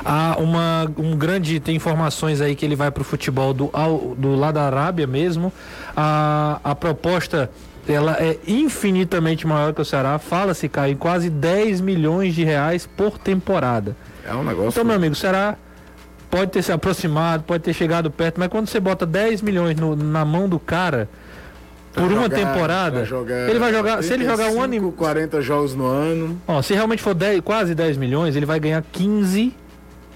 Há 0.04 0.36
uma, 0.38 0.86
um 0.98 1.16
grande, 1.16 1.58
tem 1.60 1.74
informações 1.74 2.42
aí 2.42 2.54
que 2.54 2.62
ele 2.62 2.76
vai 2.76 2.90
para 2.90 3.00
o 3.00 3.04
futebol 3.04 3.54
do, 3.54 3.70
ao, 3.72 4.14
do 4.18 4.34
lado 4.34 4.56
da 4.56 4.64
Arábia 4.64 5.06
mesmo. 5.06 5.50
A, 5.96 6.60
a 6.62 6.74
proposta 6.74 7.50
ela 7.88 8.18
é 8.20 8.38
infinitamente 8.46 9.46
maior 9.46 9.72
que 9.72 9.80
o 9.80 9.84
Ceará. 9.84 10.18
Fala-se, 10.18 10.68
cai 10.68 10.90
em 10.90 10.96
quase 10.96 11.30
10 11.30 11.80
milhões 11.80 12.34
de 12.34 12.44
reais 12.44 12.86
por 12.86 13.16
temporada. 13.16 13.96
É 14.28 14.34
um 14.34 14.44
negócio. 14.44 14.68
Então, 14.68 14.84
meu 14.84 14.96
amigo, 14.96 15.14
o 15.14 15.16
Ceará 15.16 15.56
pode 16.30 16.50
ter 16.50 16.62
se 16.62 16.70
aproximado, 16.70 17.44
pode 17.44 17.62
ter 17.62 17.72
chegado 17.72 18.10
perto, 18.10 18.38
mas 18.38 18.48
quando 18.48 18.66
você 18.66 18.78
bota 18.78 19.06
10 19.06 19.40
milhões 19.40 19.76
no, 19.76 19.96
na 19.96 20.22
mão 20.22 20.46
do 20.46 20.58
cara, 20.58 21.08
por 22.02 22.12
uma 22.12 22.22
jogar, 22.22 22.36
temporada. 22.36 22.96
Vai 22.98 23.06
jogar 23.06 23.48
ele 23.48 23.58
vai 23.58 23.72
jogar. 23.72 24.02
Se 24.02 24.12
ele 24.12 24.24
jogar 24.24 24.50
um 24.50 24.62
ano 24.62 24.74
e. 24.74 24.92
40 24.92 25.40
jogos 25.40 25.74
no 25.74 25.86
ano. 25.86 26.40
Ó, 26.46 26.60
se 26.62 26.74
realmente 26.74 27.02
for 27.02 27.14
10, 27.14 27.40
quase 27.40 27.74
10 27.74 27.96
milhões, 27.96 28.36
ele 28.36 28.46
vai 28.46 28.60
ganhar 28.60 28.84
15 28.92 29.54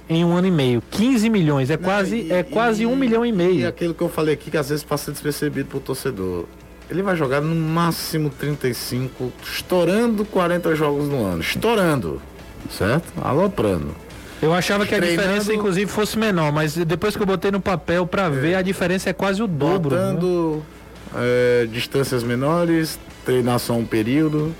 em 0.08 0.24
um 0.24 0.36
ano 0.36 0.48
e 0.48 0.50
meio. 0.50 0.82
15 0.90 1.30
milhões, 1.30 1.70
é 1.70 1.76
Não, 1.76 1.84
quase, 1.84 2.16
e, 2.16 2.32
é 2.32 2.42
quase 2.42 2.82
e, 2.82 2.86
um 2.86 2.96
milhão 2.96 3.24
e 3.24 3.32
meio. 3.32 3.60
E 3.60 3.66
aquilo 3.66 3.94
que 3.94 4.02
eu 4.02 4.08
falei 4.08 4.34
aqui, 4.34 4.50
que 4.50 4.56
às 4.56 4.68
vezes 4.68 4.84
passa 4.84 5.10
despercebido 5.10 5.68
pro 5.68 5.80
torcedor. 5.80 6.44
Ele 6.90 7.02
vai 7.02 7.14
jogar 7.14 7.40
no 7.40 7.54
máximo 7.54 8.28
35, 8.30 9.32
estourando 9.42 10.24
40 10.24 10.74
jogos 10.74 11.08
no 11.08 11.24
ano. 11.24 11.40
Estourando. 11.40 12.20
Certo? 12.68 13.12
Aloprando. 13.22 13.94
Eu 14.42 14.52
achava 14.52 14.86
que 14.86 14.94
a 14.94 14.98
diferença, 14.98 15.52
inclusive, 15.52 15.90
fosse 15.90 16.18
menor, 16.18 16.50
mas 16.50 16.74
depois 16.74 17.14
que 17.14 17.22
eu 17.22 17.26
botei 17.26 17.50
no 17.50 17.60
papel 17.60 18.06
para 18.06 18.24
é. 18.24 18.30
ver, 18.30 18.54
a 18.54 18.62
diferença 18.62 19.10
é 19.10 19.12
quase 19.12 19.42
o 19.42 19.46
dobro. 19.46 19.90
Botando. 19.90 20.56
Né? 20.56 20.62
É, 21.14 21.66
distâncias 21.70 22.22
menores, 22.22 22.98
treinar 23.24 23.58
só 23.58 23.74
um 23.74 23.84
período. 23.84 24.54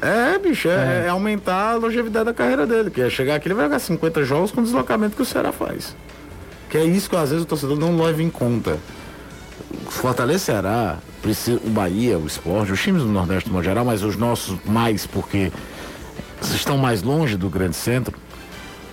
É, 0.00 0.38
bicho, 0.38 0.68
é, 0.68 1.06
é 1.06 1.08
aumentar 1.08 1.72
a 1.72 1.74
longevidade 1.76 2.26
da 2.26 2.34
carreira 2.34 2.66
dele, 2.66 2.90
que 2.90 3.00
é 3.00 3.08
chegar 3.08 3.36
aqui, 3.36 3.48
ele 3.48 3.54
vai 3.54 3.64
jogar 3.64 3.78
50 3.78 4.24
jogos 4.24 4.50
com 4.50 4.60
o 4.60 4.64
deslocamento 4.64 5.16
que 5.16 5.22
o 5.22 5.24
Ceará 5.24 5.52
faz. 5.52 5.96
Que 6.68 6.78
é 6.78 6.84
isso 6.84 7.08
que 7.08 7.16
às 7.16 7.30
vezes 7.30 7.44
o 7.44 7.48
torcedor 7.48 7.78
não 7.78 7.96
leva 7.96 8.22
em 8.22 8.30
conta. 8.30 8.78
Fortaleza 9.88 10.44
Ceará, 10.44 10.98
o 11.64 11.70
Bahia, 11.70 12.18
o 12.18 12.26
esporte, 12.26 12.72
os 12.72 12.80
times 12.80 13.02
do 13.02 13.08
Nordeste 13.08 13.50
no 13.50 13.62
geral, 13.62 13.84
mas 13.84 14.02
os 14.02 14.16
nossos 14.16 14.56
mais 14.64 15.06
porque 15.06 15.50
estão 16.40 16.76
mais 16.76 17.02
longe 17.02 17.36
do 17.36 17.48
grande 17.48 17.74
centro, 17.74 18.16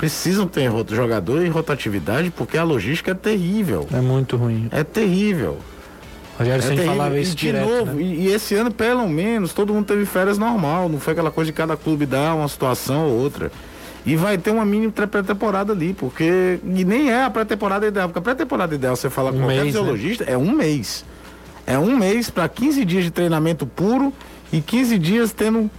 precisam 0.04 0.48
ter 0.48 0.70
jogador 0.90 1.46
e 1.46 1.50
rotatividade 1.50 2.30
porque 2.32 2.58
a 2.58 2.64
logística 2.64 3.12
é 3.12 3.14
terrível. 3.14 3.88
É 3.94 4.02
muito 4.02 4.36
ruim. 4.38 4.68
É 4.72 4.84
terrível. 4.84 5.58
Rogério 6.38 6.64
É 6.64 6.68
sempre 6.68 6.86
falava 6.86 7.18
E 7.18 7.22
isso 7.22 7.36
de 7.36 7.46
direto. 7.48 7.70
novo, 7.70 7.94
né? 7.94 8.02
e, 8.02 8.28
e 8.28 8.28
esse 8.34 8.56
ano, 8.56 8.72
pelo 8.72 9.08
menos, 9.08 9.54
todo 9.54 9.74
mundo 9.74 9.86
teve 9.86 10.06
férias 10.06 10.38
normal. 10.38 10.90
Não 10.90 11.00
foi 11.00 11.14
aquela 11.14 11.32
coisa 11.32 11.52
de 11.52 11.56
cada 11.56 11.78
clube 11.78 12.06
dar 12.06 12.36
uma 12.36 12.48
situação 12.48 13.08
ou 13.08 13.20
outra. 13.22 13.52
E 14.06 14.16
vai 14.18 14.38
ter 14.38 14.52
uma 14.52 14.66
mini 14.66 14.92
pré- 14.92 15.08
pré-temporada 15.08 15.72
ali, 15.72 15.94
porque. 15.94 16.60
E 16.66 16.84
nem 16.84 17.10
é 17.10 17.24
a 17.24 17.30
pré-temporada 17.30 17.88
ideal, 17.88 18.10
porque 18.10 18.20
a 18.20 18.22
pré-temporada 18.22 18.76
ideal, 18.76 18.96
você 18.98 19.10
fala 19.10 19.32
com 19.32 19.38
Um 19.38 19.42
qualquer 19.42 19.62
mês, 19.64 19.66
né? 19.74 19.80
fisiologista, 19.80 20.24
é 20.26 20.38
um 20.38 20.52
mês. 20.52 21.06
É 21.66 21.80
um 21.80 21.96
mês 21.98 22.30
para 22.30 22.50
15 22.50 22.84
dias 22.84 23.04
de 23.06 23.12
treinamento 23.12 23.66
puro 23.66 24.12
e 24.52 24.60
15 24.60 24.98
dias 25.00 25.32
tendo 25.32 25.72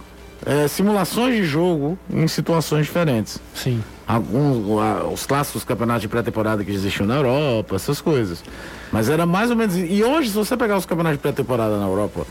eh, 0.43 0.67
simulações 0.67 1.35
de 1.35 1.43
jogo 1.43 1.99
em 2.11 2.27
situações 2.27 2.87
diferentes. 2.87 3.39
Sim. 3.53 3.83
Alguns, 4.07 4.63
os 5.11 5.25
clássicos 5.25 5.63
campeonatos 5.63 6.03
de 6.03 6.07
pré-temporada 6.07 6.63
que 6.63 6.71
existiam 6.71 7.07
na 7.07 7.15
Europa, 7.15 7.75
essas 7.75 7.99
coisas. 7.99 8.43
Mas 8.91 9.09
era 9.09 9.25
mais 9.25 9.49
ou 9.49 9.55
menos. 9.55 9.75
E 9.75 10.03
hoje, 10.03 10.29
se 10.29 10.35
você 10.35 10.55
pegar 10.55 10.77
os 10.77 10.85
campeonatos 10.85 11.17
de 11.17 11.21
pré-temporada 11.21 11.77
na 11.79 11.85
Europa, 11.85 12.25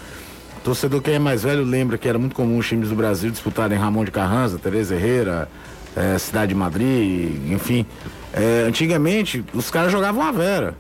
torcedor 0.63 1.03
que 1.03 1.11
é 1.11 1.19
mais 1.19 1.43
velho 1.43 1.65
lembra 1.65 1.99
que 1.99 2.09
era 2.09 2.19
muito 2.19 2.35
comum 2.35 2.59
os 2.59 2.67
times 2.69 2.89
do 2.89 2.95
Brasil 2.95 3.31
disputarem 3.31 3.77
Ramon 3.77 4.05
de 4.05 4.13
Carranza, 4.13 4.59
Tereza 4.59 4.95
Herrera, 4.95 5.49
eh, 5.97 6.17
Cidade 6.17 6.51
de 6.51 6.55
Madrid, 6.55 7.53
enfim. 7.53 7.85
Eh, 8.33 8.65
antigamente, 8.69 9.45
os 9.53 9.69
caras 9.69 9.91
jogavam 9.91 10.23
a 10.23 10.31
Vera. 10.31 10.75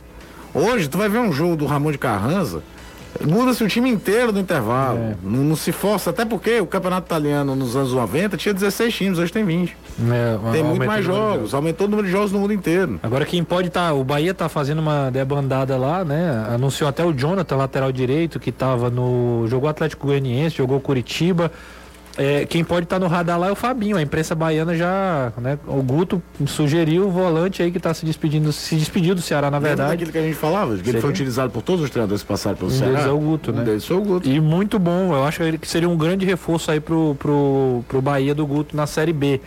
Hoje, 0.55 0.88
tu 0.88 0.97
vai 0.97 1.09
ver 1.09 1.18
um 1.18 1.32
jogo 1.32 1.57
do 1.57 1.66
Ramon 1.66 1.90
de 1.90 1.99
Carranza, 1.99 2.62
muda-se 3.21 3.62
o 3.62 3.69
time 3.69 3.91
inteiro 3.91 4.33
no 4.33 4.41
intervalo. 4.41 4.99
É. 4.99 5.15
Não, 5.23 5.45
não 5.45 5.57
se 5.57 5.73
força, 5.73 6.11
até 6.11 6.25
porque 6.25 6.61
o 6.61 6.67
campeonato 6.67 7.07
italiano 7.07 7.55
nos 7.55 7.77
anos 7.77 7.93
90 7.93 8.37
tinha 8.37 8.55
16 8.55 8.95
times, 8.95 9.19
hoje 9.19 9.33
tem 9.33 9.45
20. 9.45 9.77
É, 10.11 10.53
Tem 10.53 10.65
muito 10.65 10.85
mais 10.85 11.01
de 11.01 11.07
jogos, 11.07 11.55
aumentou 11.55 11.87
o 11.87 11.91
número 11.91 12.07
de 12.07 12.12
jogos 12.12 12.33
no 12.33 12.41
mundo 12.41 12.53
inteiro. 12.53 12.99
Agora 13.03 13.25
quem 13.25 13.45
pode 13.45 13.71
tá, 13.71 13.93
o 13.93 14.03
Bahia 14.03 14.35
tá 14.35 14.49
fazendo 14.49 14.81
uma 14.81 15.11
debandada 15.11 15.77
lá, 15.77 16.05
né? 16.05 16.47
Anunciou 16.53 16.89
até 16.89 17.05
o 17.05 17.12
Jonathan, 17.12 17.57
lateral 17.57 17.93
direito, 17.93 18.41
que 18.41 18.51
tava 18.51 18.91
no. 18.91 19.47
jogou 19.47 19.69
Atlético 19.69 20.07
Goianiense, 20.07 20.57
jogou 20.57 20.81
Curitiba. 20.81 21.51
É, 22.17 22.45
quem 22.45 22.62
pode 22.62 22.85
estar 22.85 22.99
no 23.01 23.09
radar 23.09 23.39
lá 23.41 23.49
é 23.49 23.51
o 23.53 23.57
Fabinho. 23.57 23.97
A 23.97 24.03
imprensa 24.03 24.35
baiana 24.37 24.77
já, 24.77 25.33
né? 25.37 25.59
O 25.67 25.83
Guto 25.83 26.23
sugeriu 26.47 27.09
o 27.09 27.11
volante 27.11 27.61
aí 27.62 27.73
que 27.73 27.81
tá 27.81 27.93
se 27.93 28.07
despedindo, 28.07 28.53
se 28.53 28.77
despediu 28.77 29.17
do 29.17 29.21
Ceará, 29.21 29.51
na 29.51 29.57
Lembra 29.59 29.69
verdade. 29.71 29.91
daquilo 29.91 30.12
que 30.12 30.19
a 30.19 30.23
gente 30.23 30.37
falava, 30.37 30.77
que 30.79 30.89
ele 30.91 31.01
foi 31.01 31.11
utilizado 31.11 31.51
por 31.51 31.62
todos 31.62 31.85
os 31.85 31.91
treinadores 31.91 32.23
que 32.23 32.29
passaram 32.29 32.57
pelo 32.57 32.71
Um 32.71 32.75
Ceará. 32.75 32.93
deles 32.93 33.07
é 33.07 33.11
o 33.11 33.19
Guto, 33.19 33.51
um 33.51 33.55
né? 33.55 33.65
deles 33.65 33.85
foi 33.85 33.97
o 33.97 34.01
Guto. 34.01 34.29
E 34.29 34.41
muito 34.41 34.79
bom, 34.79 35.12
eu 35.12 35.25
acho 35.25 35.41
que 35.59 35.67
seria 35.67 35.89
um 35.89 35.97
grande 35.97 36.25
reforço 36.25 36.71
aí 36.71 36.79
pro, 36.79 37.17
pro, 37.19 37.85
pro 37.89 38.01
Bahia 38.01 38.35
do 38.35 38.47
Guto 38.47 38.77
na 38.77 38.87
Série 38.87 39.12
B. 39.12 39.41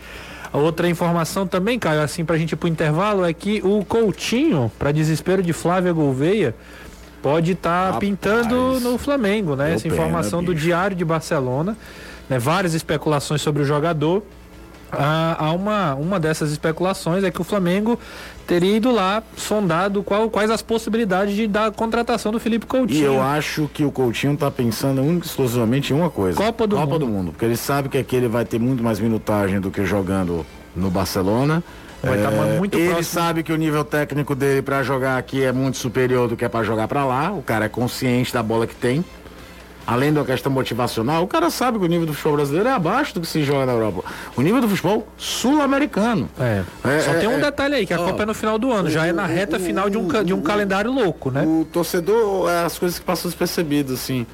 Outra 0.52 0.88
informação 0.88 1.46
também, 1.46 1.78
Caio, 1.78 2.02
assim 2.02 2.24
pra 2.24 2.36
gente 2.36 2.52
ir 2.52 2.56
pro 2.56 2.68
intervalo, 2.68 3.24
é 3.24 3.32
que 3.32 3.60
o 3.64 3.84
Coutinho, 3.84 4.70
para 4.78 4.92
desespero 4.92 5.42
de 5.42 5.52
Flávia 5.52 5.92
Gouveia, 5.92 6.54
pode 7.22 7.52
estar 7.52 7.86
Rapaz, 7.86 8.00
pintando 8.00 8.78
no 8.80 8.96
Flamengo, 8.98 9.56
né? 9.56 9.74
Essa 9.74 9.84
pena, 9.84 9.94
informação 9.94 10.42
do 10.42 10.52
bicho. 10.52 10.64
Diário 10.66 10.96
de 10.96 11.04
Barcelona, 11.04 11.76
né? 12.28 12.38
Várias 12.38 12.74
especulações 12.74 13.40
sobre 13.42 13.62
o 13.62 13.64
jogador. 13.64 14.22
Ah, 14.90 15.36
há 15.38 15.52
uma, 15.52 15.94
uma 15.96 16.18
dessas 16.18 16.50
especulações 16.50 17.22
é 17.22 17.30
que 17.30 17.40
o 17.40 17.44
Flamengo 17.44 17.98
teria 18.46 18.74
ido 18.74 18.90
lá 18.90 19.22
sondado 19.36 20.02
qual, 20.02 20.30
quais 20.30 20.50
as 20.50 20.62
possibilidades 20.62 21.36
de 21.36 21.46
dar 21.46 21.66
a 21.66 21.70
contratação 21.70 22.32
do 22.32 22.40
Felipe 22.40 22.64
E 22.64 22.68
Coutinho. 22.68 23.04
eu 23.04 23.20
acho 23.20 23.68
que 23.74 23.84
o 23.84 23.92
Coutinho 23.92 24.34
tá 24.34 24.50
pensando 24.50 25.02
única 25.02 25.26
e 25.26 25.28
exclusivamente 25.28 25.92
em 25.92 25.96
uma 25.96 26.08
coisa. 26.08 26.38
Copa 26.38 26.66
do 26.66 26.78
Mundo. 26.78 27.06
Mundo. 27.06 27.32
Porque 27.32 27.44
ele 27.44 27.56
sabe 27.56 27.90
que 27.90 27.98
aqui 27.98 28.16
ele 28.16 28.28
vai 28.28 28.46
ter 28.46 28.58
muito 28.58 28.82
mais 28.82 28.98
minutagem 28.98 29.60
do 29.60 29.70
que 29.70 29.84
jogando 29.84 30.46
no 30.74 30.90
Barcelona. 30.90 31.62
Vai 32.02 32.22
tá 32.22 32.30
muito 32.30 32.78
ele 32.78 32.90
próximo. 32.90 33.20
sabe 33.20 33.42
que 33.42 33.52
o 33.52 33.56
nível 33.56 33.84
técnico 33.84 34.34
dele 34.34 34.62
para 34.62 34.82
jogar 34.82 35.18
aqui 35.18 35.42
é 35.42 35.50
muito 35.52 35.76
superior 35.78 36.28
do 36.28 36.36
que 36.36 36.44
é 36.44 36.48
para 36.48 36.64
jogar 36.64 36.86
para 36.86 37.04
lá. 37.04 37.32
O 37.32 37.42
cara 37.42 37.64
é 37.64 37.68
consciente 37.68 38.32
da 38.32 38.42
bola 38.42 38.66
que 38.66 38.74
tem. 38.74 39.04
Além 39.88 40.12
da 40.12 40.22
questão 40.22 40.52
motivacional, 40.52 41.22
o 41.22 41.26
cara 41.26 41.48
sabe 41.48 41.78
que 41.78 41.84
o 41.86 41.88
nível 41.88 42.04
do 42.04 42.12
futebol 42.12 42.36
brasileiro 42.36 42.68
é 42.68 42.72
abaixo 42.72 43.14
do 43.14 43.22
que 43.22 43.26
se 43.26 43.42
joga 43.42 43.64
na 43.64 43.72
Europa. 43.72 44.04
O 44.36 44.42
nível 44.42 44.60
do 44.60 44.68
futebol 44.68 45.08
sul-americano. 45.16 46.28
É. 46.38 46.62
É, 46.84 47.00
Só 47.00 47.12
é, 47.12 47.14
tem 47.20 47.26
um 47.26 47.38
é. 47.38 47.40
detalhe 47.40 47.74
aí, 47.74 47.86
que 47.86 47.94
a 47.94 47.98
Ó, 47.98 48.04
Copa 48.04 48.22
é 48.22 48.26
no 48.26 48.34
final 48.34 48.58
do 48.58 48.70
ano, 48.70 48.90
já 48.90 49.06
é 49.06 49.14
na 49.14 49.24
reta 49.24 49.58
final 49.58 49.88
de 49.88 49.96
um, 49.96 50.06
de 50.22 50.34
um 50.34 50.42
calendário 50.42 50.92
louco, 50.92 51.30
né? 51.30 51.42
O 51.42 51.64
torcedor, 51.72 52.50
é 52.50 52.66
as 52.66 52.78
coisas 52.78 52.98
que 52.98 53.04
passam 53.06 53.30
despercebidas, 53.30 53.94
assim. 53.94 54.26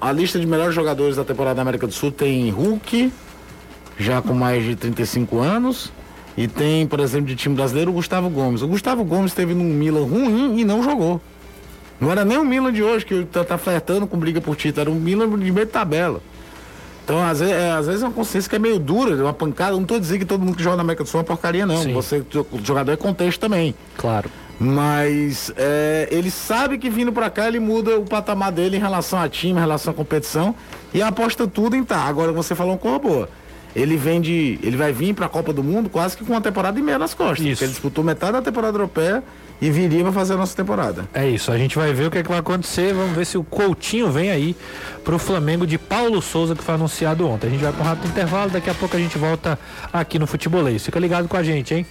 A 0.00 0.10
lista 0.10 0.40
de 0.40 0.46
melhores 0.46 0.74
jogadores 0.74 1.14
da 1.14 1.24
temporada 1.24 1.54
da 1.54 1.62
América 1.62 1.86
do 1.86 1.92
Sul 1.92 2.10
tem 2.10 2.50
Hulk, 2.50 3.12
já 3.96 4.20
com 4.20 4.34
mais 4.34 4.64
de 4.64 4.74
35 4.74 5.38
anos. 5.38 5.92
E 6.36 6.48
tem, 6.48 6.84
por 6.84 6.98
exemplo, 6.98 7.28
de 7.28 7.36
time 7.36 7.54
brasileiro, 7.54 7.92
o 7.92 7.94
Gustavo 7.94 8.28
Gomes. 8.28 8.60
O 8.60 8.66
Gustavo 8.66 9.04
Gomes 9.04 9.34
teve 9.34 9.54
num 9.54 9.62
Milan 9.62 10.04
ruim 10.04 10.58
e 10.58 10.64
não 10.64 10.82
jogou. 10.82 11.20
Não 12.00 12.10
era 12.10 12.24
nem 12.24 12.38
o 12.38 12.44
Milan 12.44 12.72
de 12.72 12.82
hoje, 12.82 13.04
que 13.04 13.24
tá, 13.24 13.44
tá 13.44 13.58
flertando 13.58 14.06
com 14.06 14.16
briga 14.18 14.40
por 14.40 14.56
título, 14.56 14.80
era 14.80 14.90
um 14.90 14.94
Milan 14.94 15.28
de 15.38 15.52
meio 15.52 15.66
de 15.66 15.72
tabela. 15.72 16.22
Então, 17.04 17.22
às 17.22 17.40
vezes, 17.40 17.54
é, 17.54 17.72
às 17.72 17.86
vezes 17.86 18.02
é 18.02 18.06
uma 18.06 18.12
consciência 18.12 18.48
que 18.48 18.54
é 18.54 18.58
meio 18.58 18.78
dura, 18.78 19.16
uma 19.16 19.32
pancada. 19.32 19.72
Não 19.72 19.84
tô 19.84 19.98
dizendo 19.98 20.20
que 20.20 20.24
todo 20.24 20.44
mundo 20.44 20.56
que 20.56 20.62
joga 20.62 20.76
na 20.76 20.82
América 20.82 21.02
do 21.02 21.08
Sul 21.08 21.18
é 21.18 21.22
uma 21.22 21.26
porcaria, 21.26 21.66
não. 21.66 21.82
Sim. 21.82 21.92
Você, 21.92 22.24
o 22.52 22.64
jogador 22.64 22.92
é 22.92 22.96
contexto 22.96 23.40
também. 23.40 23.74
Claro. 23.96 24.30
Mas 24.60 25.52
é, 25.56 26.06
ele 26.10 26.30
sabe 26.30 26.78
que 26.78 26.88
vindo 26.88 27.12
pra 27.12 27.30
cá 27.30 27.48
ele 27.48 27.58
muda 27.58 27.98
o 27.98 28.04
patamar 28.04 28.52
dele 28.52 28.76
em 28.76 28.80
relação 28.80 29.18
a 29.18 29.28
time, 29.28 29.54
em 29.54 29.60
relação 29.60 29.92
à 29.92 29.96
competição 29.96 30.54
e 30.92 31.02
aposta 31.02 31.46
tudo 31.46 31.74
em 31.74 31.82
tá. 31.82 32.02
Agora 32.02 32.30
você 32.30 32.54
falou 32.54 32.74
uma 32.74 32.78
coisa 32.78 32.98
boa. 32.98 33.28
Ele 33.74 33.96
vem 33.96 34.20
de. 34.20 34.58
Ele 34.62 34.76
vai 34.76 34.92
vir 34.92 35.14
pra 35.14 35.28
Copa 35.28 35.52
do 35.52 35.64
Mundo 35.64 35.88
quase 35.88 36.16
que 36.16 36.24
com 36.24 36.32
uma 36.34 36.40
temporada 36.40 36.78
e 36.78 36.82
meia 36.82 36.98
nas 36.98 37.14
costas. 37.14 37.40
Isso. 37.40 37.50
porque 37.52 37.64
Ele 37.64 37.72
disputou 37.72 38.04
metade 38.04 38.32
da 38.32 38.42
temporada 38.42 38.76
europeia 38.76 39.22
e 39.60 39.70
viria 39.70 40.02
pra 40.02 40.12
fazer 40.12 40.34
a 40.34 40.36
nossa 40.36 40.56
temporada. 40.56 41.08
É 41.12 41.28
isso, 41.28 41.52
a 41.52 41.58
gente 41.58 41.76
vai 41.76 41.92
ver 41.92 42.06
o 42.06 42.10
que, 42.10 42.18
é 42.18 42.22
que 42.22 42.28
vai 42.28 42.38
acontecer. 42.38 42.94
Vamos 42.94 43.14
ver 43.16 43.26
se 43.26 43.36
o 43.36 43.44
Coutinho 43.44 44.10
vem 44.10 44.30
aí 44.30 44.56
pro 45.04 45.18
Flamengo 45.18 45.66
de 45.66 45.76
Paulo 45.78 46.22
Souza, 46.22 46.54
que 46.54 46.62
foi 46.64 46.74
anunciado 46.74 47.28
ontem. 47.28 47.48
A 47.48 47.50
gente 47.50 47.62
vai 47.62 47.72
para 47.72 47.82
um 47.82 47.84
rápido 47.86 48.08
intervalo, 48.08 48.50
daqui 48.50 48.70
a 48.70 48.74
pouco 48.74 48.96
a 48.96 49.00
gente 49.00 49.18
volta 49.18 49.58
aqui 49.92 50.18
no 50.18 50.26
Futebolês. 50.26 50.84
Fica 50.84 50.98
ligado 50.98 51.28
com 51.28 51.36
a 51.36 51.42
gente, 51.42 51.74
hein? 51.74 51.86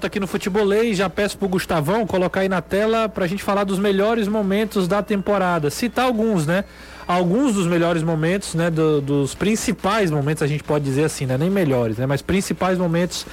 Aqui 0.00 0.20
no 0.20 0.28
Futebolês, 0.28 0.96
já 0.96 1.10
peço 1.10 1.36
pro 1.36 1.48
Gustavão 1.48 2.06
colocar 2.06 2.40
aí 2.42 2.48
na 2.48 2.62
tela 2.62 3.08
pra 3.08 3.26
gente 3.26 3.42
falar 3.42 3.64
dos 3.64 3.80
melhores 3.80 4.28
momentos 4.28 4.86
da 4.86 5.02
temporada. 5.02 5.70
Citar 5.70 6.04
alguns, 6.04 6.46
né? 6.46 6.64
Alguns 7.06 7.54
dos 7.54 7.66
melhores 7.66 8.02
momentos, 8.04 8.54
né? 8.54 8.70
do- 8.70 9.00
dos 9.00 9.34
principais 9.34 10.08
momentos, 10.10 10.40
a 10.42 10.46
gente 10.46 10.62
pode 10.62 10.84
dizer 10.84 11.02
assim, 11.04 11.26
né? 11.26 11.36
Nem 11.36 11.50
melhores, 11.50 11.96
né? 11.98 12.06
Mas 12.06 12.22
principais 12.22 12.78
momentos 12.78 13.26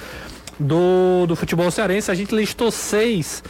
do, 0.58 1.26
do 1.26 1.36
futebol 1.36 1.70
cearense. 1.70 2.10
A 2.10 2.14
gente 2.14 2.34
listou 2.34 2.70
seis, 2.70 3.42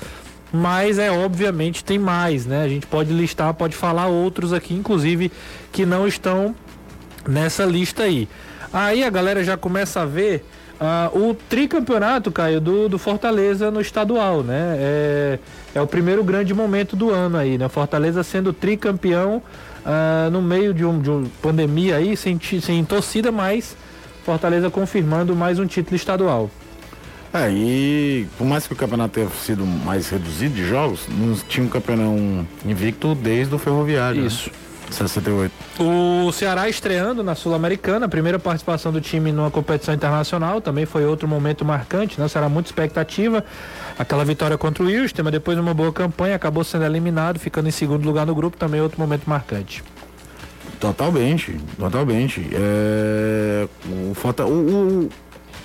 mas 0.52 0.98
é 0.98 1.10
obviamente 1.10 1.84
tem 1.84 1.98
mais, 1.98 2.46
né? 2.46 2.62
A 2.62 2.68
gente 2.68 2.86
pode 2.86 3.12
listar, 3.12 3.52
pode 3.54 3.74
falar 3.76 4.06
outros 4.06 4.52
aqui, 4.52 4.74
inclusive, 4.74 5.30
que 5.72 5.86
não 5.86 6.06
estão 6.06 6.54
nessa 7.28 7.64
lista 7.64 8.04
aí. 8.04 8.28
Aí 8.72 9.04
a 9.04 9.10
galera 9.10 9.42
já 9.42 9.56
começa 9.56 10.02
a 10.02 10.04
ver 10.04 10.44
ah, 10.78 11.10
o 11.14 11.34
tricampeonato, 11.34 12.30
Caio, 12.30 12.60
do, 12.60 12.88
do 12.88 12.98
Fortaleza 12.98 13.70
no 13.70 13.80
estadual, 13.80 14.42
né? 14.42 14.76
É, 14.78 15.38
é 15.74 15.80
o 15.80 15.86
primeiro 15.86 16.22
grande 16.22 16.52
momento 16.52 16.94
do 16.94 17.10
ano 17.10 17.38
aí, 17.38 17.56
né? 17.56 17.68
Fortaleza 17.68 18.22
sendo 18.22 18.52
tricampeão 18.52 19.42
ah, 19.84 20.28
no 20.30 20.42
meio 20.42 20.74
de, 20.74 20.84
um, 20.84 21.00
de 21.00 21.10
uma 21.10 21.26
pandemia 21.40 21.96
aí, 21.96 22.16
sem, 22.16 22.38
sem 22.60 22.84
torcida, 22.84 23.32
mas 23.32 23.76
Fortaleza 24.24 24.68
confirmando 24.68 25.34
mais 25.34 25.58
um 25.58 25.66
título 25.66 25.96
estadual. 25.96 26.50
É, 27.32 27.50
e 27.50 28.26
por 28.38 28.46
mais 28.46 28.66
que 28.66 28.72
o 28.72 28.76
campeonato 28.76 29.14
tenha 29.14 29.28
sido 29.28 29.66
mais 29.66 30.08
reduzido 30.08 30.54
de 30.54 30.66
jogos, 30.66 31.06
não 31.08 31.34
tinha 31.34 31.66
um 31.66 31.68
campeão 31.68 32.46
invicto 32.64 33.14
desde 33.14 33.54
o 33.54 33.58
Ferroviário. 33.58 34.22
né? 34.22 34.26
Isso. 34.26 34.50
68. 34.90 35.52
O 35.80 36.30
Ceará 36.32 36.68
estreando 36.68 37.22
na 37.22 37.34
Sul-Americana, 37.34 38.06
a 38.06 38.08
primeira 38.08 38.38
participação 38.38 38.92
do 38.92 39.00
time 39.00 39.32
numa 39.32 39.50
competição 39.50 39.94
internacional, 39.94 40.60
também 40.60 40.86
foi 40.86 41.04
outro 41.04 41.26
momento 41.26 41.64
marcante, 41.64 42.20
né? 42.20 42.28
Será 42.28 42.48
muita 42.48 42.68
expectativa. 42.68 43.44
Aquela 43.98 44.24
vitória 44.24 44.56
contra 44.56 44.84
o 44.84 44.86
Wilson, 44.86 45.22
mas 45.24 45.32
depois 45.32 45.56
de 45.56 45.62
uma 45.62 45.74
boa 45.74 45.92
campanha, 45.92 46.36
acabou 46.36 46.62
sendo 46.62 46.84
eliminado, 46.84 47.38
ficando 47.38 47.68
em 47.68 47.72
segundo 47.72 48.04
lugar 48.04 48.26
no 48.26 48.34
grupo, 48.34 48.56
também 48.56 48.80
outro 48.80 49.00
momento 49.00 49.28
marcante. 49.28 49.82
Totalmente, 50.78 51.58
totalmente. 51.78 52.46
É, 52.52 53.66
o, 53.86 54.12
o, 54.42 55.08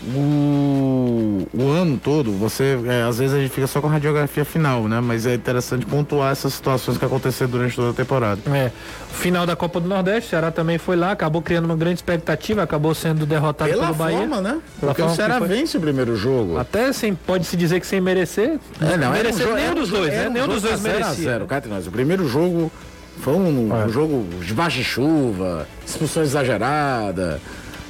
o- 0.07 1.47
o, 1.53 1.69
ano 1.71 1.99
todo, 2.03 2.31
você 2.31 2.79
é, 2.85 3.03
às 3.03 3.19
vezes 3.19 3.35
a 3.35 3.39
gente 3.39 3.51
fica 3.51 3.67
só 3.67 3.79
com 3.81 3.87
a 3.87 3.91
radiografia 3.91 4.43
final, 4.45 4.87
né? 4.87 4.99
Mas 5.01 5.25
é 5.25 5.35
interessante 5.35 5.85
pontuar 5.85 6.31
essas 6.31 6.53
situações 6.53 6.97
que 6.97 7.05
aconteceram 7.05 7.51
durante 7.51 7.75
toda 7.75 7.91
a 7.91 7.93
temporada. 7.93 8.41
É. 8.53 8.71
Final 9.11 9.45
da 9.45 9.55
Copa 9.55 9.79
do 9.79 9.87
Nordeste, 9.87 10.27
o 10.27 10.29
Ceará 10.31 10.51
também 10.51 10.77
foi 10.77 10.95
lá, 10.95 11.11
acabou 11.11 11.41
criando 11.41 11.65
uma 11.65 11.75
grande 11.75 11.95
expectativa, 11.95 12.63
acabou 12.63 12.95
sendo 12.95 13.25
derrotado 13.25 13.69
Pela 13.69 13.83
pelo 13.87 13.95
Bahia. 13.95 14.17
forma, 14.19 14.41
né? 14.41 14.59
Pela 14.79 14.91
Porque 14.93 15.01
forma 15.01 15.13
o 15.13 15.15
Ceará 15.15 15.39
vence 15.39 15.77
o 15.77 15.81
primeiro 15.81 16.15
jogo. 16.15 16.57
Até 16.57 16.91
sem, 16.93 17.13
pode 17.13 17.45
se 17.45 17.55
dizer 17.57 17.79
que 17.79 17.87
sem 17.87 17.99
merecer. 18.01 18.59
É, 18.81 18.97
não, 18.97 19.09
um 19.09 19.11
merecer 19.13 19.43
jogo- 19.45 19.55
nenhum 19.55 19.65
era 19.67 19.75
um 19.75 19.79
dos 19.81 19.89
jogo- 19.89 20.01
dois, 20.01 20.13
né? 20.13 20.27
um 20.27 20.31
Nenhum 20.33 20.47
dos 20.47 20.55
jogo 20.61 20.67
dois 20.67 20.81
merecia. 20.81 21.23
zero. 21.23 21.45
O 21.45 21.91
primeiro 21.91 22.27
jogo 22.27 22.71
foi 23.19 23.33
um, 23.33 23.69
É. 23.75 23.85
um 23.85 23.89
jogo 23.89 24.25
debaixo 24.43 24.77
de 24.77 24.83
chuva, 24.83 25.67
expulsão 25.85 26.23
exagerada. 26.23 27.39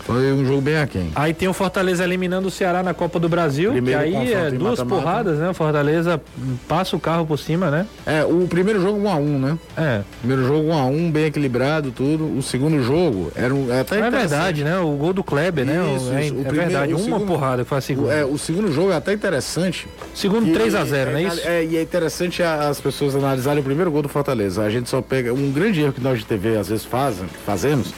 Foi 0.03 0.31
um 0.33 0.45
jogo 0.45 0.61
bem 0.61 0.77
aquém. 0.77 1.11
Aí 1.15 1.33
tem 1.33 1.47
o 1.47 1.53
Fortaleza 1.53 2.03
eliminando 2.03 2.47
o 2.47 2.51
Ceará 2.51 2.81
na 2.83 2.93
Copa 2.93 3.19
do 3.19 3.29
Brasil, 3.29 3.71
Primeiro 3.71 3.99
que 4.01 4.05
aí 4.15 4.33
é 4.33 4.49
duas 4.51 4.79
mata-mata. 4.79 5.01
porradas, 5.01 5.37
né? 5.39 5.49
O 5.49 5.53
Fortaleza 5.53 6.21
passa 6.67 6.95
o 6.95 6.99
carro 6.99 7.25
por 7.25 7.37
cima, 7.37 7.69
né? 7.69 7.85
É, 8.05 8.23
o 8.23 8.47
primeiro 8.47 8.81
jogo 8.81 8.99
1 8.99 9.09
a 9.09 9.15
1 9.15 9.39
né? 9.39 9.57
É. 9.77 10.01
Primeiro 10.19 10.45
jogo 10.47 10.69
1 10.69 10.73
a 10.73 10.85
1 10.85 11.11
bem 11.11 11.25
equilibrado, 11.25 11.91
tudo. 11.91 12.25
O 12.37 12.41
segundo 12.41 12.81
jogo 12.83 13.31
era 13.35 13.53
um, 13.53 13.71
é 13.71 13.81
até 13.81 13.99
É 13.99 14.09
verdade, 14.09 14.63
né? 14.63 14.77
O 14.79 14.91
gol 14.91 15.13
do 15.13 15.23
Kleber, 15.23 15.65
né? 15.65 15.81
O- 15.81 15.95
Isso, 15.97 16.13
é, 16.13 16.25
isso. 16.25 16.33
É 16.39 16.43
primeiro- 16.43 16.55
verdade, 16.69 16.93
o 16.93 16.97
uma 16.97 17.05
segundo- 17.05 17.25
porrada 17.27 17.63
que 17.63 17.69
foi 17.69 17.77
a 17.77 17.79
O, 17.79 17.81
segunda. 17.81 18.13
é, 18.13 18.25
o 18.25 18.37
segundo 18.37 18.71
jogo 18.71 18.91
é 18.91 18.95
até 18.95 19.13
interessante. 19.13 19.87
Segundo 20.13 20.47
E- 20.47 20.53
3 20.53 20.75
a 20.75 20.83
0 20.83 21.11
é, 21.11 21.13
não 21.13 21.19
é 21.19 21.23
é, 21.23 21.27
isso? 21.27 21.47
É, 21.47 21.65
e 21.65 21.77
é 21.77 21.81
interessante 21.81 22.41
as 22.43 22.79
pessoas 22.81 23.15
analisarem 23.15 23.59
o 23.61 23.63
primeiro 23.63 23.91
gol 23.91 24.01
do 24.01 24.09
Fortaleza. 24.09 24.63
A 24.63 24.69
gente 24.69 24.89
só 24.89 25.01
pega. 25.01 25.33
Um 25.33 25.51
grande 25.51 25.81
erro 25.81 25.93
que 25.93 26.01
nós 26.01 26.19
de 26.19 26.25
TV 26.25 26.57
às 26.57 26.67
vezes 26.69 26.83
fazem, 26.85 27.25
fazemos 27.45 27.93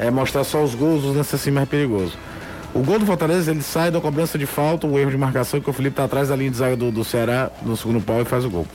é 0.00 0.10
mostrar 0.10 0.44
só 0.44 0.62
os 0.62 0.74
gols 0.74 1.02
dos 1.02 1.14
lances 1.14 1.34
assim 1.34 1.50
mais 1.50 1.68
perigosos. 1.68 2.16
O 2.72 2.80
gol 2.80 2.98
do 2.98 3.04
Fortaleza, 3.06 3.50
ele 3.50 3.62
sai 3.62 3.90
da 3.90 4.00
cobrança 4.00 4.38
de 4.38 4.46
falta, 4.46 4.86
o 4.86 4.98
erro 4.98 5.10
de 5.10 5.16
marcação, 5.18 5.60
que 5.60 5.68
o 5.68 5.72
Felipe 5.72 5.96
tá 5.96 6.04
atrás 6.04 6.28
da 6.28 6.36
linha 6.36 6.50
de 6.50 6.56
zaga 6.56 6.76
do, 6.76 6.90
do 6.90 7.04
Ceará, 7.04 7.50
no 7.62 7.76
segundo 7.76 8.00
pau 8.00 8.22
e 8.22 8.24
faz 8.24 8.44
o 8.44 8.50
gol. 8.50 8.66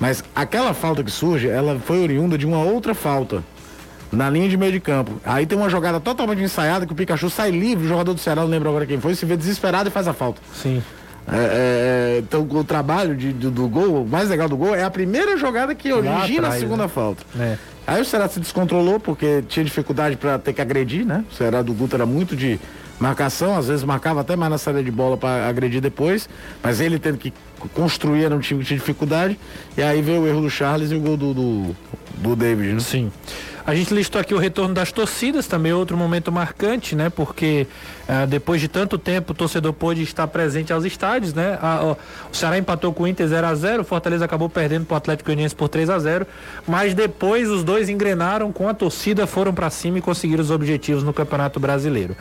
Mas 0.00 0.24
aquela 0.34 0.72
falta 0.74 1.04
que 1.04 1.10
surge, 1.10 1.48
ela 1.48 1.78
foi 1.78 2.02
oriunda 2.02 2.36
de 2.36 2.44
uma 2.46 2.62
outra 2.62 2.94
falta. 2.94 3.42
Na 4.10 4.30
linha 4.30 4.48
de 4.48 4.56
meio 4.56 4.72
de 4.72 4.80
campo. 4.80 5.20
Aí 5.24 5.44
tem 5.46 5.58
uma 5.58 5.68
jogada 5.68 5.98
totalmente 6.00 6.40
ensaiada 6.40 6.86
que 6.86 6.92
o 6.92 6.96
Pikachu 6.96 7.28
sai 7.28 7.50
livre, 7.50 7.84
o 7.84 7.88
jogador 7.88 8.14
do 8.14 8.20
Ceará, 8.20 8.42
não 8.42 8.48
lembro 8.48 8.68
agora 8.68 8.86
quem 8.86 9.00
foi, 9.00 9.14
se 9.14 9.26
vê 9.26 9.36
desesperado 9.36 9.88
e 9.88 9.92
faz 9.92 10.06
a 10.08 10.12
falta. 10.12 10.40
Sim. 10.54 10.82
É, 11.28 11.36
é, 11.36 11.40
é, 12.16 12.18
então 12.20 12.46
o 12.48 12.62
trabalho 12.64 13.16
de- 13.16 13.32
do, 13.32 13.50
do 13.50 13.68
gol, 13.68 14.02
o 14.04 14.08
mais 14.08 14.28
legal 14.30 14.48
do 14.48 14.56
gol 14.56 14.74
é 14.76 14.84
a 14.84 14.90
primeira 14.90 15.36
jogada 15.36 15.74
que 15.74 15.92
origina 15.92 16.46
atrás, 16.46 16.54
a 16.54 16.58
segunda 16.60 16.82
né? 16.84 16.88
falta. 16.88 17.22
É. 17.38 17.56
Aí 17.86 18.00
o 18.00 18.04
Ceará 18.04 18.28
se 18.28 18.40
descontrolou 18.40 18.98
porque 18.98 19.42
tinha 19.48 19.64
dificuldade 19.64 20.16
para 20.16 20.38
ter 20.38 20.52
que 20.52 20.60
agredir, 20.60 21.06
né? 21.06 21.24
O 21.30 21.34
Ceará 21.34 21.62
do 21.62 21.72
Guto 21.72 21.94
era 21.94 22.04
muito 22.04 22.34
de 22.34 22.58
marcação, 22.98 23.56
às 23.56 23.68
vezes 23.68 23.84
marcava 23.84 24.22
até 24.22 24.34
mais 24.34 24.50
na 24.50 24.58
saída 24.58 24.82
de 24.82 24.90
bola 24.90 25.16
para 25.16 25.46
agredir 25.46 25.80
depois, 25.80 26.28
mas 26.62 26.80
ele 26.80 26.98
tendo 26.98 27.18
que 27.18 27.32
construir 27.74 28.24
era 28.24 28.34
um 28.34 28.40
time 28.40 28.60
que 28.60 28.66
tinha 28.66 28.78
dificuldade. 28.78 29.38
E 29.76 29.82
aí 29.82 30.02
veio 30.02 30.22
o 30.22 30.26
erro 30.26 30.40
do 30.40 30.50
Charles 30.50 30.90
e 30.90 30.94
o 30.94 31.00
gol 31.00 31.16
do, 31.16 31.34
do, 31.34 31.76
do 32.16 32.36
David, 32.36 32.72
né? 32.72 32.80
Sim. 32.80 33.12
A 33.66 33.74
gente 33.74 33.92
listou 33.92 34.20
aqui 34.20 34.32
o 34.32 34.38
retorno 34.38 34.72
das 34.72 34.92
torcidas, 34.92 35.48
também 35.48 35.72
outro 35.72 35.96
momento 35.96 36.30
marcante, 36.30 36.94
né? 36.94 37.10
Porque 37.10 37.66
ah, 38.08 38.24
depois 38.24 38.60
de 38.60 38.68
tanto 38.68 38.96
tempo 38.96 39.32
o 39.32 39.34
torcedor 39.34 39.72
pôde 39.72 40.02
estar 40.02 40.26
presente 40.28 40.72
aos 40.72 40.84
estádios, 40.84 41.34
né? 41.34 41.58
A- 41.60 41.96
o 42.30 42.34
Ceará 42.34 42.56
empatou 42.58 42.92
com 42.94 43.02
o 43.02 43.08
Inter 43.08 43.26
0 43.26 43.44
a 43.44 43.54
0 43.56 43.82
o 43.82 43.84
Fortaleza 43.84 44.24
acabou 44.24 44.48
perdendo 44.48 44.86
para 44.86 44.94
o 44.94 44.96
Atlético 44.98 45.26
Goianiense 45.26 45.56
por 45.56 45.68
3 45.68 45.90
a 45.90 45.98
0 45.98 46.24
mas 46.64 46.94
depois 46.94 47.50
os 47.50 47.64
dois 47.64 47.88
engrenaram 47.88 48.52
com 48.52 48.68
a 48.68 48.74
torcida, 48.74 49.26
foram 49.26 49.52
para 49.52 49.68
cima 49.68 49.98
e 49.98 50.00
conseguiram 50.00 50.42
os 50.44 50.52
objetivos 50.52 51.02
no 51.02 51.12
Campeonato 51.12 51.58
Brasileiro. 51.58 52.16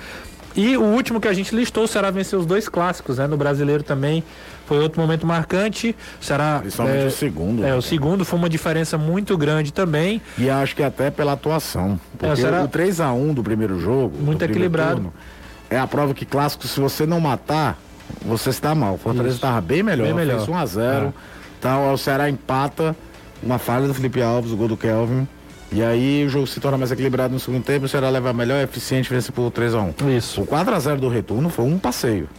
E 0.55 0.75
o 0.77 0.81
último 0.83 1.19
que 1.21 1.27
a 1.27 1.33
gente 1.33 1.53
listou, 1.53 1.83
o 1.83 1.87
Ceará 1.87 2.09
venceu 2.09 2.39
os 2.39 2.45
dois 2.45 2.67
clássicos, 2.69 3.17
né? 3.17 3.27
No 3.27 3.37
brasileiro 3.37 3.83
também 3.83 4.23
foi 4.65 4.79
outro 4.79 4.99
momento 5.01 5.25
marcante. 5.25 5.95
O 6.21 6.23
Ceará. 6.25 6.59
Principalmente 6.61 7.03
é, 7.03 7.07
o 7.07 7.11
segundo. 7.11 7.63
É, 7.63 7.67
né? 7.67 7.75
o 7.75 7.81
segundo 7.81 8.25
foi 8.25 8.39
uma 8.39 8.49
diferença 8.49 8.97
muito 8.97 9.37
grande 9.37 9.71
também. 9.71 10.21
E 10.37 10.49
acho 10.49 10.75
que 10.75 10.83
até 10.83 11.09
pela 11.11 11.33
atuação. 11.33 11.99
Porque 12.17 12.25
É, 12.33 12.35
será- 12.35 12.63
o 12.63 12.67
3x1 12.67 13.33
do 13.33 13.43
primeiro 13.43 13.79
jogo. 13.79 14.15
Muito 14.17 14.39
primeiro 14.39 14.53
equilibrado. 14.53 14.95
turno, 14.95 15.13
é 15.69 15.77
a 15.77 15.87
prova 15.87 16.13
que 16.13 16.25
clássico, 16.25 16.67
se 16.67 16.79
você 16.79 17.05
não 17.05 17.19
matar, 17.19 17.77
você 18.21 18.49
está 18.49 18.73
mal. 18.75 18.95
O 18.95 18.97
Fortaleza 18.97 19.35
estava 19.35 19.61
bem 19.61 19.83
melhor. 19.83 20.05
Bem 20.05 20.13
melhor. 20.13 20.37
Fez 20.37 20.49
1x0. 20.49 21.07
É. 21.07 21.13
Então 21.59 21.93
o 21.93 21.97
Ceará 21.97 22.29
empata. 22.29 22.95
Uma 23.43 23.59
falha 23.59 23.87
do 23.87 23.93
Felipe 23.93 24.21
Alves, 24.21 24.51
o 24.51 24.57
gol 24.57 24.67
do 24.67 24.77
Kelvin. 24.77 25.27
E 25.71 25.83
aí 25.83 26.25
o 26.25 26.29
jogo 26.29 26.47
se 26.47 26.59
torna 26.59 26.77
mais 26.77 26.91
equilibrado 26.91 27.33
no 27.33 27.39
segundo 27.39 27.63
tempo. 27.63 27.85
O 27.85 27.89
Ceará 27.89 28.09
leva 28.09 28.31
melhor, 28.31 28.55
é 28.57 28.63
eficiente, 28.63 29.09
vence 29.09 29.31
por 29.31 29.51
3x1. 29.51 29.93
Isso. 30.17 30.41
O 30.41 30.47
4x0 30.47 30.97
do 30.97 31.09
retorno 31.09 31.49
foi 31.49 31.65
um 31.65 31.77
passeio. 31.77 32.29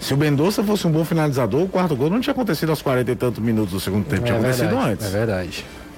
Se 0.00 0.14
o 0.14 0.16
Mendonça 0.16 0.62
fosse 0.62 0.86
um 0.86 0.90
bom 0.92 1.04
finalizador, 1.04 1.62
o 1.62 1.68
quarto 1.68 1.96
gol 1.96 2.10
não 2.10 2.20
tinha 2.20 2.32
acontecido 2.32 2.70
aos 2.70 2.82
40 2.82 3.10
e 3.10 3.16
tantos 3.16 3.42
minutos 3.42 3.72
do 3.72 3.80
segundo 3.80 4.04
tempo. 4.04 4.22
tinha 4.24 4.36
acontecido 4.38 4.68
verdade, 4.68 4.90
antes. 4.92 5.06
É 5.06 5.10
verdade. 5.10 5.50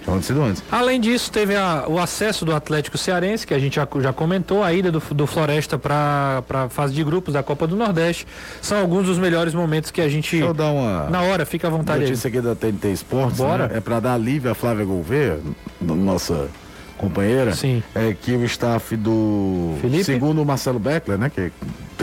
Tinha 0.03 0.15
acontecido 0.15 0.43
antes. 0.43 0.63
Além 0.71 1.01
disso, 1.01 1.31
teve 1.31 1.55
a- 1.55 1.85
o 1.87 1.99
acesso 1.99 2.45
do 2.45 2.55
Atlético 2.55 2.97
Cearense, 2.97 3.47
que 3.47 3.53
a 3.53 3.59
gente 3.59 3.75
já, 3.77 3.87
já 4.01 4.13
comentou, 4.13 4.63
a 4.63 4.73
ida 4.73 4.91
do, 4.91 5.01
do 5.13 5.27
Floresta 5.27 5.77
para 5.77 6.43
a 6.49 6.69
fase 6.71 6.95
de 6.95 7.05
grupos 7.05 7.35
da 7.35 7.43
Copa 7.43 7.67
do 7.67 7.77
Nordeste. 7.77 8.27
São 8.63 8.79
alguns 8.81 9.05
dos 9.07 9.19
melhores 9.19 9.53
momentos 9.53 9.91
que 9.91 10.01
a 10.01 10.09
gente. 10.09 10.31
Deixa 10.31 10.47
eu 10.47 10.55
dar 10.55 10.71
uma. 10.71 11.11
Na 11.11 11.23
hora, 11.23 11.45
fica 11.45 11.67
à 11.67 11.71
vontade 11.71 12.05
aí. 12.05 12.09
notícia 12.09 12.29
aqui 12.29 12.41
da 12.41 12.55
TNT 12.55 12.93
Esportes, 12.93 13.37
Bora. 13.37 13.69
né? 13.69 13.77
É 13.79 13.81
para 13.81 14.01
dar 14.01 14.15
alívio 14.15 14.51
à 14.51 14.55
Flávia 14.55 14.85
Gouveia, 14.87 15.41
no- 15.81 15.97
nossa 15.97 16.49
companheira. 16.97 17.55
Sim. 17.55 17.83
É 17.95 18.15
que 18.19 18.33
o 18.35 18.45
staff 18.45 18.97
do. 18.97 19.77
Felipe? 19.83 20.05
Segundo 20.05 20.41
o 20.41 20.47
Marcelo 20.47 20.79
Beckler, 20.79 21.19
né? 21.19 21.31
Que 21.31 21.53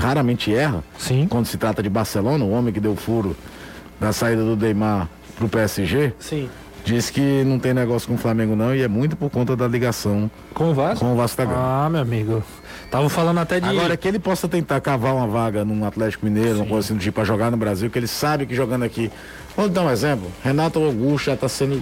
raramente 0.05 0.53
erra 0.53 0.83
Sim. 0.97 1.27
quando 1.29 1.45
se 1.47 1.57
trata 1.57 1.81
de 1.81 1.89
Barcelona, 1.89 2.43
o 2.45 2.51
homem 2.51 2.73
que 2.73 2.79
deu 2.79 2.95
furo 2.95 3.35
da 3.99 4.11
saída 4.13 4.43
do 4.43 4.55
Neymar 4.55 5.09
pro 5.37 5.47
PSG, 5.49 6.13
Sim. 6.19 6.49
diz 6.83 7.09
que 7.09 7.43
não 7.45 7.57
tem 7.59 7.73
negócio 7.73 8.07
com 8.07 8.15
o 8.15 8.17
Flamengo 8.17 8.55
não 8.55 8.73
e 8.75 8.81
é 8.81 8.87
muito 8.87 9.15
por 9.15 9.29
conta 9.29 9.55
da 9.55 9.67
ligação 9.67 10.29
Com 10.53 10.71
o 10.71 10.73
Vasco? 10.73 11.03
com 11.05 11.13
o 11.13 11.15
Vasco 11.15 11.37
da 11.37 11.45
Gama. 11.45 11.85
Ah, 11.85 11.89
meu 11.89 12.01
amigo. 12.01 12.43
Tava 12.91 13.09
falando 13.09 13.39
até 13.39 13.59
de. 13.59 13.67
Agora 13.67 13.97
que 13.97 14.07
ele 14.07 14.19
possa 14.19 14.47
tentar 14.47 14.79
cavar 14.79 15.13
uma 15.15 15.27
vaga 15.27 15.65
num 15.65 15.83
Atlético 15.85 16.25
Mineiro, 16.25 16.57
uma 16.59 16.65
coisa 16.67 16.85
assim 16.87 16.93
do 16.93 16.99
tipo, 17.01 17.15
pra 17.15 17.23
jogar 17.25 17.49
no 17.51 17.57
Brasil, 17.57 17.89
que 17.89 17.97
ele 17.99 18.07
sabe 18.07 18.45
que 18.45 18.55
jogando 18.55 18.83
aqui. 18.83 19.11
Vamos 19.57 19.71
dar 19.71 19.81
um 19.81 19.89
exemplo. 19.91 20.31
Renato 20.43 20.79
Augusto 20.79 21.25
já 21.25 21.35
tá 21.35 21.49
sendo 21.49 21.81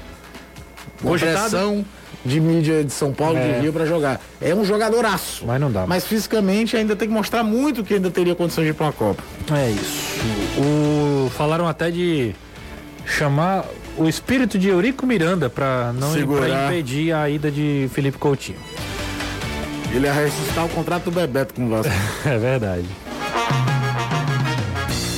Cogitado? 1.01 1.39
pressão 1.49 1.85
de 2.25 2.39
mídia 2.39 2.83
de 2.83 2.91
São 2.93 3.11
Paulo 3.11 3.37
É. 3.37 3.53
de 3.55 3.59
Rio 3.61 3.73
pra 3.73 3.85
jogar. 3.85 4.21
É 4.41 4.53
um 4.55 4.63
jogadoraço. 4.63 5.45
Mas 5.45 5.59
não 5.59 5.71
dá. 5.71 5.85
Mas 5.85 6.05
fisicamente 6.05 6.77
ainda 6.77 6.95
tem 6.95 7.07
que 7.07 7.13
mostrar 7.13 7.43
muito 7.43 7.83
que 7.83 7.95
ainda 7.95 8.09
teria 8.09 8.33
condições 8.35 8.65
de 8.65 8.69
ir 8.71 8.73
pra 8.73 8.85
uma 8.87 8.93
Copa. 8.93 9.21
É 9.53 9.69
isso. 9.71 10.21
O... 10.57 11.29
Falaram 11.31 11.67
até 11.67 11.91
de 11.91 12.33
chamar 13.05 13.65
o 13.97 14.07
espírito 14.07 14.57
de 14.57 14.69
Eurico 14.69 15.05
Miranda 15.05 15.49
para 15.49 15.91
não 15.93 16.11
pra 16.13 16.65
impedir 16.67 17.13
a 17.13 17.29
ida 17.29 17.51
de 17.51 17.89
Felipe 17.93 18.17
Coutinho. 18.17 18.57
Ele 19.93 20.05
ia 20.07 20.13
ressuscitar 20.13 20.65
o 20.65 20.69
contrato 20.69 21.03
do 21.05 21.11
Bebeto 21.11 21.53
com 21.53 21.65
o 21.65 21.69
Vasco. 21.69 21.91
É 22.25 22.37
verdade. 22.37 22.85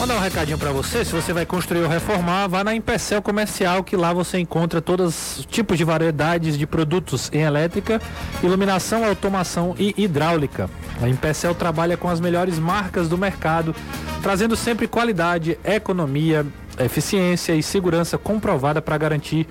Mandar 0.06 0.18
um 0.20 0.22
recadinho 0.22 0.60
pra 0.60 0.72
você, 0.72 1.04
se 1.04 1.12
você 1.12 1.34
vai 1.34 1.48
construir 1.48 1.82
ou 1.82 1.90
reformar, 1.90 2.48
vá 2.48 2.64
na 2.64 2.76
Empecel 2.76 3.24
Comercial, 3.24 3.84
que 3.84 3.96
lá 3.96 4.14
você 4.14 4.38
encontra 4.38 4.80
todos 4.80 5.40
os 5.40 5.46
tipos 5.48 5.80
de 5.80 5.84
variedades 5.84 6.60
de 6.60 6.68
produtos 6.68 7.28
em 7.34 7.42
elétrica, 7.42 8.00
iluminação, 8.44 9.04
automação 9.04 9.74
e 9.80 9.96
hidráulica. 9.98 10.70
A 11.02 11.10
Empecel 11.10 11.56
trabalha 11.56 11.98
com 11.98 12.08
as 12.08 12.20
melhores 12.20 12.60
marcas 12.60 13.10
do 13.10 13.18
mercado, 13.18 13.76
trazendo 14.22 14.56
sempre 14.56 14.88
qualidade, 14.88 15.58
economia, 15.64 16.46
eficiência 16.78 17.56
e 17.56 17.64
segurança 17.64 18.16
comprovada 18.16 18.84
para 18.84 19.00
garantir 19.00 19.48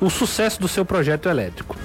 o 0.00 0.10
sucesso 0.10 0.60
do 0.60 0.66
seu 0.66 0.84
projeto 0.84 1.28
elétrico. 1.28 1.76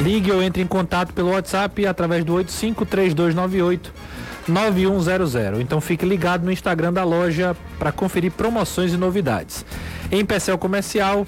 Ligue 0.00 0.32
ou 0.32 0.42
entre 0.42 0.60
em 0.60 0.66
contato 0.66 1.12
pelo 1.12 1.30
WhatsApp 1.30 1.86
através 1.86 2.24
do 2.24 2.34
853298 2.34 4.09
9100. 4.48 5.60
Então 5.60 5.80
fique 5.80 6.04
ligado 6.04 6.44
no 6.44 6.52
Instagram 6.52 6.92
da 6.92 7.04
loja 7.04 7.56
para 7.78 7.92
conferir 7.92 8.32
promoções 8.32 8.92
e 8.92 8.96
novidades. 8.96 9.64
Empecel 10.10 10.58
Comercial 10.58 11.26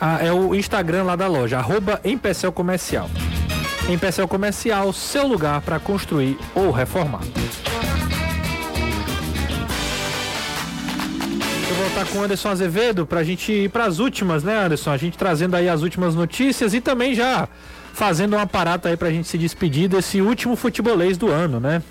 ah, 0.00 0.18
é 0.20 0.32
o 0.32 0.54
Instagram 0.54 1.04
lá 1.04 1.16
da 1.16 1.28
loja, 1.28 1.58
arroba 1.58 2.00
Empecel 2.04 2.50
Comercial. 2.52 3.08
Empecel 3.88 4.26
Comercial, 4.26 4.92
seu 4.92 5.26
lugar 5.26 5.60
para 5.60 5.78
construir 5.78 6.38
ou 6.54 6.70
reformar. 6.70 7.22
Eu 11.68 11.76
voltar 11.76 12.06
com 12.10 12.18
o 12.18 12.22
Anderson 12.22 12.48
Azevedo 12.48 13.06
para 13.06 13.20
a 13.20 13.24
gente 13.24 13.52
ir 13.52 13.70
para 13.70 13.84
as 13.84 13.98
últimas, 13.98 14.42
né, 14.44 14.58
Anderson? 14.58 14.90
A 14.90 14.96
gente 14.96 15.16
trazendo 15.16 15.54
aí 15.54 15.68
as 15.68 15.82
últimas 15.82 16.14
notícias 16.14 16.74
e 16.74 16.80
também 16.80 17.14
já 17.14 17.48
fazendo 17.92 18.36
um 18.36 18.38
aparato 18.38 18.88
aí 18.88 18.96
para 18.96 19.08
a 19.08 19.10
gente 19.10 19.28
se 19.28 19.38
despedir 19.38 19.88
desse 19.88 20.20
último 20.20 20.56
futebolês 20.56 21.16
do 21.16 21.30
ano, 21.30 21.60
né? 21.60 21.82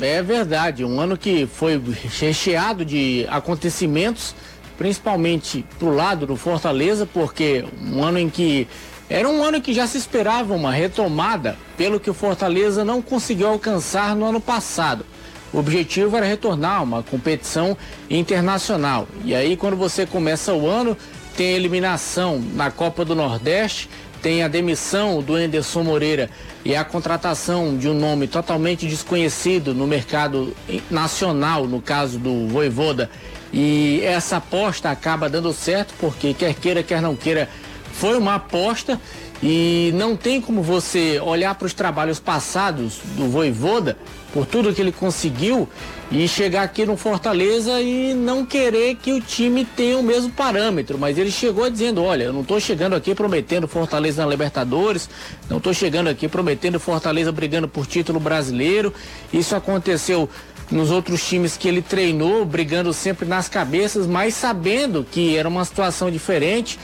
É 0.00 0.22
verdade, 0.22 0.82
um 0.82 0.98
ano 0.98 1.16
que 1.16 1.46
foi 1.46 1.80
recheado 2.18 2.84
de 2.86 3.26
acontecimentos, 3.28 4.34
principalmente 4.78 5.64
pro 5.78 5.94
lado 5.94 6.26
do 6.26 6.36
Fortaleza, 6.36 7.04
porque 7.04 7.66
um 7.82 8.02
ano 8.02 8.18
em 8.18 8.30
que 8.30 8.66
era 9.10 9.28
um 9.28 9.42
ano 9.42 9.60
que 9.60 9.74
já 9.74 9.86
se 9.86 9.98
esperava 9.98 10.54
uma 10.54 10.72
retomada, 10.72 11.56
pelo 11.76 12.00
que 12.00 12.08
o 12.08 12.14
Fortaleza 12.14 12.82
não 12.82 13.02
conseguiu 13.02 13.48
alcançar 13.48 14.16
no 14.16 14.24
ano 14.24 14.40
passado. 14.40 15.04
o 15.52 15.58
objetivo 15.58 16.16
era 16.16 16.24
retornar 16.24 16.82
uma 16.82 17.02
competição 17.02 17.76
internacional. 18.08 19.08
E 19.24 19.34
aí, 19.34 19.56
quando 19.56 19.76
você 19.76 20.06
começa 20.06 20.54
o 20.54 20.68
ano, 20.68 20.96
tem 21.36 21.54
a 21.54 21.56
eliminação 21.56 22.40
na 22.54 22.70
Copa 22.70 23.04
do 23.04 23.16
Nordeste, 23.16 23.90
tem 24.22 24.42
a 24.42 24.48
demissão 24.48 25.22
do 25.22 25.38
Enderson 25.38 25.82
Moreira 25.82 26.30
e 26.64 26.74
a 26.76 26.84
contratação 26.84 27.76
de 27.76 27.88
um 27.88 27.94
nome 27.94 28.26
totalmente 28.26 28.86
desconhecido 28.86 29.74
no 29.74 29.86
mercado 29.86 30.54
nacional, 30.90 31.66
no 31.66 31.80
caso 31.80 32.18
do 32.18 32.46
Voivoda. 32.48 33.10
E 33.52 34.00
essa 34.04 34.36
aposta 34.36 34.90
acaba 34.90 35.28
dando 35.28 35.52
certo, 35.52 35.94
porque 35.98 36.34
quer 36.34 36.54
queira, 36.54 36.82
quer 36.82 37.02
não 37.02 37.16
queira, 37.16 37.48
foi 37.92 38.16
uma 38.16 38.36
aposta 38.36 39.00
e 39.42 39.90
não 39.94 40.16
tem 40.16 40.40
como 40.40 40.62
você 40.62 41.18
olhar 41.20 41.54
para 41.54 41.66
os 41.66 41.72
trabalhos 41.72 42.20
passados 42.20 42.98
do 43.16 43.28
Voivoda, 43.28 43.96
por 44.32 44.46
tudo 44.46 44.72
que 44.72 44.80
ele 44.80 44.92
conseguiu, 44.92 45.68
e 46.10 46.26
chegar 46.28 46.62
aqui 46.62 46.84
no 46.84 46.96
Fortaleza 46.96 47.80
e 47.80 48.12
não 48.14 48.44
querer 48.44 48.96
que 48.96 49.12
o 49.12 49.20
time 49.20 49.64
tenha 49.64 49.96
o 49.96 50.02
mesmo 50.02 50.30
parâmetro. 50.30 50.98
Mas 50.98 51.16
ele 51.16 51.30
chegou 51.30 51.70
dizendo: 51.70 52.02
olha, 52.02 52.24
eu 52.24 52.32
não 52.32 52.42
estou 52.42 52.60
chegando 52.60 52.94
aqui 52.94 53.14
prometendo 53.14 53.68
Fortaleza 53.68 54.22
na 54.22 54.28
Libertadores, 54.28 55.08
não 55.48 55.58
estou 55.58 55.72
chegando 55.72 56.08
aqui 56.08 56.28
prometendo 56.28 56.78
Fortaleza 56.80 57.30
brigando 57.32 57.68
por 57.68 57.86
título 57.86 58.18
brasileiro. 58.18 58.92
Isso 59.32 59.54
aconteceu 59.54 60.28
nos 60.70 60.90
outros 60.90 61.26
times 61.26 61.56
que 61.56 61.68
ele 61.68 61.82
treinou, 61.82 62.44
brigando 62.44 62.92
sempre 62.92 63.26
nas 63.26 63.48
cabeças, 63.48 64.06
mas 64.06 64.34
sabendo 64.34 65.06
que 65.10 65.36
era 65.36 65.48
uma 65.48 65.64
situação 65.64 66.10
diferente 66.10 66.78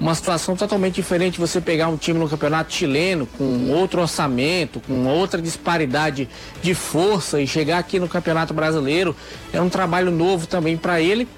uma 0.00 0.14
situação 0.14 0.56
totalmente 0.56 0.94
diferente 0.94 1.38
você 1.38 1.60
pegar 1.60 1.88
um 1.88 1.96
time 1.96 2.18
no 2.18 2.28
campeonato 2.28 2.72
chileno 2.72 3.26
com 3.26 3.70
outro 3.70 4.00
orçamento, 4.00 4.80
com 4.80 5.06
outra 5.06 5.42
disparidade 5.42 6.26
de 6.62 6.74
força 6.74 7.40
e 7.40 7.46
chegar 7.46 7.78
aqui 7.78 8.00
no 8.00 8.08
campeonato 8.08 8.54
brasileiro. 8.54 9.14
É 9.52 9.60
um 9.60 9.68
trabalho 9.68 10.10
novo 10.10 10.46
também 10.46 10.76
para 10.76 11.00
ele. 11.00 11.28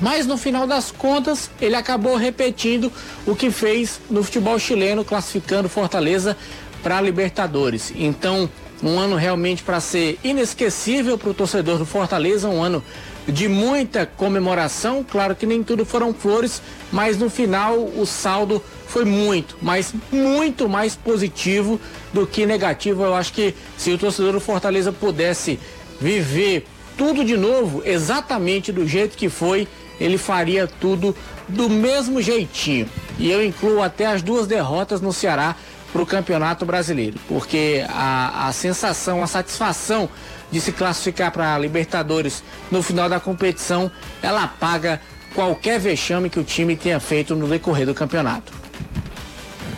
Mas 0.00 0.26
no 0.26 0.36
final 0.36 0.66
das 0.66 0.90
contas, 0.90 1.50
ele 1.60 1.74
acabou 1.74 2.16
repetindo 2.16 2.92
o 3.26 3.34
que 3.34 3.50
fez 3.50 4.00
no 4.10 4.22
futebol 4.22 4.58
chileno, 4.58 5.04
classificando 5.04 5.68
Fortaleza 5.68 6.36
para 6.82 6.98
a 6.98 7.00
Libertadores. 7.00 7.92
Então, 7.96 8.48
um 8.82 8.98
ano 8.98 9.16
realmente 9.16 9.62
para 9.62 9.80
ser 9.80 10.18
inesquecível 10.22 11.18
para 11.18 11.30
o 11.30 11.34
torcedor 11.34 11.78
do 11.78 11.86
Fortaleza, 11.86 12.48
um 12.48 12.62
ano 12.62 12.82
de 13.28 13.46
muita 13.46 14.06
comemoração. 14.06 15.04
Claro 15.04 15.36
que 15.36 15.46
nem 15.46 15.62
tudo 15.62 15.84
foram 15.84 16.14
flores, 16.14 16.62
mas 16.90 17.18
no 17.18 17.28
final 17.28 17.76
o 17.76 18.06
saldo 18.06 18.62
foi 18.86 19.04
muito, 19.04 19.56
mas 19.60 19.94
muito 20.10 20.68
mais 20.68 20.96
positivo 20.96 21.78
do 22.12 22.26
que 22.26 22.46
negativo. 22.46 23.02
Eu 23.02 23.14
acho 23.14 23.32
que 23.32 23.54
se 23.76 23.92
o 23.92 23.98
torcedor 23.98 24.32
do 24.32 24.40
Fortaleza 24.40 24.90
pudesse 24.92 25.60
viver 26.00 26.66
tudo 26.96 27.24
de 27.24 27.36
novo, 27.36 27.82
exatamente 27.84 28.72
do 28.72 28.86
jeito 28.86 29.16
que 29.16 29.28
foi, 29.28 29.68
ele 30.00 30.16
faria 30.16 30.66
tudo 30.66 31.14
do 31.48 31.68
mesmo 31.68 32.20
jeitinho. 32.22 32.88
E 33.18 33.30
eu 33.30 33.44
incluo 33.44 33.82
até 33.82 34.06
as 34.06 34.22
duas 34.22 34.46
derrotas 34.46 35.00
no 35.00 35.12
Ceará 35.12 35.54
para 35.92 36.02
o 36.02 36.06
Campeonato 36.06 36.66
Brasileiro, 36.66 37.18
porque 37.28 37.84
a, 37.88 38.48
a 38.48 38.52
sensação, 38.52 39.22
a 39.22 39.26
satisfação 39.26 40.08
de 40.50 40.60
se 40.60 40.72
classificar 40.72 41.30
para 41.30 41.54
a 41.54 41.58
Libertadores 41.58 42.42
no 42.70 42.82
final 42.82 43.08
da 43.08 43.20
competição, 43.20 43.90
ela 44.22 44.46
paga 44.46 45.00
qualquer 45.34 45.78
vexame 45.78 46.30
que 46.30 46.40
o 46.40 46.44
time 46.44 46.76
tenha 46.76 46.98
feito 46.98 47.34
no 47.34 47.46
decorrer 47.46 47.86
do 47.86 47.94
campeonato. 47.94 48.52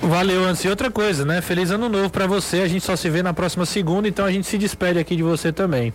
Valeu, 0.02 0.44
Antes. 0.44 0.64
E 0.64 0.68
outra 0.68 0.90
coisa, 0.90 1.24
né? 1.24 1.40
Feliz 1.42 1.70
ano 1.70 1.88
novo 1.88 2.08
para 2.08 2.26
você. 2.26 2.62
A 2.62 2.68
gente 2.68 2.84
só 2.84 2.96
se 2.96 3.10
vê 3.10 3.22
na 3.22 3.34
próxima 3.34 3.66
segunda, 3.66 4.08
então 4.08 4.24
a 4.24 4.32
gente 4.32 4.46
se 4.46 4.56
despede 4.56 4.98
aqui 4.98 5.14
de 5.14 5.22
você 5.22 5.52
também. 5.52 5.92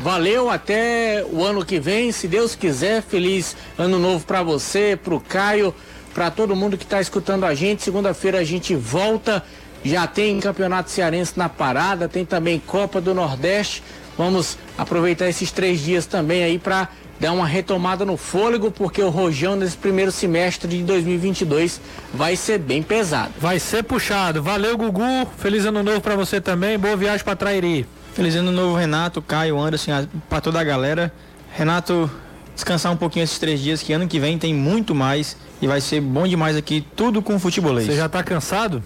Valeu, 0.00 0.50
até 0.50 1.24
o 1.30 1.44
ano 1.44 1.64
que 1.64 1.78
vem, 1.78 2.10
se 2.12 2.26
Deus 2.26 2.54
quiser. 2.54 3.02
Feliz 3.02 3.56
ano 3.76 3.98
novo 3.98 4.24
para 4.26 4.42
você, 4.42 4.98
para 5.02 5.14
o 5.14 5.20
Caio, 5.20 5.74
para 6.12 6.30
todo 6.30 6.54
mundo 6.56 6.76
que 6.76 6.84
está 6.84 7.00
escutando 7.00 7.44
a 7.44 7.54
gente. 7.54 7.82
Segunda-feira 7.82 8.38
a 8.38 8.44
gente 8.44 8.74
volta 8.74 9.44
já 9.84 10.06
tem 10.06 10.40
campeonato 10.40 10.90
cearense 10.90 11.32
na 11.36 11.48
parada, 11.48 12.08
tem 12.08 12.24
também 12.24 12.58
Copa 12.58 13.00
do 13.00 13.14
Nordeste. 13.14 13.82
Vamos 14.16 14.58
aproveitar 14.76 15.28
esses 15.28 15.52
três 15.52 15.80
dias 15.80 16.04
também 16.04 16.42
aí 16.42 16.58
para 16.58 16.88
dar 17.20 17.32
uma 17.32 17.46
retomada 17.46 18.04
no 18.04 18.16
fôlego, 18.16 18.70
porque 18.70 19.02
o 19.02 19.10
rojão 19.10 19.56
nesse 19.56 19.76
primeiro 19.76 20.10
semestre 20.12 20.68
de 20.68 20.82
2022 20.82 21.80
vai 22.12 22.36
ser 22.36 22.58
bem 22.58 22.82
pesado. 22.82 23.32
Vai 23.40 23.58
ser 23.58 23.82
puxado. 23.82 24.42
Valeu, 24.42 24.76
Gugu. 24.76 25.26
Feliz 25.38 25.64
ano 25.64 25.82
novo 25.82 26.00
para 26.00 26.16
você 26.16 26.40
também. 26.40 26.78
Boa 26.78 26.96
viagem 26.96 27.24
para 27.24 27.36
Trairi. 27.36 27.86
Feliz 28.12 28.34
ano 28.34 28.50
novo, 28.50 28.76
Renato, 28.76 29.22
Caio, 29.22 29.58
Anderson, 29.58 30.08
para 30.28 30.40
toda 30.40 30.60
a 30.60 30.64
galera. 30.64 31.12
Renato, 31.52 32.10
descansar 32.54 32.92
um 32.92 32.96
pouquinho 32.96 33.22
esses 33.22 33.38
três 33.38 33.60
dias, 33.60 33.82
que 33.82 33.92
ano 33.92 34.08
que 34.08 34.18
vem 34.18 34.38
tem 34.38 34.52
muito 34.52 34.94
mais 34.94 35.36
e 35.62 35.66
vai 35.66 35.80
ser 35.80 36.00
bom 36.00 36.26
demais 36.26 36.56
aqui, 36.56 36.84
tudo 36.96 37.22
com 37.22 37.38
futebolês. 37.38 37.86
Você 37.86 37.96
já 37.96 38.08
tá 38.08 38.22
cansado? 38.22 38.82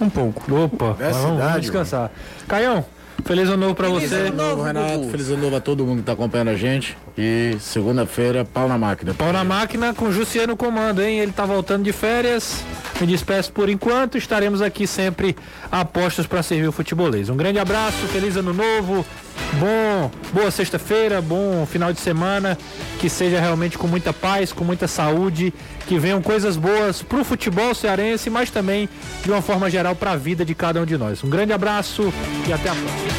Um 0.00 0.10
pouco. 0.10 0.42
Opa, 0.54 0.92
vamos, 0.92 1.38
vamos, 1.40 1.60
descansar. 1.60 2.10
Caião, 2.48 2.84
feliz 3.24 3.48
ano 3.48 3.58
novo 3.58 3.74
pra 3.74 3.88
feliz 3.88 4.10
você. 4.10 4.14
Ano 4.16 4.36
novo, 4.36 4.62
Renato. 4.62 5.08
Feliz 5.10 5.28
ano 5.28 5.42
novo 5.42 5.56
a 5.56 5.60
todo 5.60 5.84
mundo 5.84 5.98
que 5.98 6.04
tá 6.04 6.12
acompanhando 6.12 6.48
a 6.48 6.56
gente. 6.56 6.96
E 7.16 7.56
segunda-feira, 7.60 8.44
pau 8.44 8.68
na 8.68 8.78
máquina. 8.78 9.14
Pau 9.14 9.32
na 9.32 9.44
máquina 9.44 9.94
com 9.94 10.06
o 10.06 10.12
Jussiano 10.12 10.56
comando, 10.56 11.02
hein? 11.02 11.20
Ele 11.20 11.32
tá 11.32 11.44
voltando 11.46 11.84
de 11.84 11.92
férias. 11.92 12.64
Me 13.00 13.06
despeço 13.06 13.52
por 13.52 13.68
enquanto. 13.68 14.18
Estaremos 14.18 14.60
aqui 14.62 14.86
sempre 14.86 15.36
a 15.70 15.84
postos 15.84 16.26
para 16.26 16.42
servir 16.42 16.68
o 16.68 16.72
futebolês. 16.72 17.28
Um 17.28 17.36
grande 17.36 17.58
abraço, 17.58 18.06
feliz 18.08 18.36
ano 18.36 18.52
novo. 18.52 19.04
Bom, 19.54 20.10
boa 20.32 20.50
sexta-feira, 20.50 21.20
bom 21.20 21.64
final 21.66 21.92
de 21.92 22.00
semana, 22.00 22.58
que 22.98 23.08
seja 23.08 23.40
realmente 23.40 23.78
com 23.78 23.86
muita 23.86 24.12
paz, 24.12 24.52
com 24.52 24.64
muita 24.64 24.88
saúde, 24.88 25.52
que 25.86 25.98
venham 25.98 26.20
coisas 26.20 26.56
boas 26.56 27.02
para 27.02 27.20
o 27.20 27.24
futebol 27.24 27.74
cearense, 27.74 28.30
mas 28.30 28.50
também 28.50 28.88
de 29.22 29.30
uma 29.30 29.42
forma 29.42 29.70
geral 29.70 29.94
para 29.94 30.12
a 30.12 30.16
vida 30.16 30.44
de 30.44 30.54
cada 30.54 30.80
um 30.80 30.84
de 30.84 30.96
nós. 30.96 31.22
Um 31.22 31.30
grande 31.30 31.52
abraço 31.52 32.12
e 32.48 32.52
até 32.52 32.68
a 32.68 32.74
próxima. 32.74 33.13